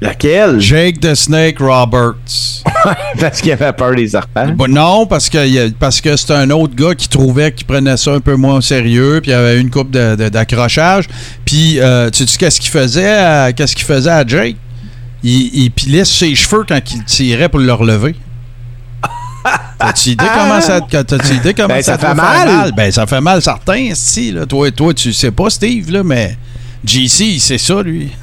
[0.00, 0.58] Laquelle?
[0.58, 2.64] Jake the Snake Roberts.
[3.20, 4.48] parce qu'il avait peur des serpents.
[4.48, 8.10] Bon, non, parce que, parce que c'est un autre gars qui trouvait qu'il prenait ça
[8.12, 11.04] un peu moins au sérieux, puis il y avait une coupe de- de- d'accrochage.
[11.44, 14.56] Puis, euh, tu sais qu'est-ce qu'il faisait, à- qu'est-ce qu'il faisait à Jake?
[15.22, 18.16] Il, il pilait ses cheveux quand il tirait pour le relever.
[19.78, 22.72] T'as-tu idée comment ça, t'as-tu idée comment Ben, ça, ça fait mal.
[22.72, 24.46] Ben, ça fait mal certain, si, là.
[24.46, 26.36] Toi, toi, tu sais pas, Steve, là, mais
[26.84, 28.12] JC, il sait ça, lui.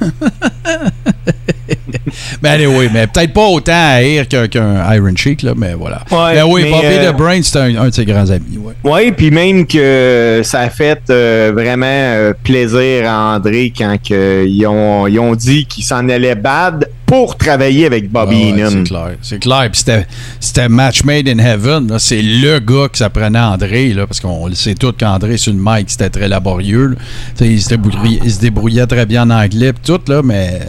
[2.42, 6.02] mais allez, oui, mais peut-être pas autant à haïr qu'un Iron Sheik, là, mais voilà.
[6.10, 8.58] Ouais, mais oui, mais, Bobby euh, Brain, c'est un, un de ses grands amis.
[8.82, 14.46] Oui, puis même que ça a fait euh, vraiment euh, plaisir à André quand que
[14.46, 18.70] ils, ont, ils ont dit qu'ils s'en allaient bad pour travailler avec Bobby ouais, Heenan.
[18.70, 19.68] c'est clair, c'est clair.
[19.70, 20.06] Puis c'était,
[20.38, 21.98] c'était match made in heaven.
[21.98, 25.52] C'est le gars que ça prenait André, là, parce qu'on le sait tout qu'André, sur
[25.52, 26.96] le mic, c'était très laborieux.
[27.40, 30.60] Il, se débrouillait, il se débrouillait très bien en anglais, pis tout, là, mais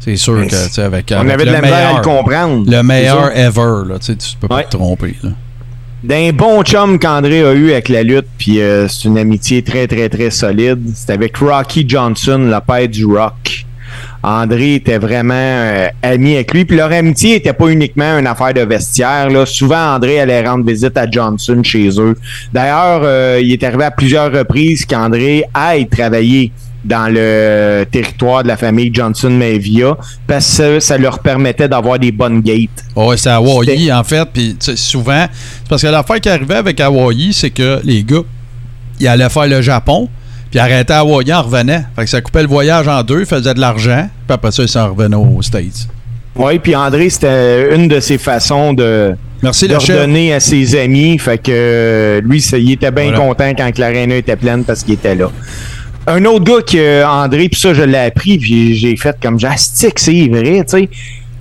[0.00, 2.64] c'est sûr Mais que, tu sais, avec, On avait de la misère à le comprendre.
[2.70, 4.64] le meilleur ever, là, tu peux pas Ouais.
[4.64, 5.14] te tromper.
[5.22, 5.30] Là.
[6.02, 9.86] D'un bon chum qu'André a eu avec la lutte, puis euh, c'est une amitié très,
[9.86, 10.80] très, très solide.
[10.94, 13.66] C'était avec Rocky Johnson, le père du rock.
[14.22, 16.64] André était vraiment euh, ami avec lui.
[16.64, 19.28] Puis leur amitié était pas uniquement une affaire de vestiaire.
[19.28, 19.44] Là.
[19.46, 22.14] Souvent, André allait rendre visite à Johnson chez eux.
[22.52, 26.52] D'ailleurs, euh, il est arrivé à plusieurs reprises qu'André aille travailler
[26.84, 32.10] dans le territoire de la famille Johnson Mavia parce que ça leur permettait d'avoir des
[32.12, 32.84] bonnes gates.
[32.96, 34.26] Ouais, c'est à Hawaii, en fait.
[34.32, 38.22] Puis souvent, c'est parce que l'affaire qui arrivait avec Hawaii, c'est que les gars,
[38.98, 40.08] ils allaient faire le Japon,
[40.50, 41.84] puis arrêtaient à Hawaii, en revenaient.
[41.96, 44.68] Fait que ça coupait le voyage en deux, faisait de l'argent, puis après ça, ils
[44.68, 45.88] s'en revenaient aux States.
[46.36, 51.18] Oui, puis André, c'était une de ses façons de, Merci, de redonner à ses amis.
[51.18, 53.18] Fait que euh, lui, ça- il était bien Voilà.
[53.18, 55.30] content quand que l'aréna était pleine parce qu'il était là.
[56.06, 59.98] Un autre gars que André, puis ça, je l'ai appris, puis j'ai fait comme j'astique,
[59.98, 60.88] c'est vrai, tu sais,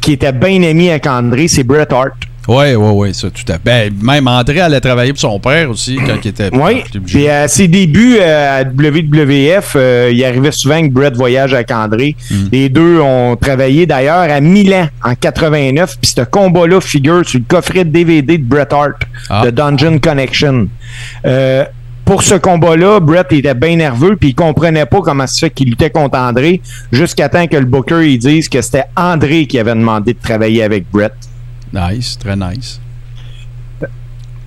[0.02, 2.14] qui était bien ami avec André, c'est Bret Hart.
[2.48, 3.60] Oui, oui, oui, ça, tout à fait.
[3.64, 6.50] Ben, même André allait travailler pour son père aussi quand il était.
[6.52, 11.54] Oui, puis à ses débuts euh, à WWF, euh, il arrivait souvent que Brett voyage
[11.54, 12.16] avec André.
[12.32, 12.36] Mm.
[12.52, 17.46] Les deux ont travaillé d'ailleurs à Milan en 89, puis ce combat-là figure sur le
[17.48, 18.98] coffret de DVD de Bret Hart,
[19.30, 19.46] Ah.
[19.46, 20.70] de Dungeon Connection.
[21.26, 21.66] Euh,
[22.10, 25.70] pour ce combat-là, Brett était bien nerveux, puis il comprenait pas comment se fait qu'il
[25.70, 26.60] luttait contre André,
[26.92, 30.64] jusqu'à temps que le Booker il dise que c'était André qui avait demandé de travailler
[30.64, 31.14] avec Brett.
[31.72, 32.82] Nice, très nice.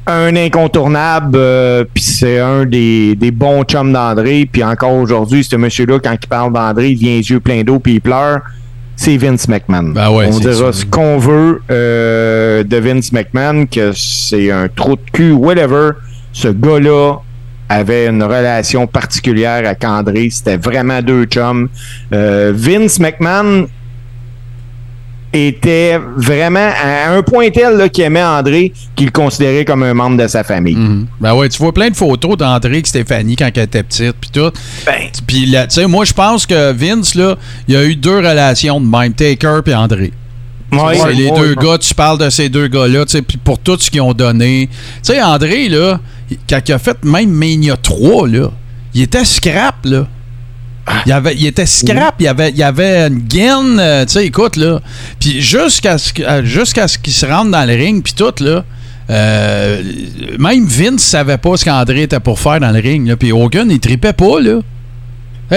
[0.09, 4.49] un incontournable, euh, puis c'est un des, des bons chums d'André.
[4.51, 7.79] Puis encore aujourd'hui, ce monsieur-là, quand il parle d'André, il vient les yeux pleins d'eau
[7.79, 8.41] puis il pleure.
[8.97, 9.91] C'est Vince McMahon.
[9.91, 14.97] Ben ouais, On dira ce qu'on veut euh, de Vince McMahon, que c'est un trou
[14.97, 15.91] de cul, whatever.
[16.33, 17.21] Ce gars-là
[17.73, 20.29] avait une relation particulière avec André.
[20.31, 21.69] C'était vraiment deux chums.
[22.13, 23.69] Euh, Vince McMahon
[25.33, 30.23] était vraiment à un point tel qu'il aimait André qu'il le considérait comme un membre
[30.23, 30.77] de sa famille.
[30.77, 31.07] Mhm.
[31.21, 34.31] Ben ouais, tu vois plein de photos d'André et Stéphanie quand elle était petite, puis
[34.31, 34.51] tout.
[34.85, 35.09] Ben.
[35.27, 37.37] Puis tu sais, moi, je pense que Vince, là,
[37.67, 40.13] il y a eu deux relations de même, Taker et André.
[40.73, 41.65] Ouais, c'est les ouais, deux ouais.
[41.65, 44.15] gars, tu parles de ces deux gars-là, tu sais, puis pour tout ce qu'ils ont
[44.15, 44.69] donné.
[44.71, 46.01] Tu sais, André, là,
[46.49, 48.51] quand il a fait même Mania 3, là,
[48.95, 50.07] il était scrap, là.
[51.07, 54.57] Il, avait, il était scrap, il avait, il avait une gaine, euh, tu sais, écoute,
[54.57, 54.81] là.
[55.21, 58.65] Puis jusqu'à ce, euh, jusqu'à ce qu'il se rentre dans le ring, puis tout, là.
[59.09, 59.83] euh,
[60.39, 63.17] même Vince savait pas ce qu'André était pour faire dans le ring, là.
[63.17, 64.61] Puis Hogan, il tripait pas, là.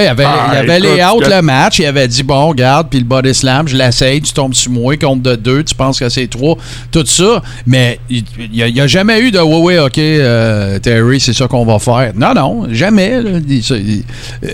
[0.03, 2.47] Il avait, Ah, il avait écoute, les out que- le match, il avait dit bon,
[2.47, 5.73] regarde, puis le body slam, je l'essaye, tu tombes sur moi, compte de deux, tu
[5.73, 6.55] penses que c'est trois,
[6.91, 7.41] tout ça.
[7.65, 11.65] Mais il n'y a, jamais eu de ouais, ouais, ok, euh, Terry, c'est ça qu'on
[11.65, 12.11] va faire.
[12.15, 13.13] Non, non, jamais.
[13.23, 13.39] euh,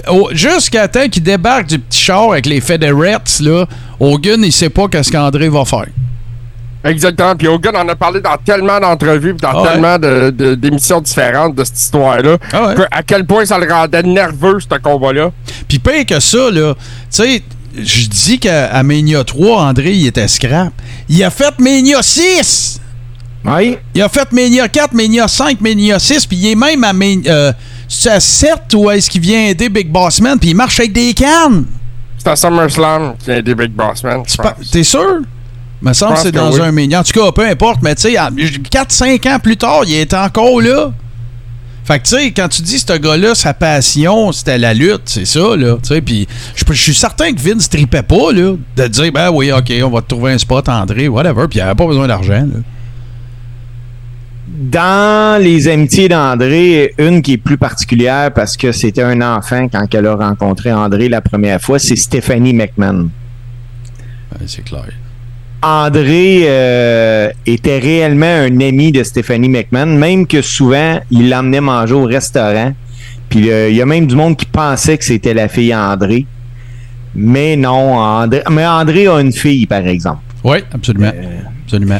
[0.09, 3.65] oh, Jusqu'à temps qu'il débarque du petit char avec les Federettes, là,
[3.99, 5.87] Hogan, il sait pas qu'est-ce qu'André va faire.
[6.83, 7.35] Exactement.
[7.35, 9.69] Puis Hogan en a parlé dans tellement d'entrevues, dans Ah ouais.
[9.71, 12.37] tellement de- de- d'émissions différentes de cette histoire-là.
[12.53, 12.75] Ah ouais.
[12.75, 15.31] que- à quel point ça le rendait nerveux, ce combat-là.
[15.67, 16.79] Puis pire que ça, là, tu
[17.09, 17.43] sais,
[17.77, 20.73] je dis qu'à à Mania 3, André, il était scrap.
[21.07, 22.79] Il a fait Mania 6!
[23.45, 23.79] Ouais.
[23.95, 27.31] Il a fait Mania 4, Mania 5, Mania 6, puis il est même à, Mania,
[27.31, 27.53] euh,
[27.87, 30.93] c'est à 7 ou est-ce qu'il vient aider Big Boss Man, puis il marche avec
[30.93, 31.65] des cannes.
[32.17, 34.21] C'est à SummerSlam qu'il a des Big Boss Man.
[34.71, 35.21] T'es sûr?
[35.81, 36.61] Me semble que c'est dans oui.
[36.61, 36.99] un Mania.
[36.99, 40.61] En tout cas, peu importe, mais tu sais, 4-5 ans plus tard, il est encore
[40.61, 40.91] là.
[41.83, 45.25] Fait que, tu sais, quand tu dis ce gars-là, sa passion, c'était la lutte, c'est
[45.25, 45.77] ça, là.
[45.81, 49.51] Tu sais, puis je suis certain que Vince tripait pas, là, de dire, ben oui,
[49.51, 52.47] OK, on va te trouver un spot, André, whatever, puis il avait pas besoin d'argent,
[52.53, 52.59] là.
[54.47, 59.87] Dans les amitiés d'André, une qui est plus particulière parce que c'était un enfant quand
[59.95, 63.09] elle a rencontré André la première fois, c'est Stephanie McMahon.
[64.33, 64.89] Ouais, c'est clair.
[65.61, 71.93] André euh, était réellement un ami de Stephanie McMahon, même que souvent, il l'emmenait manger
[71.93, 72.73] au restaurant.
[73.29, 76.25] Puis euh, il y a même du monde qui pensait que c'était la fille André.
[77.13, 80.21] Mais non, André, mais André a une fille, par exemple.
[80.43, 81.11] Oui, absolument.
[81.63, 81.99] Absolument.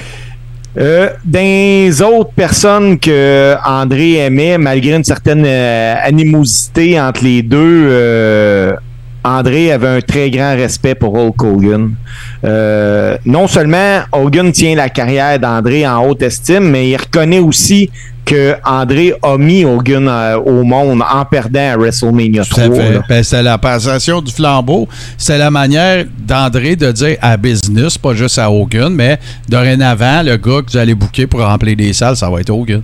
[0.78, 7.88] Euh, des autres personnes que André aimait, malgré une certaine euh, animosité entre les deux,
[7.90, 8.74] euh,
[9.24, 11.92] André avait un très grand respect pour Hulk Hogan.
[12.44, 17.90] Euh, non seulement Hogan tient la carrière d'André en haute estime, mais il reconnaît aussi
[18.26, 22.64] que André a mis Hogan euh, au monde en perdant à WrestleMania Tout 3.
[22.64, 22.94] à fait.
[22.94, 23.04] là.
[23.10, 24.88] Ben, c'est la passation du flambeau.
[25.18, 29.20] C'est la manière d'André de dire à business, pas juste à Hogan, mais
[29.50, 32.82] dorénavant, le gars que vous allez booker pour remplir des salles, ça va être Hogan.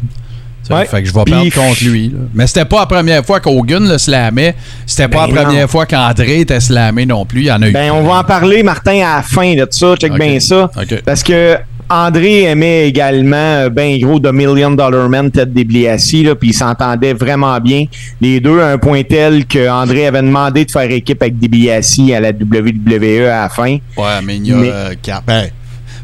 [0.74, 0.86] Ouais.
[0.86, 2.10] Fait que je vais perdre contre lui.
[2.10, 2.18] là.
[2.34, 4.56] Mais c'était pas la première fois qu'Hogan le slamait.
[4.86, 5.68] C'était pas Ben la première non.
[5.68, 7.42] fois qu'André était slamé non plus.
[7.42, 7.72] Il y en a eu.
[7.72, 9.96] Ben, on va en parler, Martin, à la fin de ça.
[9.96, 10.70] Check bien ça.
[11.06, 11.58] Parce que
[11.90, 16.54] André aimait également euh, ben gros The Million Dollar Man, Ted DiBiase, là, puis ils
[16.54, 17.86] s'entendaient vraiment bien.
[18.20, 21.98] Les deux à un point tel que André avait demandé de faire équipe avec DiBiase
[22.14, 23.78] à la WWE à la fin.
[23.96, 25.24] Ouais, Mais- euh, 4.
[25.26, 25.44] Ben,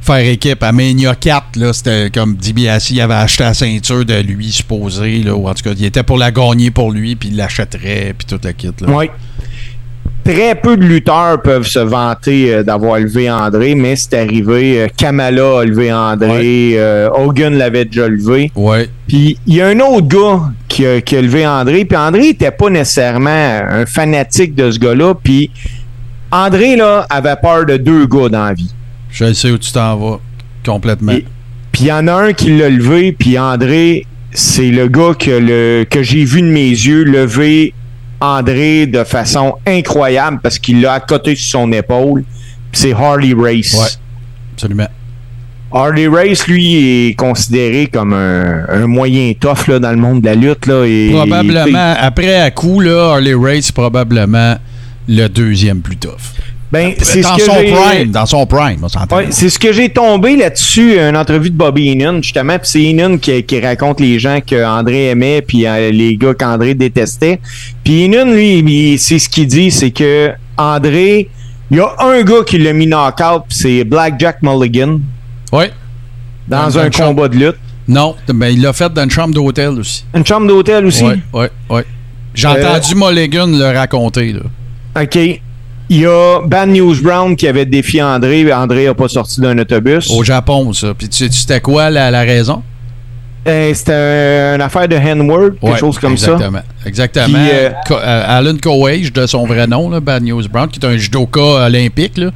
[0.03, 4.51] faire équipe à Mania 4, là, c'était comme DiBiase, avait acheté la ceinture de lui,
[4.51, 7.37] supposé, là, ou en tout cas, il était pour la gagner pour lui, puis il
[7.37, 8.87] l'achèterait, puis tout le kit, là.
[8.87, 9.09] Oui.
[10.23, 14.81] Très peu de lutteurs peuvent se vanter euh, d'avoir levé André, mais c'est arrivé.
[14.81, 18.49] Euh, Kamala a levé André, euh, Hogan l'avait déjà levé.
[18.55, 18.87] Ouais.
[19.05, 20.39] Puis il y a un autre gars
[20.69, 21.83] qui a, qui a levé André.
[21.83, 23.29] Puis André était pas nécessairement
[23.69, 25.13] un fanatique de ce gars-là.
[25.21, 25.51] Puis
[26.31, 28.73] André là avait peur de deux gars dans la vie.
[29.13, 30.19] Je sais où tu t'en vas.
[30.65, 31.13] Complètement.
[31.71, 33.11] Puis il y en a un qui l'a levé.
[33.13, 37.73] Puis André, c'est le gars que, le, que j'ai vu de mes yeux lever
[38.19, 42.23] André de façon incroyable parce qu'il l'a accoté sur son épaule.
[42.71, 43.73] C'est Harley Race.
[43.73, 43.89] Ouais.
[44.53, 44.87] Absolument.
[45.71, 50.25] Harley Race, lui, est considéré comme un, un moyen tough là, dans le monde de
[50.27, 50.67] la lutte.
[50.67, 54.55] Là, et, Probablement, après à coup, là, Harley Race, probablement
[55.07, 56.33] le deuxième plus tough.
[56.73, 59.17] Ben, c'est ce dans que son prime, dans son prime, on s'entend.
[59.17, 62.57] Ouais, c'est ce que j'ai tombé là-dessus, une entrevue de Bobby Heenan, justement.
[62.57, 66.73] Puis c'est Heenan qui, qui raconte les gens qu'André aimait, puis euh, les gars qu'André
[66.73, 67.39] détestait.
[67.83, 71.29] Puis Heenan, lui, c'est ce qu'il dit, c'est que André,
[71.69, 74.99] il y a un gars qui l'a mis knock-out, c'est Blackjack Mulligan,
[75.51, 75.71] Ouais.
[76.47, 77.09] dans Dans un chambre.
[77.09, 77.57] combat de lutte.
[77.87, 80.03] Non, ben, il l'a fait dans une chambre d'hôtel aussi.
[80.15, 81.03] Une chambre d'hôtel aussi?
[81.03, 81.85] Ouais, ouais, ouais.
[82.33, 84.39] J'ai Euh, entendu Mulligan le raconter, là.
[85.03, 85.41] OK.
[85.89, 88.51] Il y a Bad News Brown qui avait défié André.
[88.53, 90.09] André n'a pas sorti d'un autobus.
[90.09, 90.93] Au Japon, ça.
[90.97, 92.63] Puis tu sais, c'était quoi la, la raison?
[93.45, 96.61] Euh, C'était une affaire de handwork, quelque Ouais, chose comme exactement.
[96.85, 97.25] Exactement.
[97.25, 100.79] Puis, euh, Co- euh, Alan Coage, de son vrai nom, là, Bad News Brown, qui
[100.79, 102.17] est un judoka olympique.
[102.17, 102.29] Là.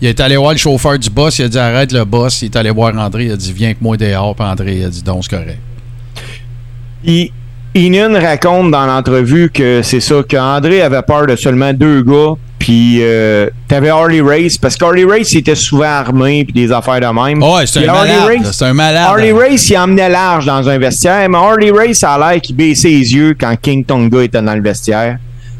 [0.00, 2.40] Il est allé voir le chauffeur du boss, il a dit arrête le boss.
[2.40, 4.34] Il est allé voir André, il a dit viens avec moi dehors.
[4.34, 5.58] Puis André il a dit donc c'est correct.
[7.04, 7.30] Puis
[7.74, 12.32] Inan raconte dans l'entrevue que c'est ça, qu'André avait peur de seulement deux gars.
[12.58, 17.00] Puis euh, t'avais Harley Race, parce qu'Harley Race il était souvent armé, puis des affaires
[17.00, 17.42] de même.
[17.42, 18.26] Oh, ouais, c'est un Harley malade.
[18.38, 19.04] Race- là, C'est un malade.
[19.06, 22.56] Harley Race, il emmenait large dans un vestiaire, mais Harley Race, ça a l'air qu'il
[22.56, 25.18] baissait les yeux quand King Tonga était dans le vestiaire.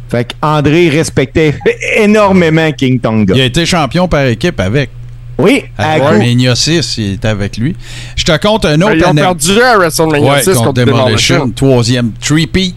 [0.09, 1.55] Fait qu'André respectait
[1.97, 3.35] énormément King Tonga.
[3.35, 4.91] Il a été champion par équipe avec.
[5.37, 6.15] Oui, à Avec coup.
[6.19, 7.75] Mania 6, il était avec lui.
[8.15, 11.35] Je te compte un autre Ils ont perdu à WrestleMania Ouais, 6 contre contre Demolition,
[11.39, 11.51] Demolition.
[11.51, 12.75] troisième three-peat.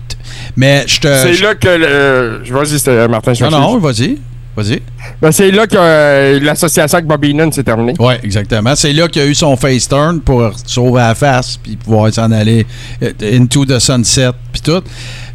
[0.55, 1.07] Mais je te.
[1.07, 2.41] C'est là que le.
[2.51, 3.33] Vas-y, euh, Martin.
[3.33, 4.17] je Non, non, vas-y.
[4.55, 4.81] Vas-y.
[5.21, 7.93] Ben, c'est là que euh, l'association avec Bobby Heenan s'est terminée.
[7.99, 8.75] Oui, exactement.
[8.75, 12.31] C'est là qu'il a eu son face turn pour sauver la face puis pouvoir s'en
[12.31, 12.65] aller
[13.03, 14.81] euh, into the sunset puis tout.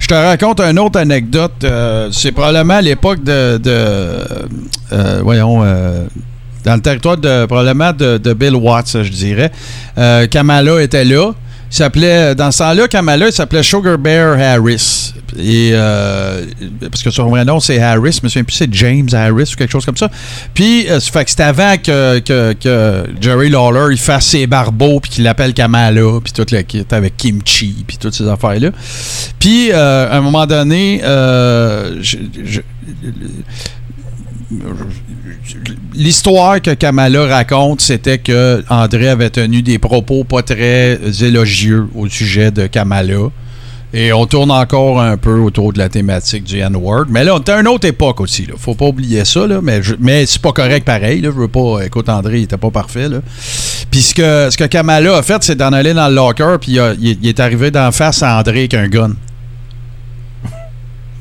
[0.00, 1.52] Je te raconte une autre anecdote.
[1.62, 5.60] euh, c'est probablement à l'époque de, de euh, voyons,
[6.64, 9.52] dans le territoire de probablement de, de Bill Watts, je dirais.
[9.98, 11.32] Euh, Kamala était là.
[11.72, 15.14] Il s'appelait, dans ce temps-là, Kamala, il s'appelait Sugar Bear Harris.
[15.38, 16.44] Et, euh,
[16.90, 18.18] parce que son vrai nom, c'est Harris.
[18.20, 20.10] Je me souviens plus, c'est James Harris ou quelque chose comme ça.
[20.52, 21.00] Puis, euh,
[21.38, 26.34] avant que, que, que Jerry Lawler il fasse ses barbeaux puis qu'il l'appelle Kamala puis
[26.34, 28.68] tout le kit avec Kimchi puis toutes ces affaires-là.
[29.38, 32.18] Puis, euh, à un moment donné, euh, je-
[35.94, 42.08] l'histoire que Kamala raconte, c'était que André avait tenu des propos pas très élogieux au
[42.08, 43.28] sujet de Kamala.
[43.94, 47.04] Et on tourne encore un peu autour de la thématique du N-word.
[47.10, 48.46] Mais là, on était à une autre époque aussi.
[48.46, 48.54] Là.
[48.56, 49.46] Faut pas oublier ça.
[49.62, 51.20] Mais, je- mais c'est pas correct pareil.
[51.22, 51.80] Je veux pas.
[51.84, 53.08] Écoute, André, il pas parfait.
[53.90, 56.56] Puis ce que, ce Kamala a fait, c'est d'en aller dans le locker.
[56.58, 59.10] Puis il, est- il est arrivé d'en face à André avec un gun.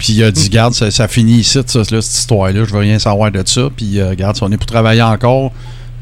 [0.01, 2.63] Puis il a dit, garde, ça, ça finit ici, ça, là, cette histoire-là.
[2.65, 3.69] Je veux rien savoir de ça.
[3.75, 5.51] Puis, euh, garde, si on est pour travailler encore,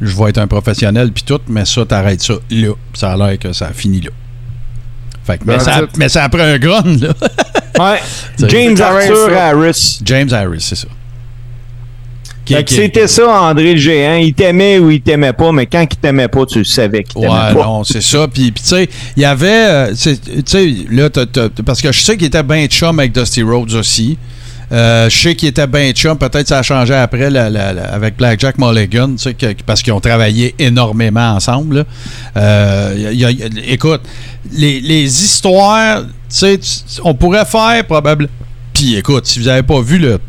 [0.01, 2.39] je vais être un professionnel, puis tout, mais ça, t'arrêtes ça là.
[2.49, 4.11] Puis ça a l'air que ça a fini là.
[5.26, 7.13] Fait que, mais, Ben, ça, c'est- mais ça a pris un gun, là.
[7.77, 7.99] Ouais.
[8.49, 9.34] James Arthur.
[9.38, 9.99] Harris.
[10.03, 10.88] James Harris, c'est ça.
[12.57, 14.15] Fait que c'était ça, André le géant.
[14.15, 17.21] Il t'aimait ou il t'aimait pas, mais quand il t'aimait pas, tu le savais qu'il
[17.21, 17.63] t'aimait Ouais, pas.
[17.65, 18.27] non, c'est ça.
[18.27, 19.47] Puis, puis tu sais, il y avait.
[19.47, 21.09] euh, Tu sais, là,
[21.65, 24.17] parce que je sais qu'il était bien chum avec Dusty Rhodes aussi.
[24.71, 26.15] Euh, je sais qu'il était bien chum.
[26.17, 29.99] Peut-être ça a changé après la- la- la- avec Blackjack Mulligan, que- parce qu'ils ont
[29.99, 31.85] travaillé énormément ensemble.
[32.38, 34.01] Euh, il y a- il y a- écoute,
[34.51, 38.30] les, les histoires, tu sais, tu- on pourrait faire probablement.
[38.73, 40.19] Puis écoute, si vous n'avez pas vu le.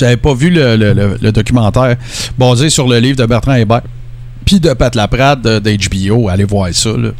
[0.00, 1.96] N'avez pas vu le, le- le- le documentaire
[2.38, 3.82] basé sur le livre de Bertrand Hébert,
[4.44, 6.90] puis de Pat Laprade de- d'HBO, allez voir ça.
[6.96, 7.10] Là.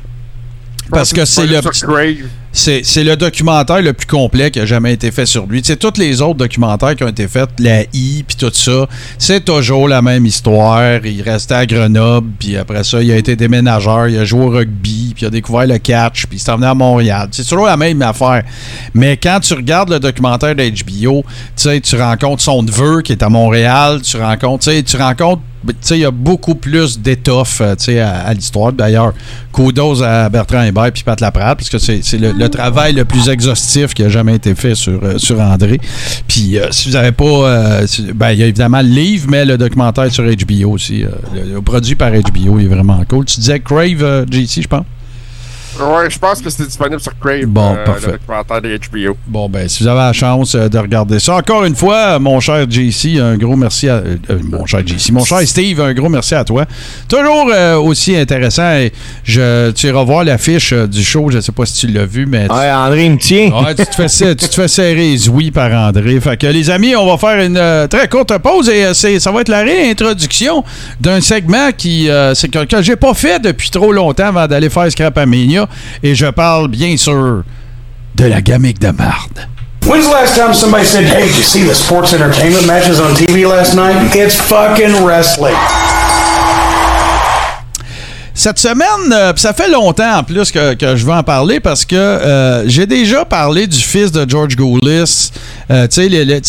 [0.91, 1.61] Parce que c'est le.
[2.53, 5.63] C'est, le documentaire le plus complet qui a jamais été fait sur lui.
[5.63, 8.87] Tu sais, tous les autres documentaires qui ont été faits, la I, puis tout ça,
[9.19, 11.05] c'est toujours la même histoire.
[11.05, 14.49] Il restait à Grenoble, puis après ça, il a été déménageur, il a joué au
[14.51, 17.29] rugby, puis il a découvert le catch, puis il s'est emmené à Montréal.
[17.33, 18.43] C'est toujours la même affaire.
[18.95, 23.23] Mais quand tu regardes le documentaire d'HBO, tu sais, tu rencontres son neveu qui est
[23.23, 25.43] à Montréal, tu rencontres, tu sais, tu rencontres
[25.91, 28.73] il y a beaucoup plus d'étoffe euh, à, à l'histoire.
[28.73, 29.13] D'ailleurs,
[29.53, 33.29] kudos à Bertrand Hébert puis Pat Laprade, parce que c'est le, le travail le plus
[33.29, 35.81] exhaustif qui a jamais été fait sur, euh, sur André.
[36.27, 37.81] Puis, euh, si vous n'avez pas...
[38.15, 41.05] ben, il y a évidemment le livre, mais le documentaire sur HBO aussi.
[41.35, 43.25] le, produit par HBO est vraiment cool.
[43.25, 44.85] Tu disais Crave, JC, je pense?
[45.81, 47.47] Ouais, je pense que c'était disponible sur Crave.
[47.47, 48.07] Bon, euh, parfait.
[48.07, 48.77] Le documentaire de
[49.09, 49.17] HBO.
[49.27, 52.41] Bon, ben, si vous avez la chance euh, de regarder ça, encore une fois, mon
[52.41, 53.95] cher JC, un gros merci à.
[53.95, 56.67] euh, euh, mon cher JC, mon cher Steve, un gros merci à toi.
[57.09, 58.73] Toujours euh, aussi intéressant.
[58.75, 58.93] Et
[59.25, 62.27] je, tu iras voir l'affiche euh, du show, je sais pas si tu l'as vu,
[62.27, 62.47] mais.
[62.49, 63.51] tu- Ouais, André me tient.
[63.51, 66.21] Ouais, tu te, fais, serrer- tu te fais serrer les ouïes par André.
[66.21, 69.19] Fait que les amis, on va faire une euh, très courte pause et euh, c'est,
[69.21, 70.65] ça va être la réintroduction
[71.01, 74.71] d'un segment qui euh, c'est que, que j'ai pas fait depuis trop longtemps avant d'aller
[74.71, 75.62] faire Scrapamania.
[76.03, 77.43] Et je parle bien sûr
[78.15, 79.49] de la gamique de marde.
[79.87, 83.15] When's the last time somebody said, hey, did you see the sports entertainment matches on
[83.15, 84.15] TV last night?
[84.15, 85.57] It's fucking wrestling.
[88.35, 91.85] Cette semaine, euh, ça fait longtemps en plus que, que je veux en parler parce
[91.85, 95.31] que euh, j'ai déjà parlé du fils de George Goulis.
[95.71, 96.41] Euh, tu sais, le, le-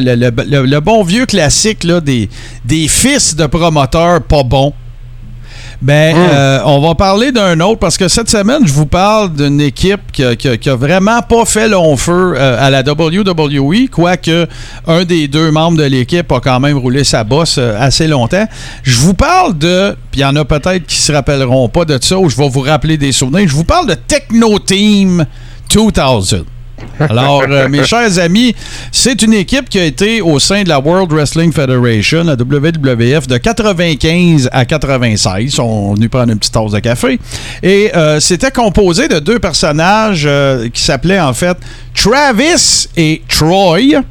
[0.00, 2.28] le- le- le- le bon vieux classique là, des,
[2.66, 4.74] des fils de promoteurs pas bons.
[5.82, 9.62] Ben, euh, on va parler d'un autre parce que cette semaine, je vous parle d'une
[9.62, 12.82] équipe qui a, qui a- qui a vraiment pas fait long feu euh, à la
[12.82, 14.46] WWE, quoique
[14.86, 18.46] un des deux membres de l'équipe a quand même roulé sa bosse euh, assez longtemps.
[18.82, 21.98] Je vous parle de, puis il y en a peut-être qui se rappelleront pas de
[22.00, 23.48] ça, ou je vais vous rappeler des souvenirs.
[23.48, 25.24] Je vous parle de Techno Team
[25.72, 26.44] 2000.
[26.98, 28.54] Alors, euh, mes chers amis,
[28.92, 33.26] c'est une équipe qui a été au sein de la World Wrestling Federation, la WWF,
[33.26, 35.58] de 95 à 96.
[35.58, 37.18] On est prendre une petite tasse de café.
[37.62, 41.56] Et euh, c'était composé de deux personnages euh, qui s'appelaient en fait
[41.94, 44.02] Travis et Troy.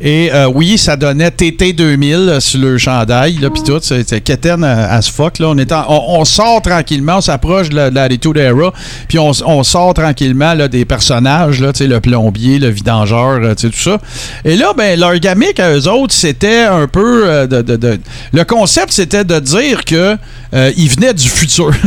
[0.00, 3.80] Et euh, oui, ça donnait TT 2000 euh, sur le chandail, là, puis tout.
[3.82, 5.48] C'était quétaine euh, as fuck, là.
[5.48, 8.72] On, est en- on, on sort tranquillement, on s'approche de la, la Era,
[9.08, 13.40] puis on, on sort tranquillement là, des personnages, là, tu sais, le plombier, le vidangeur,
[13.56, 13.98] tout ça.
[14.44, 17.98] Et là, ben, leur gamique à eux autres, c'était un peu euh, de, de- de-
[18.32, 20.16] Le concept, c'était de dire que
[20.54, 21.70] euh, ils venaient du futur.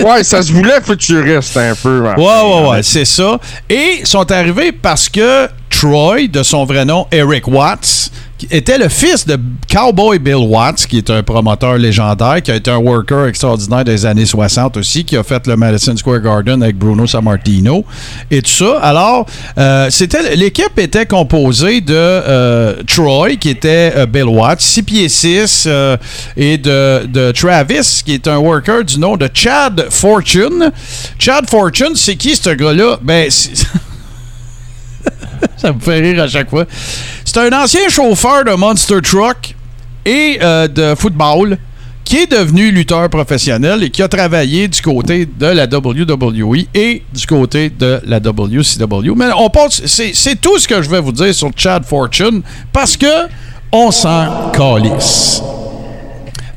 [0.00, 2.00] Ouais, ça se voulait futuriste un peu.
[2.02, 2.14] man.
[2.18, 3.38] Ouais, ouais, ouais, c'est ça.
[3.68, 5.48] Et ils sont arrivés parce que
[5.80, 8.10] Troy, de son vrai nom Eric Watts,
[8.50, 12.70] était le fils de Cowboy Bill Watts, qui est un promoteur légendaire, qui a été
[12.70, 16.76] un worker extraordinaire des années 60 aussi, qui a fait le Madison Square Garden avec
[16.76, 17.86] Bruno Sammartino
[18.30, 18.78] et tout ça.
[18.82, 19.24] Alors,
[19.56, 19.88] euh,
[20.36, 25.96] l'équipe était composée de euh, Troy, qui était euh, Bill Watts, 6 pieds 6, euh,
[26.36, 30.72] et de, de Travis, qui est un worker du nom de Chad Fortune.
[31.18, 32.98] Chad Fortune, c'est qui ce gars-là?
[33.02, 33.30] Ben,
[35.56, 36.64] ça me fait rire à chaque fois.
[37.24, 39.54] C'est un ancien chauffeur de Monster Truck
[40.04, 41.58] et euh, de football
[42.04, 47.04] qui est devenu lutteur professionnel et qui a travaillé du côté de la WWE et
[47.12, 49.14] du côté de la WCW.
[49.14, 52.42] Mais on c'est, c'est tout ce que je vais vous dire sur Chad Fortune
[52.72, 53.28] parce que
[53.70, 55.40] on s'en calisse.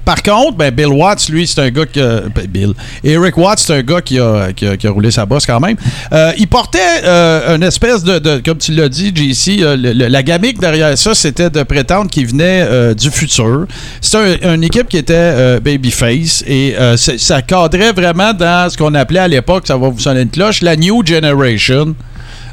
[0.05, 2.73] Par contre, ben Bill Watts, lui, c'est un gars qui a- ben, Bill.
[3.03, 5.77] Eric Watts, c'est un gars qui a, a- a roulé sa bosse quand même.
[6.11, 9.77] Euh, il portait euh, une espèce de, comme tu l'as dit, JC, euh,
[10.09, 13.65] la gamique derrière ça, c'était de prétendre qu'il venait euh, du futur.
[14.01, 19.19] C'était un- une équipe qui était babyface et ça cadrait vraiment dans ce qu'on appelait
[19.19, 21.95] à l'époque, ça va vous sonner une cloche, la New Generation.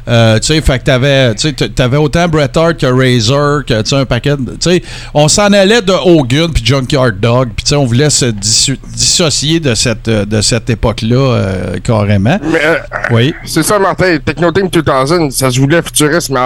[0.07, 1.33] Euh, tu sais, fait que t'avais,
[1.75, 4.51] t'avais autant Bret Hart que Razor, que tu sais, un paquet de.
[4.51, 4.83] Tu sais,
[5.13, 9.59] on s'en allait de Hogan puis Junkyard Dog, puis tu sais, on voulait se dissocier
[9.59, 12.39] de cette, de cette époque-là euh, carrément.
[12.51, 12.77] Mais euh,
[13.11, 13.33] Oui.
[13.45, 14.17] c'est ça, Martin.
[14.23, 16.39] Techno Team 2000, ça se voulait futuriste, mais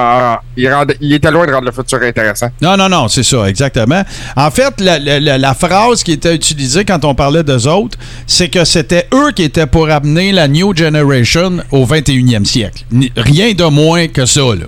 [0.58, 2.48] il, était loin de rendre le futur intéressant.
[2.62, 4.04] Non, non, non, c'est ça, exactement.
[4.36, 8.50] En fait, la, la- la- phrase qui était utilisée quand on parlait d'eux autres, c'est
[8.50, 12.84] que c'était eux qui étaient pour amener la New Generation au 21e siècle.
[12.92, 13.12] Ni-
[13.46, 14.66] Rien de moins que ça, là.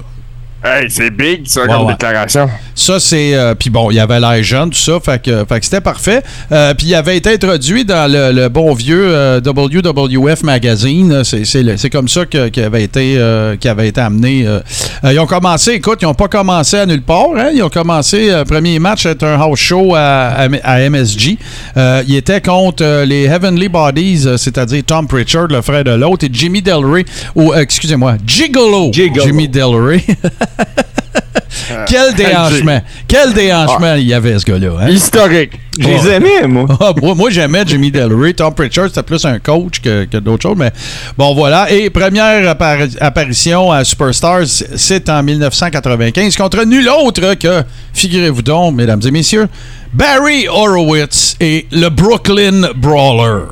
[0.63, 1.93] Hey, c'est big, ça, Ouais, comme ouais.
[1.93, 2.49] déclaration.
[2.73, 3.35] Ça, c'est.
[3.35, 5.81] euh, puis bon, il y avait l'air jeune, tout ça, fait que, fait que c'était
[5.81, 6.23] parfait.
[6.51, 11.23] Euh, puis il avait été introduit dans le, le bon vieux euh, WWF Magazine.
[11.23, 14.45] C'est, c'est, le- c'est comme ça que, qu'il avait été, euh, qu'il avait été amené.
[14.47, 14.59] euh.
[15.03, 17.27] Euh, ils ont commencé, écoute, ils n'ont pas commencé à nulle part.
[17.37, 17.51] Hein?
[17.53, 21.37] Ils ont commencé, euh, premier match, c'était un house show à, à, à MSG.
[21.77, 25.91] Euh, ils étaient contre euh, les Heavenly Bodies, euh, c'est-à-dire Tom Pritchard, le frère de
[25.91, 27.05] l'autre, et Jimmy Del Rey,
[27.35, 29.23] ou euh, excusez-moi, Gigolo, Gigolo.
[29.23, 30.03] Jimmy Del Rey.
[31.87, 32.81] Quel déhanchement!
[33.07, 34.69] Quel déhanchement il y avait, ce gars-là.
[34.81, 34.89] hein?
[34.89, 35.51] Historique.
[35.77, 36.65] Je les aimais, moi.
[36.79, 38.33] Ah, moi, moi, j'aimais Jimmy Del Rey.
[38.33, 40.57] Tom Pritchard, c'était plus un coach que, que d'autres choses.
[40.57, 40.71] Mais
[41.17, 41.69] bon, voilà.
[41.71, 44.45] Et première appari- apparition à Superstars,
[44.75, 47.63] c'est en 1995 contre nul autre que,
[47.93, 49.47] figurez-vous donc, mesdames et messieurs,
[49.93, 53.43] Barry Horowitz et le Brooklyn Brawler.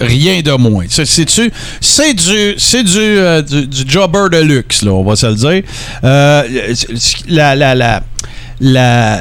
[0.00, 0.84] Rien de moins.
[0.88, 2.14] C'est, du, c'est
[2.84, 5.62] du, euh, du, du jobber de luxe, là, on va se le dire.
[6.04, 6.74] Euh,
[7.28, 8.02] la, la,
[8.60, 9.20] la,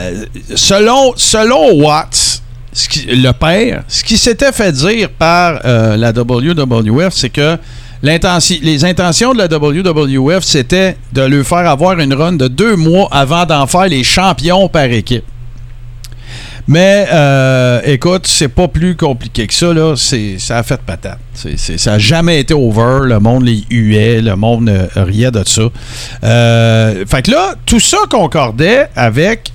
[0.56, 2.42] selon, selon Watts,
[3.08, 7.58] le père, ce qui s'était fait dire par euh, la WWF, c'est que
[8.04, 13.08] les intentions de la WWF, c'était de lui faire avoir une run de deux mois
[13.12, 15.24] avant d'en faire les champions par équipe.
[16.68, 19.74] Mais euh, écoute, c'est pas plus compliqué que ça.
[19.74, 19.96] Là.
[19.98, 21.20] Ça a fait patate.
[21.34, 23.06] C'est- ça n'a jamais été over.
[23.08, 24.22] Le monde les huait.
[24.22, 25.64] Le monde euh, riait de ça.
[26.24, 29.52] Euh, fait que là, tout ça concordait avec.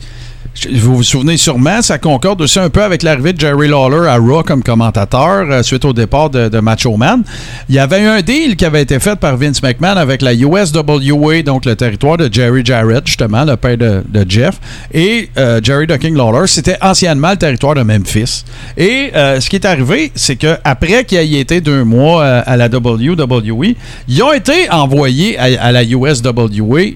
[0.66, 4.16] Vous vous souvenez sûrement, ça concorde aussi un peu avec l'arrivée de Jerry Lawler à
[4.16, 7.22] Raw comme commentateur euh, suite au départ de, Macho Man.
[7.68, 10.34] Il y avait eu un deal qui avait été fait par Vince McMahon avec la
[10.34, 14.58] USWA, donc le territoire de Jerry Jarrett, justement, le père de, Jeff,
[14.92, 18.44] et euh, Jerry the King Lawler, c'était anciennement le territoire de Memphis.
[18.76, 22.56] Et euh, ce qui est arrivé, c'est que après qu'il ait été deux mois à
[22.56, 23.74] la WWE,
[24.08, 26.94] ils ont été envoyés à, à la USWA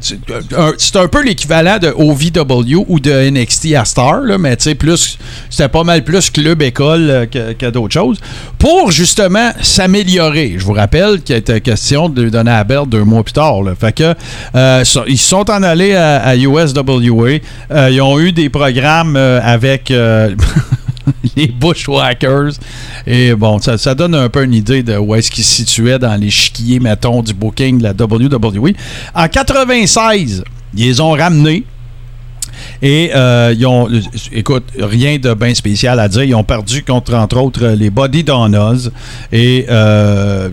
[0.00, 0.18] c'est
[0.56, 3.84] un, c'est un peu l'équivalent de OVW ou de NXT à
[4.24, 5.18] là, mais tu plus,
[5.50, 8.18] c'était pas mal plus club-école euh, que, que d'autres choses.
[8.58, 10.54] Pour justement s'améliorer.
[10.58, 13.56] Je vous rappelle qu'il était question de donner à Bell deux mois plus tard.
[13.78, 14.14] Fait que,
[14.54, 17.40] euh, ils sont en allés à, USWA.
[17.70, 19.92] Euh, ils ont eu des programmes avec.
[21.36, 22.52] les Bushwhackers.
[23.06, 25.98] Et bon, ça, ça donne un peu une idée de où est-ce qu'ils se situaient
[25.98, 28.72] dans l'échiquier, mettons, du booking de la WWE.
[29.14, 31.64] En 96, ils les ont ramenés.
[32.80, 33.88] Et euh, ils ont,
[34.32, 36.24] écoute, rien de bien spécial à dire.
[36.24, 38.88] Ils ont perdu contre, entre autres, les Body Donnas.
[39.32, 40.48] Et, euh,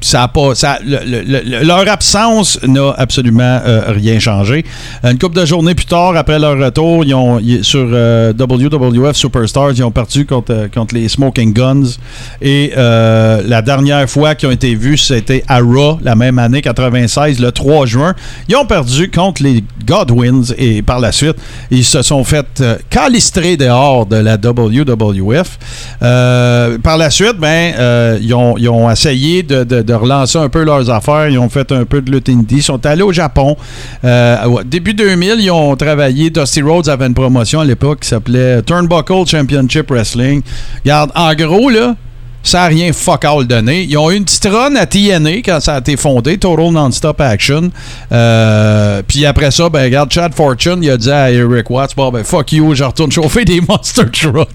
[0.00, 4.64] ça a pas, ça, le- le- le- leur absence n'a absolument euh, rien changé.
[5.04, 9.72] Une couple de journées plus tard, après leur retour, ils ont, sur euh, WWF Superstars,
[9.72, 11.96] ils ont perdu contre, euh, contre les Smoking Guns.
[12.42, 17.38] Et la dernière fois qu'ils ont été vus, c'était à Raw, la même année, 96,
[17.40, 18.14] le 3 juin.
[18.48, 21.36] Ils ont perdu contre les Godwins et par la suite,
[21.70, 25.58] ils se sont fait calistrer dehors de la WWF.
[26.00, 30.88] Par la suite, ben, ils, ont, ils ont essayé de- de relancer un peu leurs
[30.90, 31.28] affaires.
[31.28, 32.56] Ils ont fait un peu de lutte indie.
[32.56, 33.56] Ils sont allés au Japon.
[34.04, 36.30] Euh, début 2000, ils ont travaillé.
[36.30, 40.42] Dusty Rhodes avait une promotion à l'époque qui s'appelait Turnbuckle Championship Wrestling.
[40.84, 41.96] Regarde, en gros, là,
[42.42, 43.82] ça n'a rien fuck all donné.
[43.82, 47.20] Ils ont eu une petite run à TNA quand ça a été fondé, Total Non-Stop
[47.20, 47.70] Action.
[48.12, 52.10] Euh, puis après ça, ben regarde, Chad Fortune, il a dit à Eric Watts, bon
[52.10, 54.48] ben fuck you, je retourne chauffer des Monster Trucks.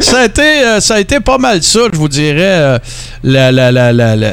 [0.00, 2.78] Ça, a été, euh, ça a été pas mal ça, je vous dirais, euh,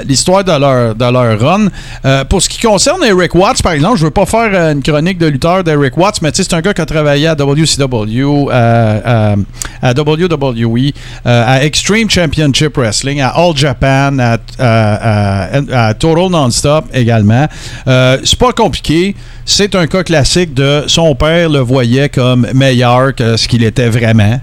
[0.05, 1.67] l'histoire de leur, run.
[2.05, 5.17] Euh, pour ce qui concerne Eric Watts, par exemple, je veux pas faire une chronique
[5.17, 9.35] de lutteur d'Eric Watts, mais c'est un gars qui a travaillé à WCW, à,
[9.83, 10.91] WWE,
[11.25, 14.17] à Extreme Championship Wrestling, à All Japan,
[14.59, 17.47] à, Total Non-Stop également.
[17.85, 19.15] C'est pas compliqué.
[19.45, 23.89] C'est un cas classique de son père le voyait comme meilleur que ce qu'il était
[23.89, 24.39] vraiment.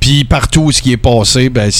[0.00, 1.70] Puis partout où ce qui est passé, ben,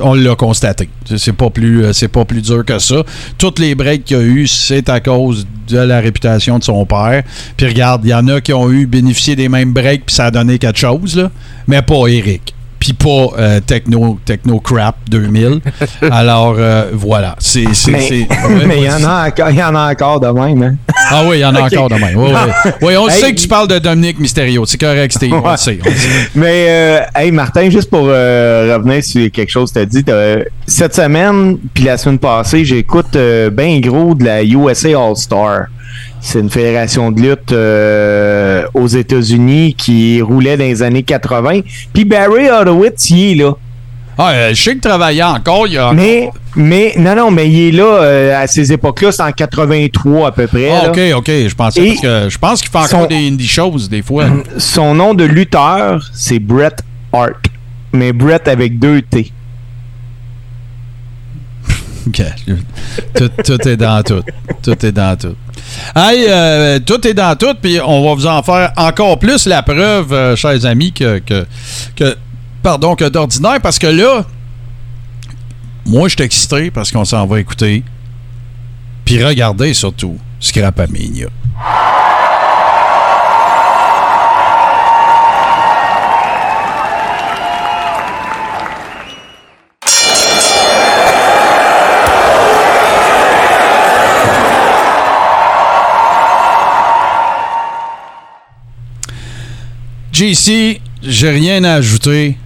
[0.00, 0.88] on l'a constaté.
[1.04, 3.02] C'est- C'est pas plus, euh, c'est pas plus dur que ça.
[3.38, 6.84] Toutes les breaks qu'il y a eu, c'est à cause de la réputation de son
[6.84, 7.22] père.
[7.56, 10.26] Puis regarde, il y en a qui ont eu bénéficié des mêmes breaks puis ça
[10.26, 11.30] a donné quelque chose là,
[11.68, 12.53] mais pas Eric.
[12.84, 15.60] Puis pas euh, Techno, Techno Crap 2000.
[16.10, 17.64] Alors euh, voilà, c'est
[18.66, 20.62] Mais il y en a encore, il y en a encore de même.
[20.62, 20.74] Hein?
[21.10, 22.10] ah oui, il y en a encore demain.
[22.14, 22.70] Oui, oui.
[22.82, 23.20] Oui, on Hey.
[23.20, 24.66] sait que tu parles de Dominique Mysterio.
[24.66, 25.32] C'est correct, Steve.
[25.32, 25.56] On le Ouais.
[25.56, 25.78] sait.
[25.82, 26.08] on le sait.
[26.34, 30.04] Mais, euh, hey, Martin, juste pour euh, revenir sur quelque chose que tu as dit,
[30.66, 33.16] cette semaine, puis la semaine passée, j'écoute
[33.52, 35.68] ben gros de la USA All-Star.
[36.20, 41.60] C'est une fédération de lutte euh, aux États-Unis qui roulait dans les années 80.
[41.92, 43.52] Puis Barry Horowitz, il est là.
[44.16, 45.66] Ah, euh, je sais qu'il travaillait encore.
[45.66, 45.92] Il y a...
[45.92, 50.28] Mais, mais, non, non, mais il est là euh, à ces époques-là, c'est en 83
[50.28, 50.70] à peu près.
[50.70, 51.26] Ah, ok, ok.
[51.48, 54.02] Je pensais Et parce que je pense qu'il fait encore son- des indie choses des
[54.02, 54.26] fois.
[54.56, 56.76] Son nom de lutteur, c'est Bret
[57.12, 57.44] Hart.
[57.92, 59.32] Mais Bret avec deux T.
[62.06, 62.22] Ok.
[63.14, 64.22] tout, tout est dans tout.
[64.62, 65.34] Tout est dans tout.
[65.94, 69.62] Hey, euh, tout est dans tout, puis on va vous en faire encore plus la
[69.62, 71.46] preuve, euh, chers amis, que, que,
[71.96, 72.16] que-
[72.62, 74.24] pardon, d'ordinaire, parce que là,
[75.86, 77.82] moi, je suis excité parce qu'on s'en va écouter.
[79.04, 81.26] Puis regardez surtout Scrapamania.
[100.14, 102.36] JC, j'ai rien à ajouter.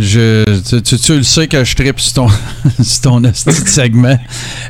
[0.00, 2.28] Je, tu, tu- tu le sais que je tripe sur ton,
[2.84, 4.16] sur ton segment.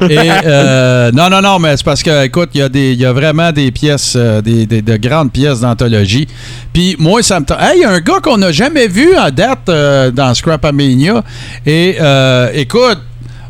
[0.08, 3.12] Et, euh, non, non, non, mais c'est parce que, écoute, il y, a y a
[3.12, 6.26] vraiment des pièces, euh, des, des- de grandes pièces d'anthologie.
[6.72, 7.46] Puis moi, ça me.
[7.60, 11.22] Hey, il y a un gars qu'on n'a jamais vu en date euh, dans Scrapamania.
[11.66, 12.98] Et euh, écoute,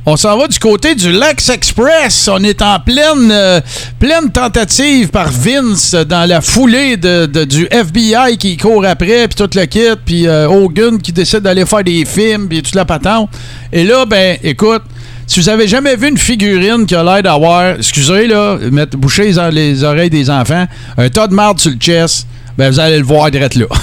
[0.06, 2.28] on s'en va du côté du Lex Express.
[2.32, 3.60] On est en pleine, euh,
[3.98, 9.50] pleine tentative par Vince dans la foulée de, du FBI qui court après, puis tout
[9.58, 13.30] le kit, puis euh, Hogan qui décide d'aller faire des films, puis toute la patente.
[13.72, 14.82] Et là, ben, écoute,
[15.26, 19.30] si vous avez jamais vu une figurine qui a l'air d'avoir, excusez là, mettre, boucher
[19.30, 20.66] les, les oreilles des enfants,
[20.96, 22.26] un tas de marde sur le chest,
[22.58, 23.66] ben vous allez le voir direct là.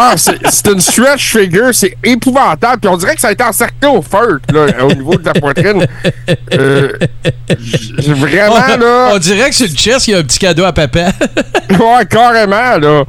[0.00, 2.78] Ah, c'est une stretch figure, c'est épouvantable.
[2.80, 5.32] Puis on dirait que ça a été encerclé au feu, là, au niveau de la
[5.32, 5.84] poitrine.
[6.52, 6.92] Euh,
[8.06, 9.10] vraiment, là.
[9.12, 11.10] On dirait que sur le chest, il y a un petit cadeau à papa.
[11.70, 13.02] Ouais, carrément, là.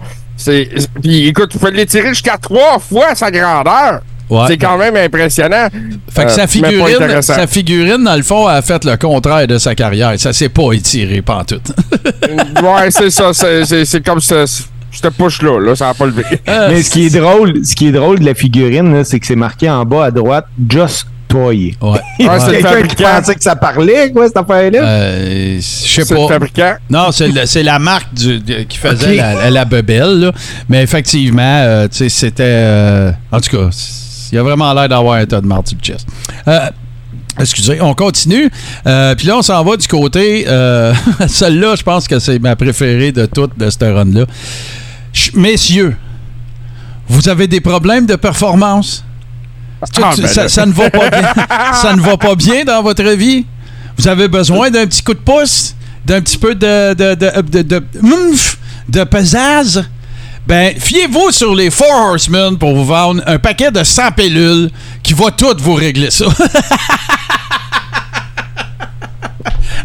[0.99, 4.01] Puis écoute, il faut l'étirer jusqu'à trois fois sa grandeur.
[4.29, 4.43] Ouais.
[4.47, 5.67] C'est quand même impressionnant.
[6.11, 9.57] Fait que Euh, sa figurine, sa figurine, dans le fond, a fait le contraire de
[9.57, 10.13] sa carrière.
[10.17, 11.71] Ça s'est pas étiré pantoute.
[12.61, 13.31] ouais, c'est ça.
[13.33, 14.45] C'est, c'est, c'est comme ce,
[14.91, 15.59] cette push-là.
[15.59, 16.23] Là, ça n'a pas levé.
[16.47, 19.25] Mais ce qui est drôle, ce qui est drôle de la figurine, là, c'est que
[19.25, 21.75] c'est marqué en bas à droite Just Toy.
[21.81, 21.99] Ouais.
[22.17, 23.03] C'est le quelqu'un qui fabricant.
[23.19, 24.79] pensait que ça parlait, quoi, cette affaire-là.
[24.83, 26.27] Euh, Je sais C'est le pas.
[26.33, 26.73] fabricant.
[26.89, 30.19] Non, c'est le- c'est la marque du- de- qui faisait la, la bebelle.
[30.19, 30.31] là.
[30.69, 32.43] Mais effectivement, euh, tu sais, c'était.
[32.45, 33.69] euh, en tout cas,
[34.31, 36.07] il a vraiment l'air d'avoir un tas de marde sur le chest.
[36.47, 36.69] Euh,
[37.39, 38.49] Excusez, on continue.
[38.85, 40.43] Euh, Puis là, on s'en va du côté.
[40.47, 40.93] euh,
[41.27, 44.25] Celle-là, je pense que c'est ma préférée de toutes de cette run-là.
[45.35, 45.95] Messieurs,
[47.07, 49.03] vous avez des problèmes de performance?
[49.81, 49.85] Ah,
[50.15, 51.33] tu- ben ça, ne va pas bien.
[51.81, 53.45] ça ne va pas bien dans votre vie?
[53.97, 55.75] Vous avez besoin d'un petit coup de pouce?
[56.05, 57.83] D'un petit peu de, de, de, de?
[60.49, 64.71] Ben, fiez-vous sur les Four Horsemen pour vous vendre un paquet de 100 pilules
[65.03, 66.25] qui va tout vous régler ça.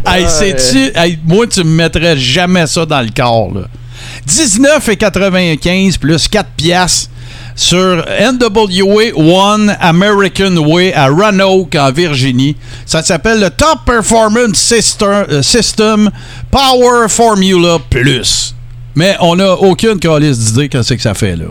[0.06, 3.66] hey, sais-tu, hey, moi, tu me mettrais jamais ça dans le corps, là.
[4.26, 7.10] 19,95 plus 4 piastres
[7.54, 12.56] sur NWA One American Way à Roanoke, en Virginie.
[12.86, 16.10] Ça s'appelle le Top Performance System, euh, System
[16.50, 18.53] Power Formula Plus.
[18.96, 21.46] Mais on n'a aucune calice d'idée qu'est-ce que ça fait, là.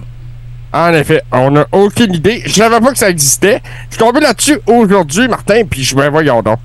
[0.71, 2.41] En effet, on n'a aucune idée.
[2.45, 3.61] Je savais pas que ça existait.
[3.89, 6.59] Je suis tombé là-dessus aujourd'hui, Martin, puis je me voyons donc.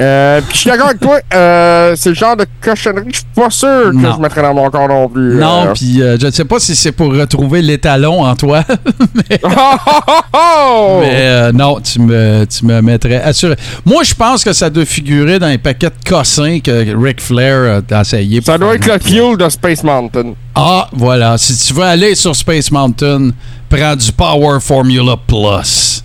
[0.00, 3.26] Euh, puis je suis d'accord avec toi, euh, c'est le genre de cochonnerie, je suis
[3.34, 4.14] pas sûr que Non.
[4.16, 5.34] je mettrais dans mon corps non plus.
[5.36, 5.72] Non, euh.
[5.74, 8.64] puis euh, je ne sais pas si c'est pour retrouver l'étalon en toi,
[9.14, 10.98] mais, Oh, oh, oh, oh!
[11.02, 13.54] mais, euh, non, tu me, tu me mettrais assuré.
[13.84, 17.82] Moi, je pense que ça doit figurer dans les paquets de cossins que Ric Flair
[17.90, 18.40] a essayé.
[18.40, 20.32] Ça doit être le fuel de Space Mountain.
[20.54, 21.36] Ah, voilà.
[21.36, 23.30] Si tu veux aller sur Space Mountain,
[23.68, 26.02] prends du Power Formula Plus.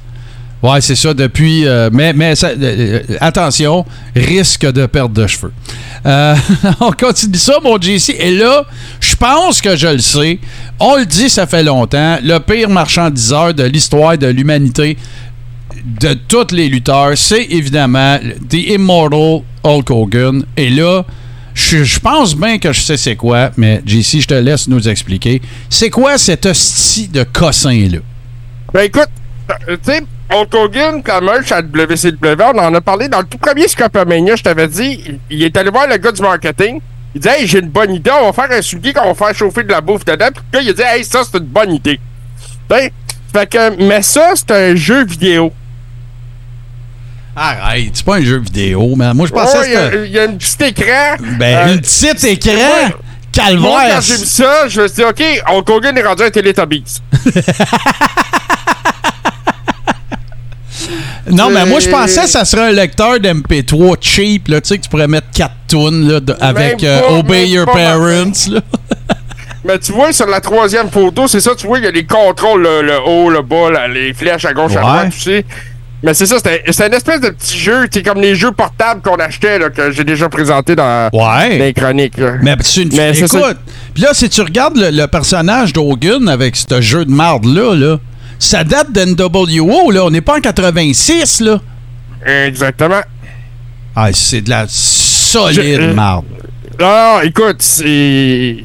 [0.63, 1.67] Ouais, c'est ça depuis.
[1.67, 3.85] euh, mais mais euh, euh, attention,
[4.15, 5.53] risque de perte de cheveux.
[6.05, 6.35] Euh,
[6.79, 8.15] on continue ça, mon JC.
[8.19, 8.65] Et là,
[8.99, 10.39] je pense que je le sais.
[10.79, 12.17] On le dit, ça fait longtemps.
[12.23, 14.97] Le pire marchandiseur de l'histoire de l'humanité,
[16.01, 18.17] de tous les lutteurs, c'est évidemment
[18.49, 20.43] The Immortal Hulk Hogan.
[20.55, 21.03] Et là,
[21.53, 25.41] je, pense bien que je sais c'est quoi, mais JC, je te laisse nous expliquer.
[25.69, 27.99] C'est quoi cet hostie de cossin-là?
[28.73, 29.09] Ben écoute,
[29.67, 33.68] tu sais, Hulk Hogan, comme à WCW, on en a parlé dans le tout premier
[33.68, 36.80] Scopamania, je t'avais dit, il, est allé voir le gars du marketing.
[37.16, 39.36] Il dit, hey, j'ai une bonne idée, on va faire un soulier qu'on va faire
[39.36, 40.28] chauffer de la bouffe dedans.
[40.34, 41.99] Puis le gars, il a dit, hey, ça, c'est une bonne idée.
[42.70, 42.90] Ben,
[43.34, 45.52] fait que, mais ça, c'est un jeu vidéo.
[47.36, 50.24] Arrête, c'est pas un jeu vidéo, mais moi je pensais Oh, que il y, a-
[50.24, 51.16] y un petit écran.
[51.38, 52.90] Ben, Euh, une petite écran!
[53.32, 53.60] Calvaire!
[53.62, 56.32] Moi, quand j'ai vu ça, je me suis dit, OK, Hulk Hogan est rendu un
[56.32, 56.99] Teletubbies.
[61.32, 64.70] Non, mais moi, je C'est- pensais que ça serait un lecteur d'MP3 cheap, là, tu
[64.70, 68.32] sais, que tu pourrais mettre 4 tunes là, de- avec euh, pas, Obey Your Parents.
[68.52, 68.62] là.
[69.66, 72.06] Mais tu vois, sur la troisième photo, c'est ça, tu vois, il y a les
[72.06, 75.45] contrôles, le, le haut, le bas, là, les flèches à gauche, à droite, tu sais.
[76.04, 78.52] Mais c'est ça, c'était c'était une espèce de petit jeu, tu sais, comme les jeux
[78.52, 81.10] portables qu'on achetait, là, que j'ai déjà présenté dans,
[81.49, 82.18] les chroniques.
[82.18, 82.34] là.
[82.41, 83.58] Mais c'est une Mais c'est Écoute,
[83.95, 87.98] puis là, si tu regardes le, le personnage d'Hogan avec ce jeu de marde-là, là,
[88.39, 90.05] ça date d'NWO, là.
[90.05, 91.59] On n'est pas en 86, là.
[92.26, 93.01] Exactement.
[93.95, 96.26] Ah, c'est de la solide Je- euh, marde.
[96.80, 98.57] Non, écoute, c'est.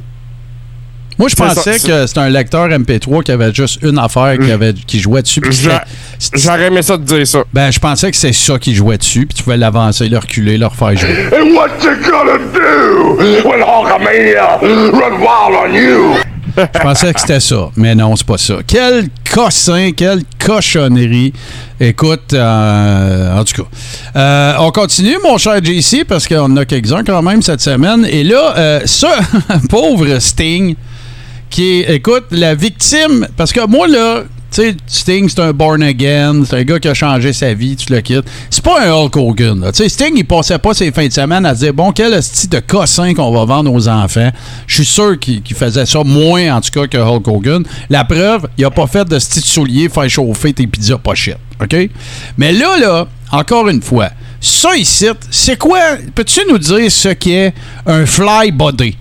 [1.19, 4.51] Moi, je pensais ça, que c'était un lecteur MP3 qui avait juste une affaire qui,
[4.51, 5.41] avait, qui jouait dessus.
[6.35, 7.45] J'aurais aimé ça te dire ça.
[7.53, 10.59] Ben, je pensais que c'est ça qui jouait dessus, puis tu pouvais l'avancer, le reculer,
[10.59, 11.27] le refaire jouer.
[11.33, 16.15] And what you gonna do when Hulkamania run wild on you?
[16.57, 18.57] Je pensais que c'était ça, mais non, c'est pas ça.
[18.67, 21.33] Quel cossin, quelle cochonnerie.
[21.81, 23.69] Écoute, euh, en tout cas,
[24.17, 28.07] euh, on continue, mon cher JC, parce qu'on a quelques-uns quand même cette semaine.
[28.09, 29.19] Et là, euh, ça,
[29.71, 30.77] pauvre Sting,
[31.51, 34.23] qui est, écoute, la victime, parce que moi, là,
[34.53, 37.75] tu sais, Sting, c'est un born again, c'est un gars qui a changé sa vie,
[37.75, 38.27] tu le quittes.
[38.51, 39.73] C'est pas un Hulk Hogan, là.
[39.73, 43.15] Sting, il passait pas ses fins de semaine à dire, bon, quel style de cossin
[43.15, 44.31] qu'on va vendre aux enfants.
[44.67, 47.65] Je suis sûr qu'il faisait ça moins, en tout cas, que Hulk Hogan.
[47.89, 51.39] La preuve, il a pas fait de style de soulier faire chauffer tes pizzas pochettes,
[51.61, 51.89] OK?
[52.37, 54.11] Mais là, là, encore une fois,
[54.41, 55.81] ça ici, c'est quoi?
[56.15, 57.55] Peux-tu nous dire ce qu'est
[57.87, 58.97] un fly body?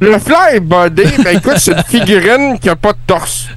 [0.00, 3.48] Le Fly Body, ben écoute, c'est une figurine qui a pas de torse.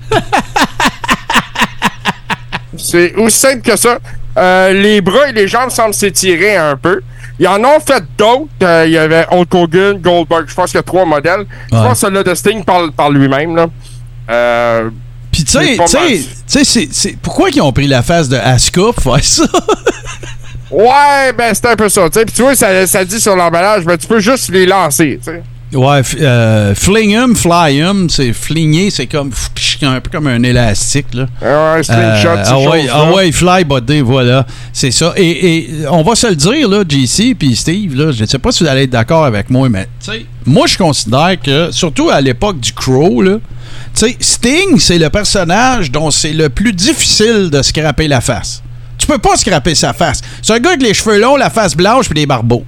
[2.78, 4.00] c'est aussi simple que ça.
[4.38, 7.02] Euh, les bras et les jambes semblent s'étirer un peu.
[7.40, 8.48] Ils en ont fait d'autres.
[8.64, 10.46] Euh, il y avait Hulk Hogan, Goldberg.
[10.48, 11.46] Je pense qu'il y a trois modèles.
[11.72, 13.56] Je pense que celui de Sting parle par lui-même.
[13.56, 13.68] là.
[14.30, 14.90] Euh,
[15.32, 15.58] Puis tu
[16.88, 19.44] sais, pourquoi ils ont pris la face de Asuka pour faire ça?
[20.72, 22.10] Ouais, ben c'est un peu ça.
[22.10, 25.20] Puis tu vois, ça, ça dit sur l'emballage, ben tu peux juste les lancer.
[25.22, 25.44] tu sais.
[25.74, 29.32] Ouais, euh, fling 'em, fly 'em, c'est fligner, c'est comme
[29.84, 31.26] un peu comme un élastique, là.
[31.42, 34.46] Ouais, slingshot, Euh, ah, ouais, ah ouais, fly body, voilà.
[34.74, 35.14] C'est ça.
[35.18, 38.38] Et, et on va se le dire, là, JC puis Steve, là, je ne sais
[38.40, 39.88] pas si vous allez être d'accord avec moi, mais
[40.46, 43.38] moi, je considère que, surtout à l'époque du Crow, là,
[43.94, 48.62] Sting, c'est le personnage dont c'est le plus difficile de scraper la face.
[48.98, 50.22] Tu peux pas scraper sa face.
[50.42, 52.64] C'est un gars avec les cheveux longs, la face blanche puis des barbeaux.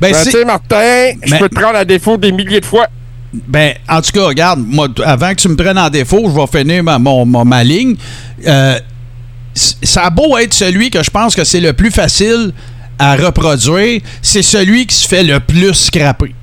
[0.00, 2.60] Ben, Ben, c'est- tu sais, Martin, je Mais- peux te prendre à défaut des milliers
[2.60, 2.86] de fois.
[3.32, 6.58] ben, en tout cas, regarde, moi, avant que tu me prennes en défaut, je vais
[6.60, 7.96] finir ma, mon- ma ligne.
[8.46, 8.78] Euh,
[9.54, 12.52] ça a beau être celui que je pense que c'est le plus facile
[12.98, 16.34] à reproduire, c'est celui qui se fait le plus scraper.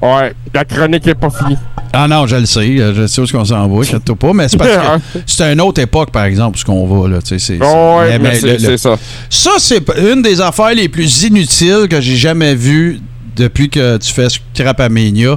[0.00, 1.56] Ouais, la chronique est pas finie.
[1.92, 4.32] Ah non, je le sais, euh, je sais où est-ce qu'on s'en va, inquiète-toi pas,
[4.32, 7.38] mais c'est parce que c'est une autre époque, par exemple, ce qu'on va, là, c'est-
[7.40, 8.96] c'est- Oh, ouais, mais- mais mais c'est ça.
[9.28, 13.00] Ça, c'est une des affaires les plus inutiles que j'ai jamais vues
[13.36, 15.34] depuis que tu fais Scrapamania.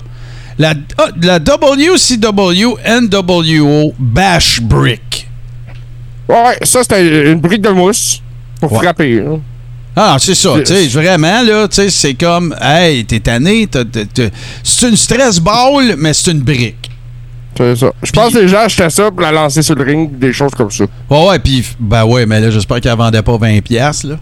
[0.60, 5.28] La, ah, la WCW NWO Bash Brick.
[6.30, 8.22] Ouais, ça, c'était une brique de mousse
[8.60, 8.80] pour Ouais.
[8.80, 9.22] frapper.
[9.28, 9.40] hein.
[9.96, 13.68] Ah, c'est ça, C'est- tu sais, vraiment, là, tu sais, c'est comme, hey, t'es tanné,
[14.64, 16.90] c'est une stress ball, mais c'est une brique.
[17.58, 17.92] C'est ça.
[18.02, 20.54] Je pense que les gens achetaient ça pour la lancer sur le ring, des choses
[20.56, 20.86] comme ça.
[21.10, 24.16] Ouais, ouais, puis, ben ouais, mais là, j'espère qu'elle vendait pas 20$, piastres, là.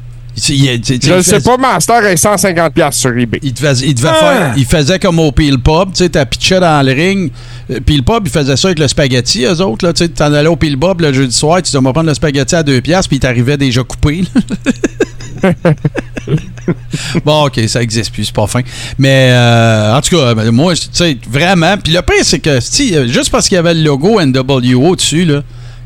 [0.47, 3.39] Il- Je ne sais pas, Master est 150$ piastres sur eBay.
[3.43, 4.15] Il, faisait, il devait Ah!
[4.15, 7.29] faire, il faisait comme au Peel Pub, tu sais, t'as pitché dans le ring.
[7.69, 10.31] Euh, Peel Pub, il faisait ça avec le spaghetti, eux autres, là, tu sais, t'en
[10.33, 12.63] allais au Peel Pub le jeudi soir, tu disais, on va prendre le spaghetti à
[12.63, 14.41] deux piastres, puis il t'arrivait déjà coupé, là.
[17.25, 18.61] bon, OK, ça existe plus, c'est pas fin.
[18.97, 22.49] Mais, euh, en tout cas, ben, moi, tu sais, vraiment, puis le pire, c'est que,
[22.59, 25.41] euh, juste parce qu'il y avait le logo NWO dessus, là,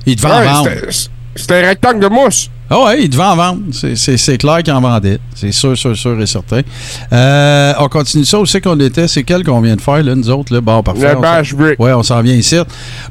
[0.06, 0.70] il devait en vendre.
[1.36, 2.50] c'était- un rectangle de mousse.
[2.70, 3.62] Ah ouais, il devait en vendre.
[3.72, 5.20] C'est- clair qu'il en vendait.
[5.36, 6.62] C'est sûr, sûr, sûr et certain.
[7.12, 8.40] Euh, on continue ça.
[8.40, 9.08] Où c'est qu'on était?
[9.08, 10.54] C'est quel qu'on vient de faire, là, nous autres?
[10.54, 10.62] Là?
[10.62, 11.14] Bon, parfait.
[11.14, 11.80] Le bash brick.
[11.80, 12.56] Ouais, on s'en vient ici.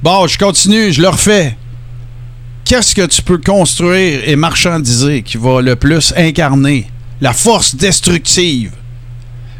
[0.02, 1.56] Bon, je continue, je le refais.
[2.72, 6.86] Qu'est-ce que tu peux construire et marchandiser qui va le plus incarner
[7.20, 8.72] la force destructive,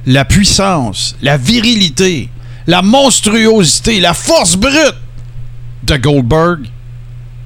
[0.07, 2.31] la puissance, la virilité,
[2.67, 4.97] la monstruosité, la force brute
[5.83, 6.61] de Goldberg?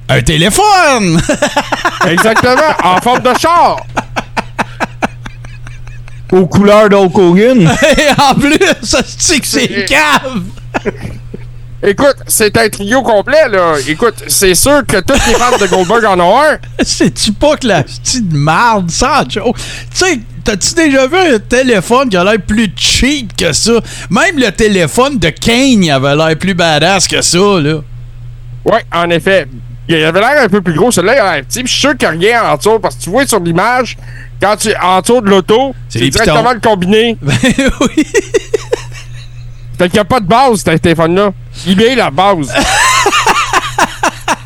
[0.07, 1.21] Un téléphone!
[2.07, 3.81] Exactement, en forme de char.
[6.31, 7.63] Aux couleurs d'Hulk Hogan.
[7.97, 10.43] Et en plus, ça se dit que c'est cave!
[11.83, 13.75] Écoute, c'est un trio complet, là.
[13.87, 16.57] Écoute, c'est sûr que tous les fans de Goldberg en ont un.
[16.83, 19.53] C'est-tu pas que la petite marde, ça, Joe?
[19.53, 23.73] Tu sais, t'as-tu déjà vu un téléphone qui a l'air plus cheap que ça?
[24.09, 27.75] Même le téléphone de Kane avait l'air plus badass que ça, là.
[28.65, 29.47] Ouais, en effet.
[29.89, 31.61] Il avait l'air un peu plus gros, celui-là, il a l'air petit.
[31.63, 33.95] Je suis sûr qu'il n'y a rien en dessous, parce que tu vois sur l'image,
[34.41, 36.53] quand tu es en dessous de l'auto, C'est directement pitons.
[36.53, 37.17] le combiné.
[37.21, 37.35] Ben
[37.81, 38.05] oui!
[39.77, 41.31] Fait qu'il n'y a pas de base, ce téléphone-là.
[41.67, 42.51] Il est la base.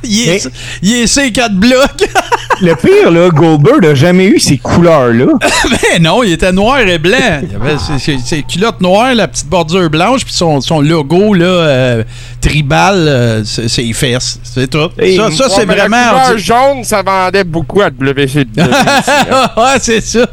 [0.04, 0.50] Il est,
[0.82, 2.10] il est ces quatre blocs!
[2.62, 5.26] Le pire, là, Goldberg n'a jamais eu ces couleurs-là.
[5.70, 7.18] ben non, il était noir et blanc.
[7.50, 11.34] Il avait ses, ses- ses culottes noires, la petite bordure blanche, puis son, son logo,
[11.34, 12.04] là, euh,
[12.42, 14.40] tribal, euh, c'est ses fesses.
[14.44, 14.90] C'est tout.
[15.00, 16.20] Et- ça, ça c'est mais La vraiment...
[16.26, 18.44] couleur jaune, ça vendait beaucoup à WCW.
[18.58, 20.26] ouais, c'est ça.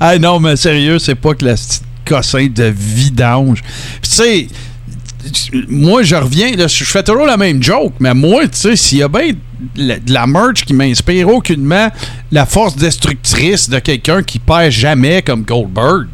[0.00, 1.82] ah non, mais sérieux, c'est pas que la petite
[2.48, 3.62] de vidange.
[4.02, 4.48] Tu sais,
[5.68, 9.02] moi, je reviens, je fais toujours la même joke, mais moi, tu sais, s'il y
[9.02, 9.32] a bien
[9.76, 11.88] de la merch qui m'inspire aucunement
[12.32, 16.08] la force destructrice de quelqu'un qui perd jamais comme Goldberg,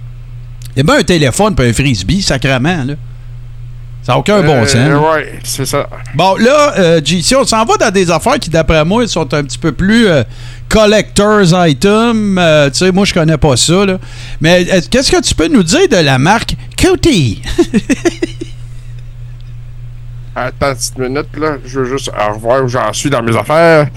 [0.76, 2.94] il y a bien un téléphone puis un frisbee, sacrement, là.
[4.08, 4.88] Ça n'a aucun bon Euh, sens.
[4.88, 4.98] là.
[4.98, 5.86] Ouais, c'est ça.
[6.14, 9.44] Bon, là, euh, JC, on s'en va dans des affaires qui, d'après moi, sont un
[9.44, 10.22] petit peu plus euh,
[10.70, 12.38] collector's item.
[12.38, 13.98] Euh, tu sais, moi, je connais pas ça, là.
[14.40, 17.42] Mais euh, qu'est-ce que tu peux nous dire de la marque Cutie?
[20.34, 21.56] Attends une petite minute, là.
[21.66, 23.88] Je veux juste revoir où j'en suis dans mes affaires.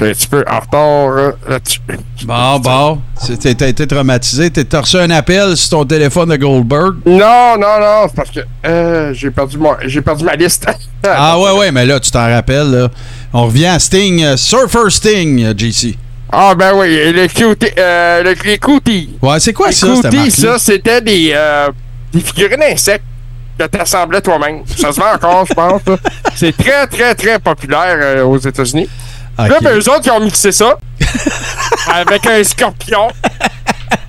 [0.00, 1.80] Un petit peu en retard là-dessus.
[2.24, 3.00] bon, bon.
[3.40, 4.50] T'as été traumatisé.
[4.50, 6.96] T'as reçu un appel sur ton téléphone de Goldberg?
[7.06, 10.66] Non, non, non, c'est parce que euh, j'ai perdu, mon- perdu ma liste.
[11.04, 12.88] Ah, ouais, ouais, mais là, tu t'en rappelles, là.
[13.32, 15.96] On revient à Sting, euh, Surfer Sting, euh, JC.
[16.30, 19.16] Ah, ben oui, et le cutie, euh, le, les cooties.
[19.22, 21.68] Ouais, c'est quoi Les ça, cooties, ça, c'était des, euh,
[22.12, 23.04] des figurines d'insectes
[23.58, 24.62] que t'assemblais toi-même.
[24.76, 25.80] Ça se vend encore, je pense.
[26.36, 28.88] C'est très, très, très populaire euh, aux États-Unis.
[29.38, 30.78] Là, ben, eux autres, ils ont mixé ça
[31.94, 33.08] avec un scorpion,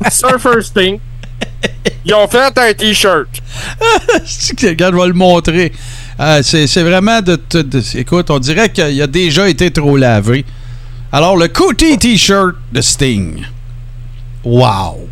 [0.10, 1.00] Surfer Sting.
[2.06, 3.28] Ils ont fait un t-shirt.
[4.64, 5.72] Regarde, je vais le montrer.
[6.20, 9.96] Euh, c'est c'est vraiment de, de- de- Écoute, on dirait qu'il a déjà été trop
[9.98, 10.46] lavé.
[11.12, 13.46] Alors, le Cootie T-shirt de Sting.
[14.44, 15.08] Wow!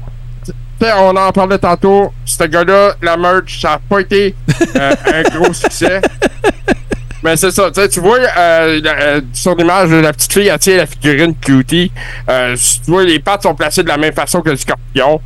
[0.81, 2.13] On en parlait tantôt.
[2.25, 4.35] Ce gars-là, la merch, ça n'a pas été
[4.75, 6.01] euh, un gros succès.
[7.23, 7.71] Mais c'est ça.
[7.71, 11.91] Tu vois, euh, euh, sur l'image, la petite fille, elle tient la figurine Cutie.
[12.29, 15.19] Euh, tu vois, les pattes sont placées de la même façon que le scorpion.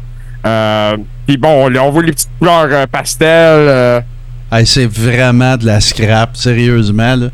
[0.46, 0.98] Euh,
[1.28, 4.04] Puis bon, on, voit les petites couleurs euh, pastel.
[4.66, 7.16] c'est vraiment de la scrap, sérieusement.
[7.16, 7.28] Là.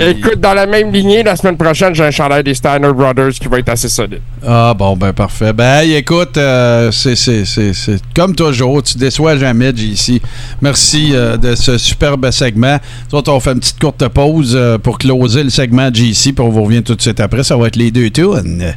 [0.00, 3.48] Écoute, dans la même lignée, la semaine prochaine, j'ai un chandail des Steiner Brothers qui
[3.48, 4.20] va être assez solide.
[4.46, 5.52] Ah bon, ben parfait.
[5.52, 10.20] Ben écoute, euh, c'est- comme toujours, tu déçois jamais, JC.
[10.62, 12.78] Merci euh, de ce superbe segment.
[13.12, 16.48] Autres, on fait une petite courte pause euh, pour closer le segment JC, puis on
[16.48, 17.42] vous revient tout de suite après.
[17.42, 18.74] Ça va être les deux tunes.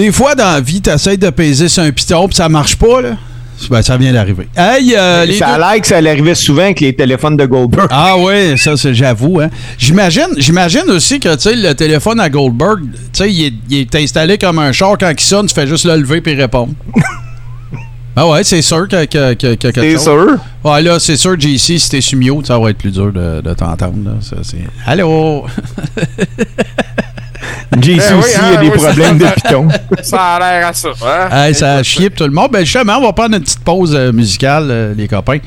[0.00, 3.02] Des fois, dans la vie, t'essayes de peser sur un piton, puis ça marche pas,
[3.02, 3.18] là.
[3.68, 4.48] Ben, ça vient d'arriver.
[4.56, 7.88] Hey, euh, les ça a l'air que ça arrivait souvent avec les téléphones de Goldberg.
[7.90, 9.40] Ah oui, ça, c'est, j'avoue.
[9.40, 9.50] Hein.
[9.76, 12.80] J'imagine, j'imagine aussi que le téléphone à Goldberg,
[13.20, 15.96] il est, il est installé comme un char quand il sonne, tu fais juste le
[15.96, 16.72] lever puis répondre.
[18.16, 20.28] ah ouais, c'est sûr que, que, sûr.
[20.64, 23.52] Ouais, là, c'est sûr, JC, si t'es Sumio, ça va être plus dur de, de
[23.52, 23.98] t'entendre.
[24.02, 24.12] Là.
[24.22, 24.64] Ça, c'est...
[24.86, 25.44] Allô?
[27.80, 29.68] JC Ben oui, aussi, il y hein, a des oui, problèmes de piton.
[30.02, 30.88] Ça a l'air à ça.
[31.02, 31.28] Hein?
[31.46, 32.50] Hey, ça a chié tout le monde.
[32.52, 35.38] Ben justement, on va prendre une petite pause euh, musicale, euh, les copains,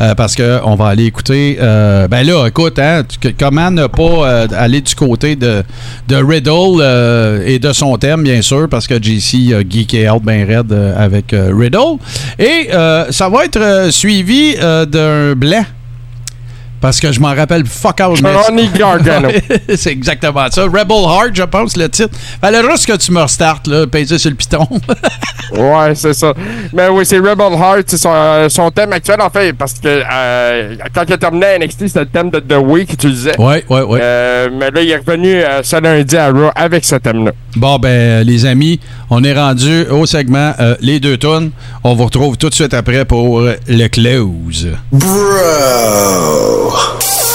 [0.00, 1.56] euh, parce qu'on va aller écouter.
[1.60, 5.62] ben là, écoute, hein, tu- comment ne pas aller du côté de,
[6.08, 10.44] de Riddle et de son thème, bien sûr, parce que JC a geeké out bien
[10.46, 11.98] raide avec Riddle.
[12.38, 12.68] Et
[13.10, 15.64] ça va être suivi d'un blanc.
[16.82, 18.16] Parce que je m'en rappelle fuck out.
[18.18, 19.28] Johnny Gargano.
[19.76, 20.64] c'est exactement ça.
[20.64, 22.10] Rebel Heart, je pense, le titre.
[22.40, 24.66] Fallait juste que tu me restartes, là, peser sur le piton?
[25.52, 26.32] Ouais, c'est ça.
[26.72, 30.02] Mais oui, c'est Rebel Heart, c'est son, euh, son thème actuel, en fait, parce que
[30.10, 33.38] euh, quand il a terminé à NXT, c'était le thème de The Way qu'il utilisait.
[33.38, 34.00] ouais, ouais, ouais.
[34.02, 37.32] Euh, mais là, il est revenu euh, ce lundi à Raw avec ce thème-là.
[37.56, 38.80] Bon, ben, les amis,
[39.10, 41.50] on est rendu au segment euh, Les deux tonnes.
[41.84, 44.68] On vous retrouve tout de suite après pour le close.
[44.92, 45.00] Let
[46.72, 47.31] me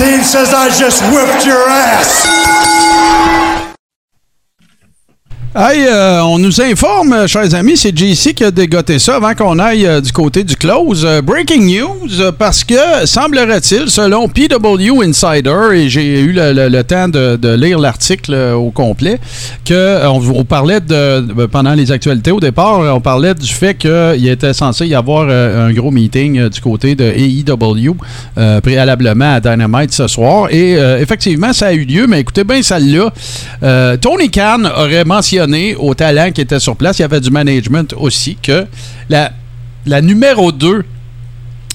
[0.00, 3.59] 316 says I just whipped your ass.
[5.52, 9.34] Hey, euh, on nous informe, euh, chers amis, c'est JC qui a dégoté ça avant
[9.34, 11.04] qu'on aille euh, du côté du close.
[11.24, 17.80] Breaking news, parce que semblerait-il, selon PW Insider, et j'ai eu le, temps de, lire
[17.80, 19.18] l'article au complet,
[19.64, 24.28] que on, on parlait de pendant les actualités au départ, on parlait du fait qu'il
[24.28, 27.96] était censé y avoir un gros meeting du côté de AEW
[28.62, 30.46] préalablement à Dynamite ce soir.
[30.52, 33.96] Et effectivement, ça a eu lieu, mais écoutez bien celle-là.
[33.96, 35.39] Tony Khan aurait mentionné
[35.78, 38.66] aux talents qui étaient sur place, il y avait du management aussi, que
[39.08, 39.32] la,
[39.86, 40.84] la numéro 2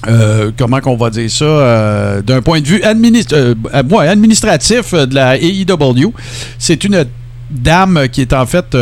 [0.08, 5.36] euh, comment qu'on va dire ça, euh, d'un point de vue euh, administratif de la
[5.36, 6.12] AEW,
[6.58, 7.04] c'est une
[7.50, 8.76] dame qui est en fait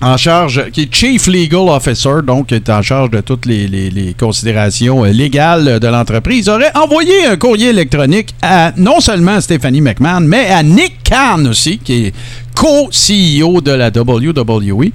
[0.00, 4.14] en charge, qui est Chief Legal Officer, donc qui est en charge de toutes les,
[4.18, 10.46] considérations légales de l'entreprise, aurait envoyé un courrier électronique à non seulement Stephanie McMahon, mais
[10.48, 12.14] à Nick Khan aussi, qui est
[12.58, 14.90] co-CEO de la WWE,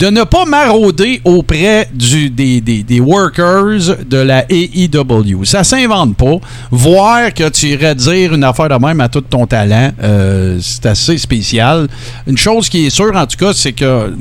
[0.00, 5.44] de ne pas marauder auprès du, des, des- des workers de la AEW.
[5.44, 6.36] Ça s'invente pas.
[6.72, 10.86] Voir que tu irais dire une affaire de même à tout ton talent, euh, c'est
[10.86, 11.86] assez spécial.
[12.26, 14.12] Une chose qui est sûre, en tout cas, c'est que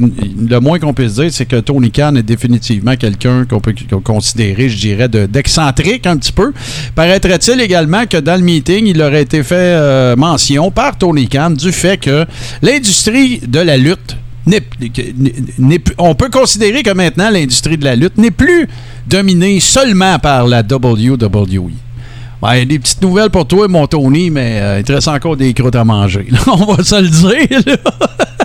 [0.47, 4.69] le moins qu'on puisse dire, c'est que Tony Khan est définitivement quelqu'un qu'on peut considérer,
[4.69, 6.53] je dirais, de- d'excentrique un petit peu.
[6.93, 11.49] Paraîtrait-il également que dans le meeting, il aurait été fait euh, mention par Tony Khan
[11.51, 12.25] du fait que
[12.83, 14.17] l'industrie de la lutte
[15.97, 18.67] on peut considérer que maintenant l'industrie de la lutte n'est plus
[19.07, 21.71] dominée seulement par la WWE.
[22.41, 25.53] Ouais, des petites nouvelles pour toi, mon Tony, mais euh, il te reste encore des
[25.53, 26.27] croûtes à manger.
[26.47, 27.61] On va se le dire.
[27.65, 27.77] là.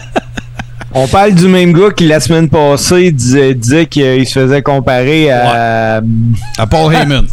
[0.95, 5.31] On parle du même gars qui, la semaine passée, disait, disait qu'il se faisait comparer
[5.31, 6.01] à
[6.57, 7.27] À Paul Heyman.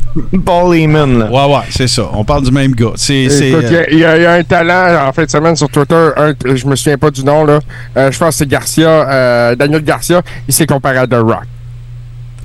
[0.46, 1.20] Paul Heyman.
[1.20, 1.26] là.
[1.32, 2.10] Ouais, ouais, c'est ça.
[2.14, 2.92] On parle du même gars.
[2.96, 5.70] C'est, Écoute, y euh, y, il y a un talent en fin de semaine sur
[5.70, 7.60] Twitter, un, je me souviens pas du nom, là.
[7.96, 11.44] Euh, je pense que c'est Garcia, euh, Daniel Garcia, il s'est comparé à The Rock.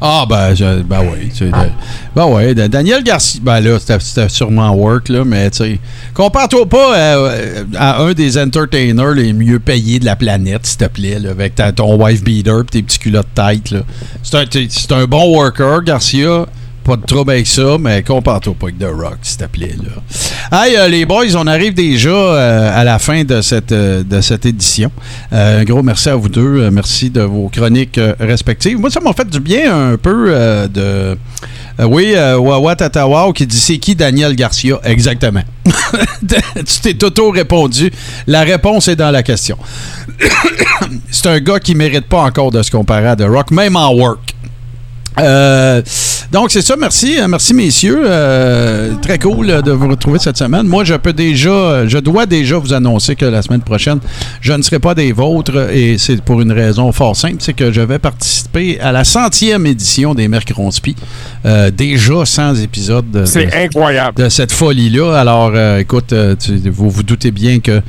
[0.01, 0.55] Ah, ben,
[0.85, 1.29] ben oui.
[1.31, 1.53] tu sais, de-
[2.17, 3.41] Ben oui, de- Daniel Garcia.
[3.43, 5.79] Ben là, c'était, sûrement work, là, mais tu sais.
[6.15, 10.85] Compare-toi pas euh, à un des entertainers les mieux payés de la planète, s'il te
[10.87, 13.81] plaît, là, avec ta- ton wife beater et tes petits culottes tête, là.
[14.23, 16.47] C'est un, un bon worker, Garcia.
[16.85, 19.77] Pas de trouble avec ça, mais compare-toi pas avec The Rock, s'il te plaît.
[19.77, 20.61] Là.
[20.65, 24.03] Hey, euh, les boys, on arrive déjà euh, à la fin de cette, euh,
[24.45, 24.91] édition.
[25.31, 26.71] Un gros merci à vous deux.
[26.71, 28.79] Merci de vos chroniques respectives.
[28.79, 30.33] Moi, ça m'a fait du bien un peu
[30.73, 31.17] de.
[31.79, 34.79] Oui, Wawa Tatawao qui dit c'est qui Daniel Garcia?
[34.85, 35.43] Exactement.
[36.25, 37.91] tu t'es auto-répondu.
[38.27, 39.57] La réponse est dans la question.
[41.11, 43.93] c'est un gars qui mérite pas encore de se comparer à The Rock, même en
[43.95, 44.30] work.
[45.19, 45.83] Euh,
[46.33, 46.77] donc, c'est ça.
[46.79, 47.19] Merci.
[47.19, 48.01] Euh, Merci, messieurs.
[48.05, 50.67] Euh, très cool de vous retrouver cette semaine.
[50.67, 53.99] Moi, je peux déjà, je dois déjà vous annoncer que la semaine prochaine,
[54.41, 57.37] je ne serai pas des vôtres et c'est pour une raison fort simple.
[57.41, 60.95] C'est que je vais participer à la centième édition des Mercronspi.
[61.45, 64.23] Euh, déjà 100 épisodes de, C'est incroyable.
[64.23, 65.19] de cette folie-là.
[65.19, 67.81] Alors, écoute, tu- vous vous doutez bien que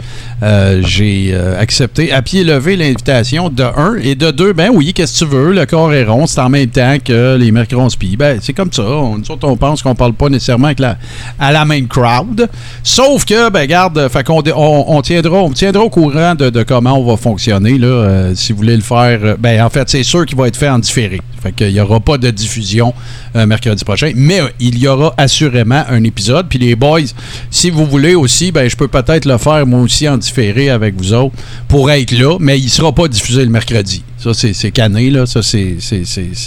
[0.82, 4.54] j'ai accepté à pied levé l'invitation de un et de deux.
[4.54, 5.54] Ben oui, qu'est-ce que tu veux?
[5.54, 8.16] Le corps est rond, c'est en même temps que les Mercronspi.
[8.18, 8.84] Ben, c'est comme ça.
[8.84, 9.22] On,
[9.58, 10.98] pense qu'on parle pas nécessairement avec la,
[11.40, 12.50] à la même crowd.
[12.84, 16.98] Sauf que, ben, garde, fait qu'on on, on tiendra, on tiendra au courant de, comment
[16.98, 17.78] on va fonctionner.
[17.78, 20.48] Là, euh, si vous voulez le faire, euh, ben, en fait, c'est sûr qu'il va
[20.48, 21.22] être fait en différé.
[21.42, 22.94] Fait qu'il n'y aura pas de diffusion
[23.36, 26.48] euh, mercredi prochain, mais il y aura assurément un épisode.
[26.48, 27.02] Puis les boys,
[27.50, 30.96] si vous voulez aussi, ben je peux peut-être le faire moi aussi en différé avec
[30.96, 31.36] vous autres
[31.68, 34.04] pour être là, mais il sera pas diffusé le mercredi.
[34.24, 35.26] Ça, c'est cané, là.
[35.26, 35.78] Ça, c'est-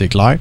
[0.08, 0.36] clair.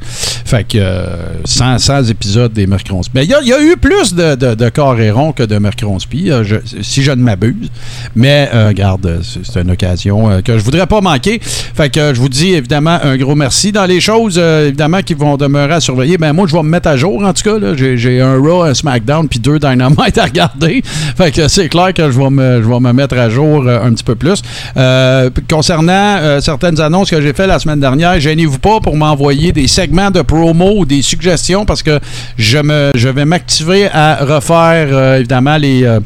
[0.46, 1.06] Fait que euh,
[1.46, 3.12] 100, 100 épisodes des Mercronspi.
[3.16, 6.44] Mais il y, a- eu plus de, de, que de Mercronspi, euh,
[6.82, 7.70] si je ne m'abuse.
[8.16, 11.40] Mais, euh, regarde, c'est une occasion euh, que je voudrais pas manquer.
[11.42, 13.72] Fait que euh, je vous dis évidemment un gros merci.
[13.72, 16.70] Dans les choses, euh, évidemment, qui vont demeurer à surveiller, ben moi, je vais me
[16.70, 17.58] mettre à jour, en tout cas.
[17.76, 20.82] J'ai un Raw, un SmackDown, puis deux Dynamite à regarder.
[21.18, 23.84] Fait que c'est clair que je vais me, je vais me mettre à jour euh,
[23.84, 24.42] un petit peu plus.
[24.78, 29.52] Euh, concernant euh, certaines annonces que j'ai faites la semaine dernière, gênez-vous pas pour m'envoyer
[29.52, 32.00] des segments de promo ou des suggestions parce que
[32.38, 35.84] je, me, je vais m'activer à refaire, euh, évidemment, les...
[35.84, 36.00] euh,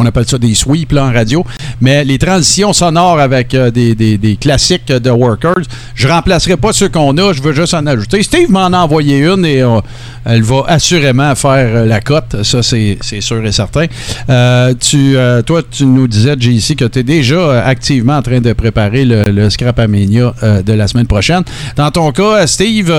[0.00, 1.44] on appelle ça des sweeps là, en radio,
[1.80, 5.62] mais les transitions sonores avec euh, des, des- des classiques de Workers,
[5.94, 8.22] je remplacerai pas ceux qu'on a, je veux juste en ajouter.
[8.22, 9.80] Steve m'en a envoyé une et euh,
[10.24, 13.86] elle va assurément faire euh, la cote, ça c'est sûr et certain.
[14.80, 15.16] Tu,
[15.46, 19.50] toi, tu nous disais, JC, que tu es déjà activement en train de préparer le,
[19.50, 21.42] Scrap Amenia euh, de la semaine prochaine.
[21.76, 22.92] Dans ton cas, Steve,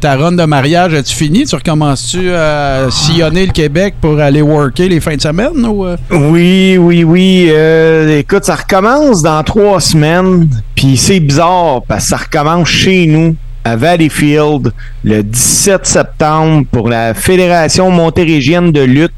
[0.00, 1.44] ta run de mariage, as-tu fini?
[1.46, 5.64] Tu recommences-tu à sillonner le Québec pour aller worker les fins de semaine?
[5.66, 5.96] Ou, euh?
[6.36, 7.46] Oui, oui, oui.
[7.48, 10.50] euh, écoute, ça recommence dans trois semaines.
[10.74, 13.34] Puis c'est bizarre parce que ça recommence chez nous,
[13.64, 14.70] à Valleyfield,
[15.02, 19.12] le 17 septembre pour la Fédération montérégienne de lutte.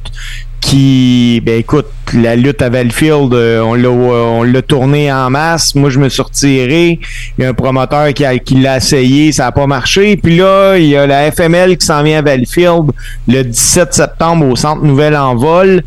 [0.60, 5.74] Qui, ben écoute, la lutte à Valleyfield, euh, on l'a on l'a tourné en masse.
[5.74, 7.00] Moi, je me suis retiré.
[7.36, 10.16] Il y a un promoteur qui, qui l'a essayé, ça n'a pas marché.
[10.16, 12.92] Puis là, il y a la FML qui s'en vient à Valleyfield
[13.26, 15.82] le 17 septembre au Centre Nouvelle en vol.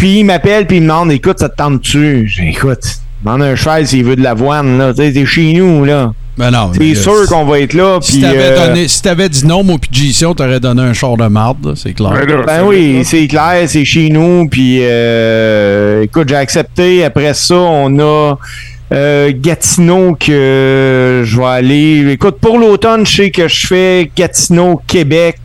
[0.00, 2.26] Puis il m'appelle puis il me demande écoute, ça te tente-tu?
[2.26, 2.80] J'ai dit, écoute,
[3.22, 4.94] demande un cheval s'il veut de l'avoine, là.
[4.94, 6.14] Tu sais, t'es chez nous, là.
[6.38, 6.70] Ben non.
[6.72, 7.98] C'est mais, sûr euh, qu'on va être là.
[8.00, 10.80] Si Puis, t'avais euh, donné- si t'avais dit non, moi puis JC, on t'aurait donné
[10.80, 12.12] un char de marde, c'est clair.
[12.12, 14.48] Ben là, Ben oui, c'est clair, c'est chez nous.
[14.48, 17.04] Puis, euh, écoute, j'ai accepté.
[17.04, 18.38] Après ça, on a
[18.92, 22.10] euh, Gatineau que je vais aller.
[22.12, 25.36] Écoute, pour l'automne, je sais que je fais Gatineau, Québec.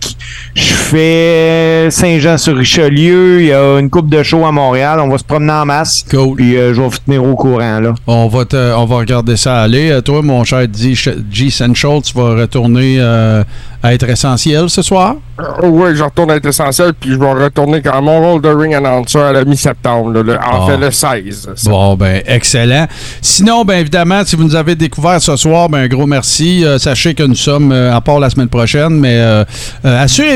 [0.56, 3.42] Je fais Saint-Jean-sur-Richelieu.
[3.42, 5.00] Il y a une coupe de show à Montréal.
[5.02, 6.06] On va se promener en masse.
[6.10, 6.38] Cool.
[6.38, 7.94] Puis, euh, je vais vous tenir au courant, là.
[8.08, 9.92] On va, te- on va regarder ça aller.
[9.92, 11.50] Euh, Toi, mon cher G.
[11.50, 13.44] Central, tu vas retourner euh,
[13.84, 15.16] à être essentiel ce soir?
[15.40, 18.48] Euh, oui, je retourne à être essentiel, puis je vais retourner quand mon rôle de
[18.48, 20.68] ring announcer à la mi-septembre, en Bon.
[20.68, 21.50] fait le 16.
[21.56, 21.70] ça.
[21.70, 22.88] Bon, ben, excellent.
[23.22, 26.64] Sinon, ben, évidemment, si vous nous avez découvert ce soir, ben, un gros merci.
[26.64, 29.44] Euh, sachez que nous sommes, euh, à part la semaine prochaine, mais euh,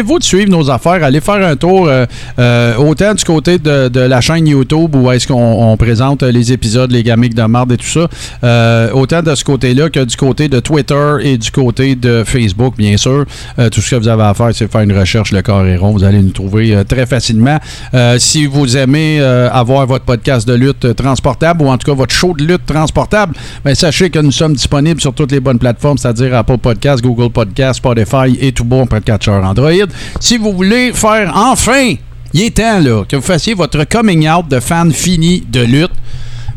[0.10, 1.03] assurez-vous de suivre nos affaires.
[1.03, 2.06] Allez faire un tour, euh,
[2.40, 6.91] euh, autant du côté de, la chaîne YouTube où est-ce qu'on on présente les épisodes,
[6.91, 8.07] les gamiques de marde et tout ça,
[8.44, 12.76] euh, autant de ce côté-là que du côté de Twitter et du côté de Facebook,
[12.77, 13.26] bien sûr.
[13.72, 15.91] Tout ce que vous avez à faire, c'est faire une recherche, le corps est rond.
[15.91, 17.60] Vous allez nous trouver très facilement.
[18.18, 22.34] Si vous aimez avoir votre podcast de lutte transportable ou en tout cas votre show
[22.34, 26.36] de lutte transportable, ben, sachez que nous sommes disponibles sur toutes les bonnes plateformes, c'est-à-dire
[26.36, 29.90] Apple Podcast, Google Podcast, Spotify et tout bon podcatcher Android.
[30.20, 31.94] Si vous voulez faire enfin,
[32.34, 35.92] il est temps là, que vous fassiez votre coming out de fan fini de lutte.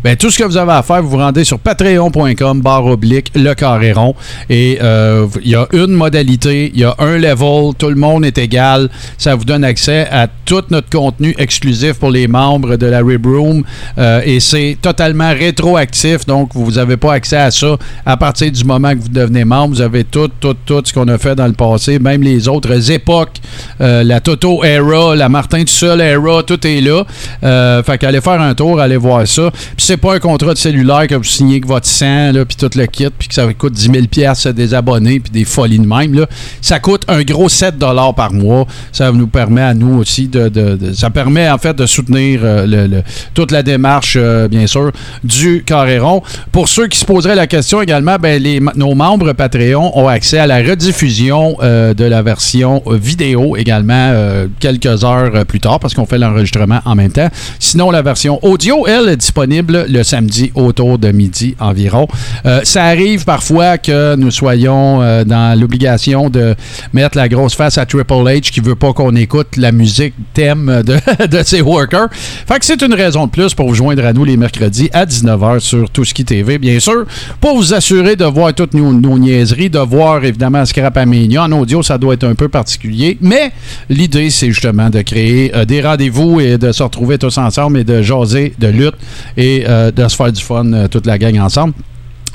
[0.04, 3.30] Ben, tout ce que vous avez à faire, vous vous rendez sur patreon.com, barre oblique,
[3.36, 4.16] le carré rond.
[4.50, 8.24] Et euh, il y a une modalité, il y a un level, tout le monde
[8.24, 8.90] est égal.
[9.16, 13.24] Ça vous donne accès à tout notre contenu exclusif pour les membres de la Rib
[13.24, 13.64] Room.
[13.96, 18.62] Euh, et c'est totalement rétroactif, donc vous n'avez pas accès à ça à partir du
[18.62, 19.76] moment que vous devenez membre.
[19.76, 22.90] Vous avez tout, tout, tout ce qu'on a fait dans le passé, même les autres
[22.90, 23.36] époques,
[23.80, 27.06] euh, la Toto Era, la Martin tout seul Era, tout est là.
[27.44, 29.50] Euh, fait qu'allez faire un tour, allez voir ça.
[29.50, 32.70] Puis c'est pas un contrat de cellulaire que vous signez avec votre sang, puis tout
[32.76, 35.86] le kit, puis que ça coûte 10 000 pièces des abonnés, puis des folies de
[35.86, 36.12] même.
[36.12, 36.26] Là.
[36.60, 37.76] Ça coûte un gros 7
[38.14, 38.66] par mois.
[38.92, 40.41] Ça nous permet à nous aussi de...
[40.48, 43.00] de- ça permet en fait de soutenir euh,
[43.34, 44.92] toute la démarche, euh, bien sûr,
[45.24, 46.22] du Carréron.
[46.50, 48.42] Pour ceux qui se poseraient la question également, ben,
[48.76, 53.92] nos membres Patreon ont accès à la rediffusion euh, de la version euh, vidéo également
[54.12, 57.28] euh, quelques heures euh, plus tard parce qu'on fait l'enregistrement en même temps.
[57.58, 62.06] Sinon, la version audio, elle, est disponible le samedi autour de midi environ.
[62.46, 66.54] Euh, ça arrive parfois que nous soyons euh, dans l'obligation de
[66.92, 70.82] mettre la grosse face à Triple H qui veut pas qu'on écoute la musique thème
[70.84, 72.08] de, de ses workers.
[72.12, 75.04] Fait que c'est une raison de plus pour vous joindre à nous les mercredis à
[75.06, 77.04] 19h sur Touski TV, bien sûr,
[77.40, 81.44] pour vous assurer de voir toutes nos, niaiseries, de voir évidemment Scrap Amenia.
[81.44, 83.52] En audio, ça doit être un peu particulier, mais
[83.88, 87.84] l'idée, c'est justement de créer euh, des rendez-vous et de se retrouver tous ensemble et
[87.84, 88.96] de jaser de lutte
[89.36, 91.74] et euh, de se faire du fun, euh, toute la gang ensemble.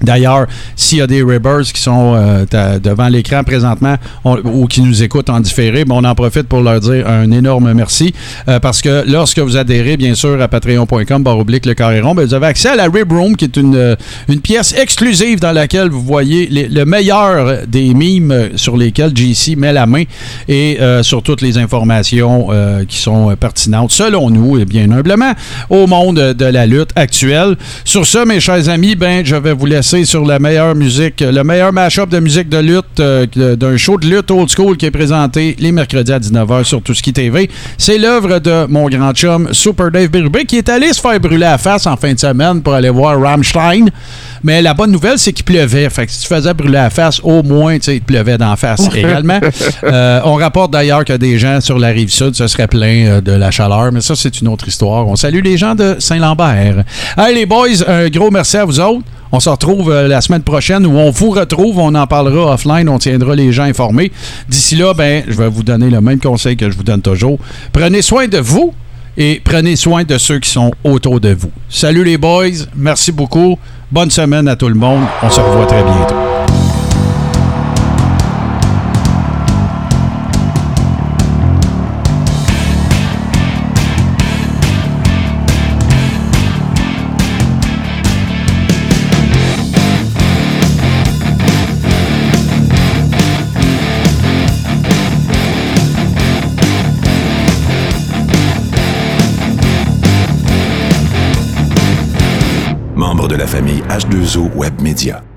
[0.02, 0.46] D'ailleurs,
[0.76, 2.46] s'il y a des Ribbers qui sont euh,
[2.80, 6.80] devant l'écran présentement ou qui nous écoutent en différé, ben, on en profite pour leur
[6.80, 8.14] dire un énorme merci
[8.48, 12.34] euh, parce que lorsque vous adhérez, bien sûr, à patreon.com, le carré rond, ben, vous
[12.36, 13.96] avez accès à la Rib Room qui est une, euh,
[14.30, 19.74] une pièce exclusive dans laquelle vous voyez le meilleur des mimes sur lesquels JC met
[19.74, 20.04] la main
[20.48, 22.48] et sur toutes les informations
[22.88, 25.34] qui sont pertinentes, selon nous, et bien humblement,
[25.70, 27.56] au monde de la lutte actuelle.
[27.84, 31.44] Sur ce, mes chers amis, ben, je vais vous laisser sur la meilleure musique, le
[31.44, 34.92] meilleur mash-up de musique de lutte, euh, d'un show de lutte old school qui est
[34.92, 37.50] présenté les mercredis à 19h sur Tout ce TV.
[37.78, 41.38] C'est l'œuvre de mon grand chum Super Dave Berube qui est allé se faire brûler
[41.38, 43.86] la face en fin de semaine pour aller voir Rammstein.
[44.44, 45.90] Mais la bonne nouvelle, c'est qu'il pleuvait.
[45.90, 48.38] Fait que si tu faisais brûler la face, au moins, tu sais, il te pleuvait
[48.38, 49.40] d'en face également.
[49.84, 53.22] Euh, on rapporte d'ailleurs que des gens sur la rive sud se seraient plaints euh,
[53.22, 55.08] de la chaleur, mais ça, c'est une autre histoire.
[55.08, 56.84] On salue les gens de Saint-Lambert.
[57.18, 59.04] Hey, les boys, un gros merci à vous autres.
[59.32, 61.80] On se retrouve euh, la semaine prochaine où on vous retrouve.
[61.80, 62.90] On en parlera offline.
[62.90, 64.12] On tiendra les gens informés.
[64.48, 67.40] D'ici là, ben, je vais vous donner le même conseil que je vous donne toujours.
[67.74, 68.74] Prenez soin de vous
[69.18, 71.52] et prenez soin de ceux qui sont autour de vous.
[71.70, 72.66] Salut les boys.
[72.76, 73.58] Merci beaucoup.
[73.92, 75.04] Bonne semaine à tout le monde.
[75.24, 76.37] On se revoit très bientôt.
[104.28, 105.37] H2O Web Media.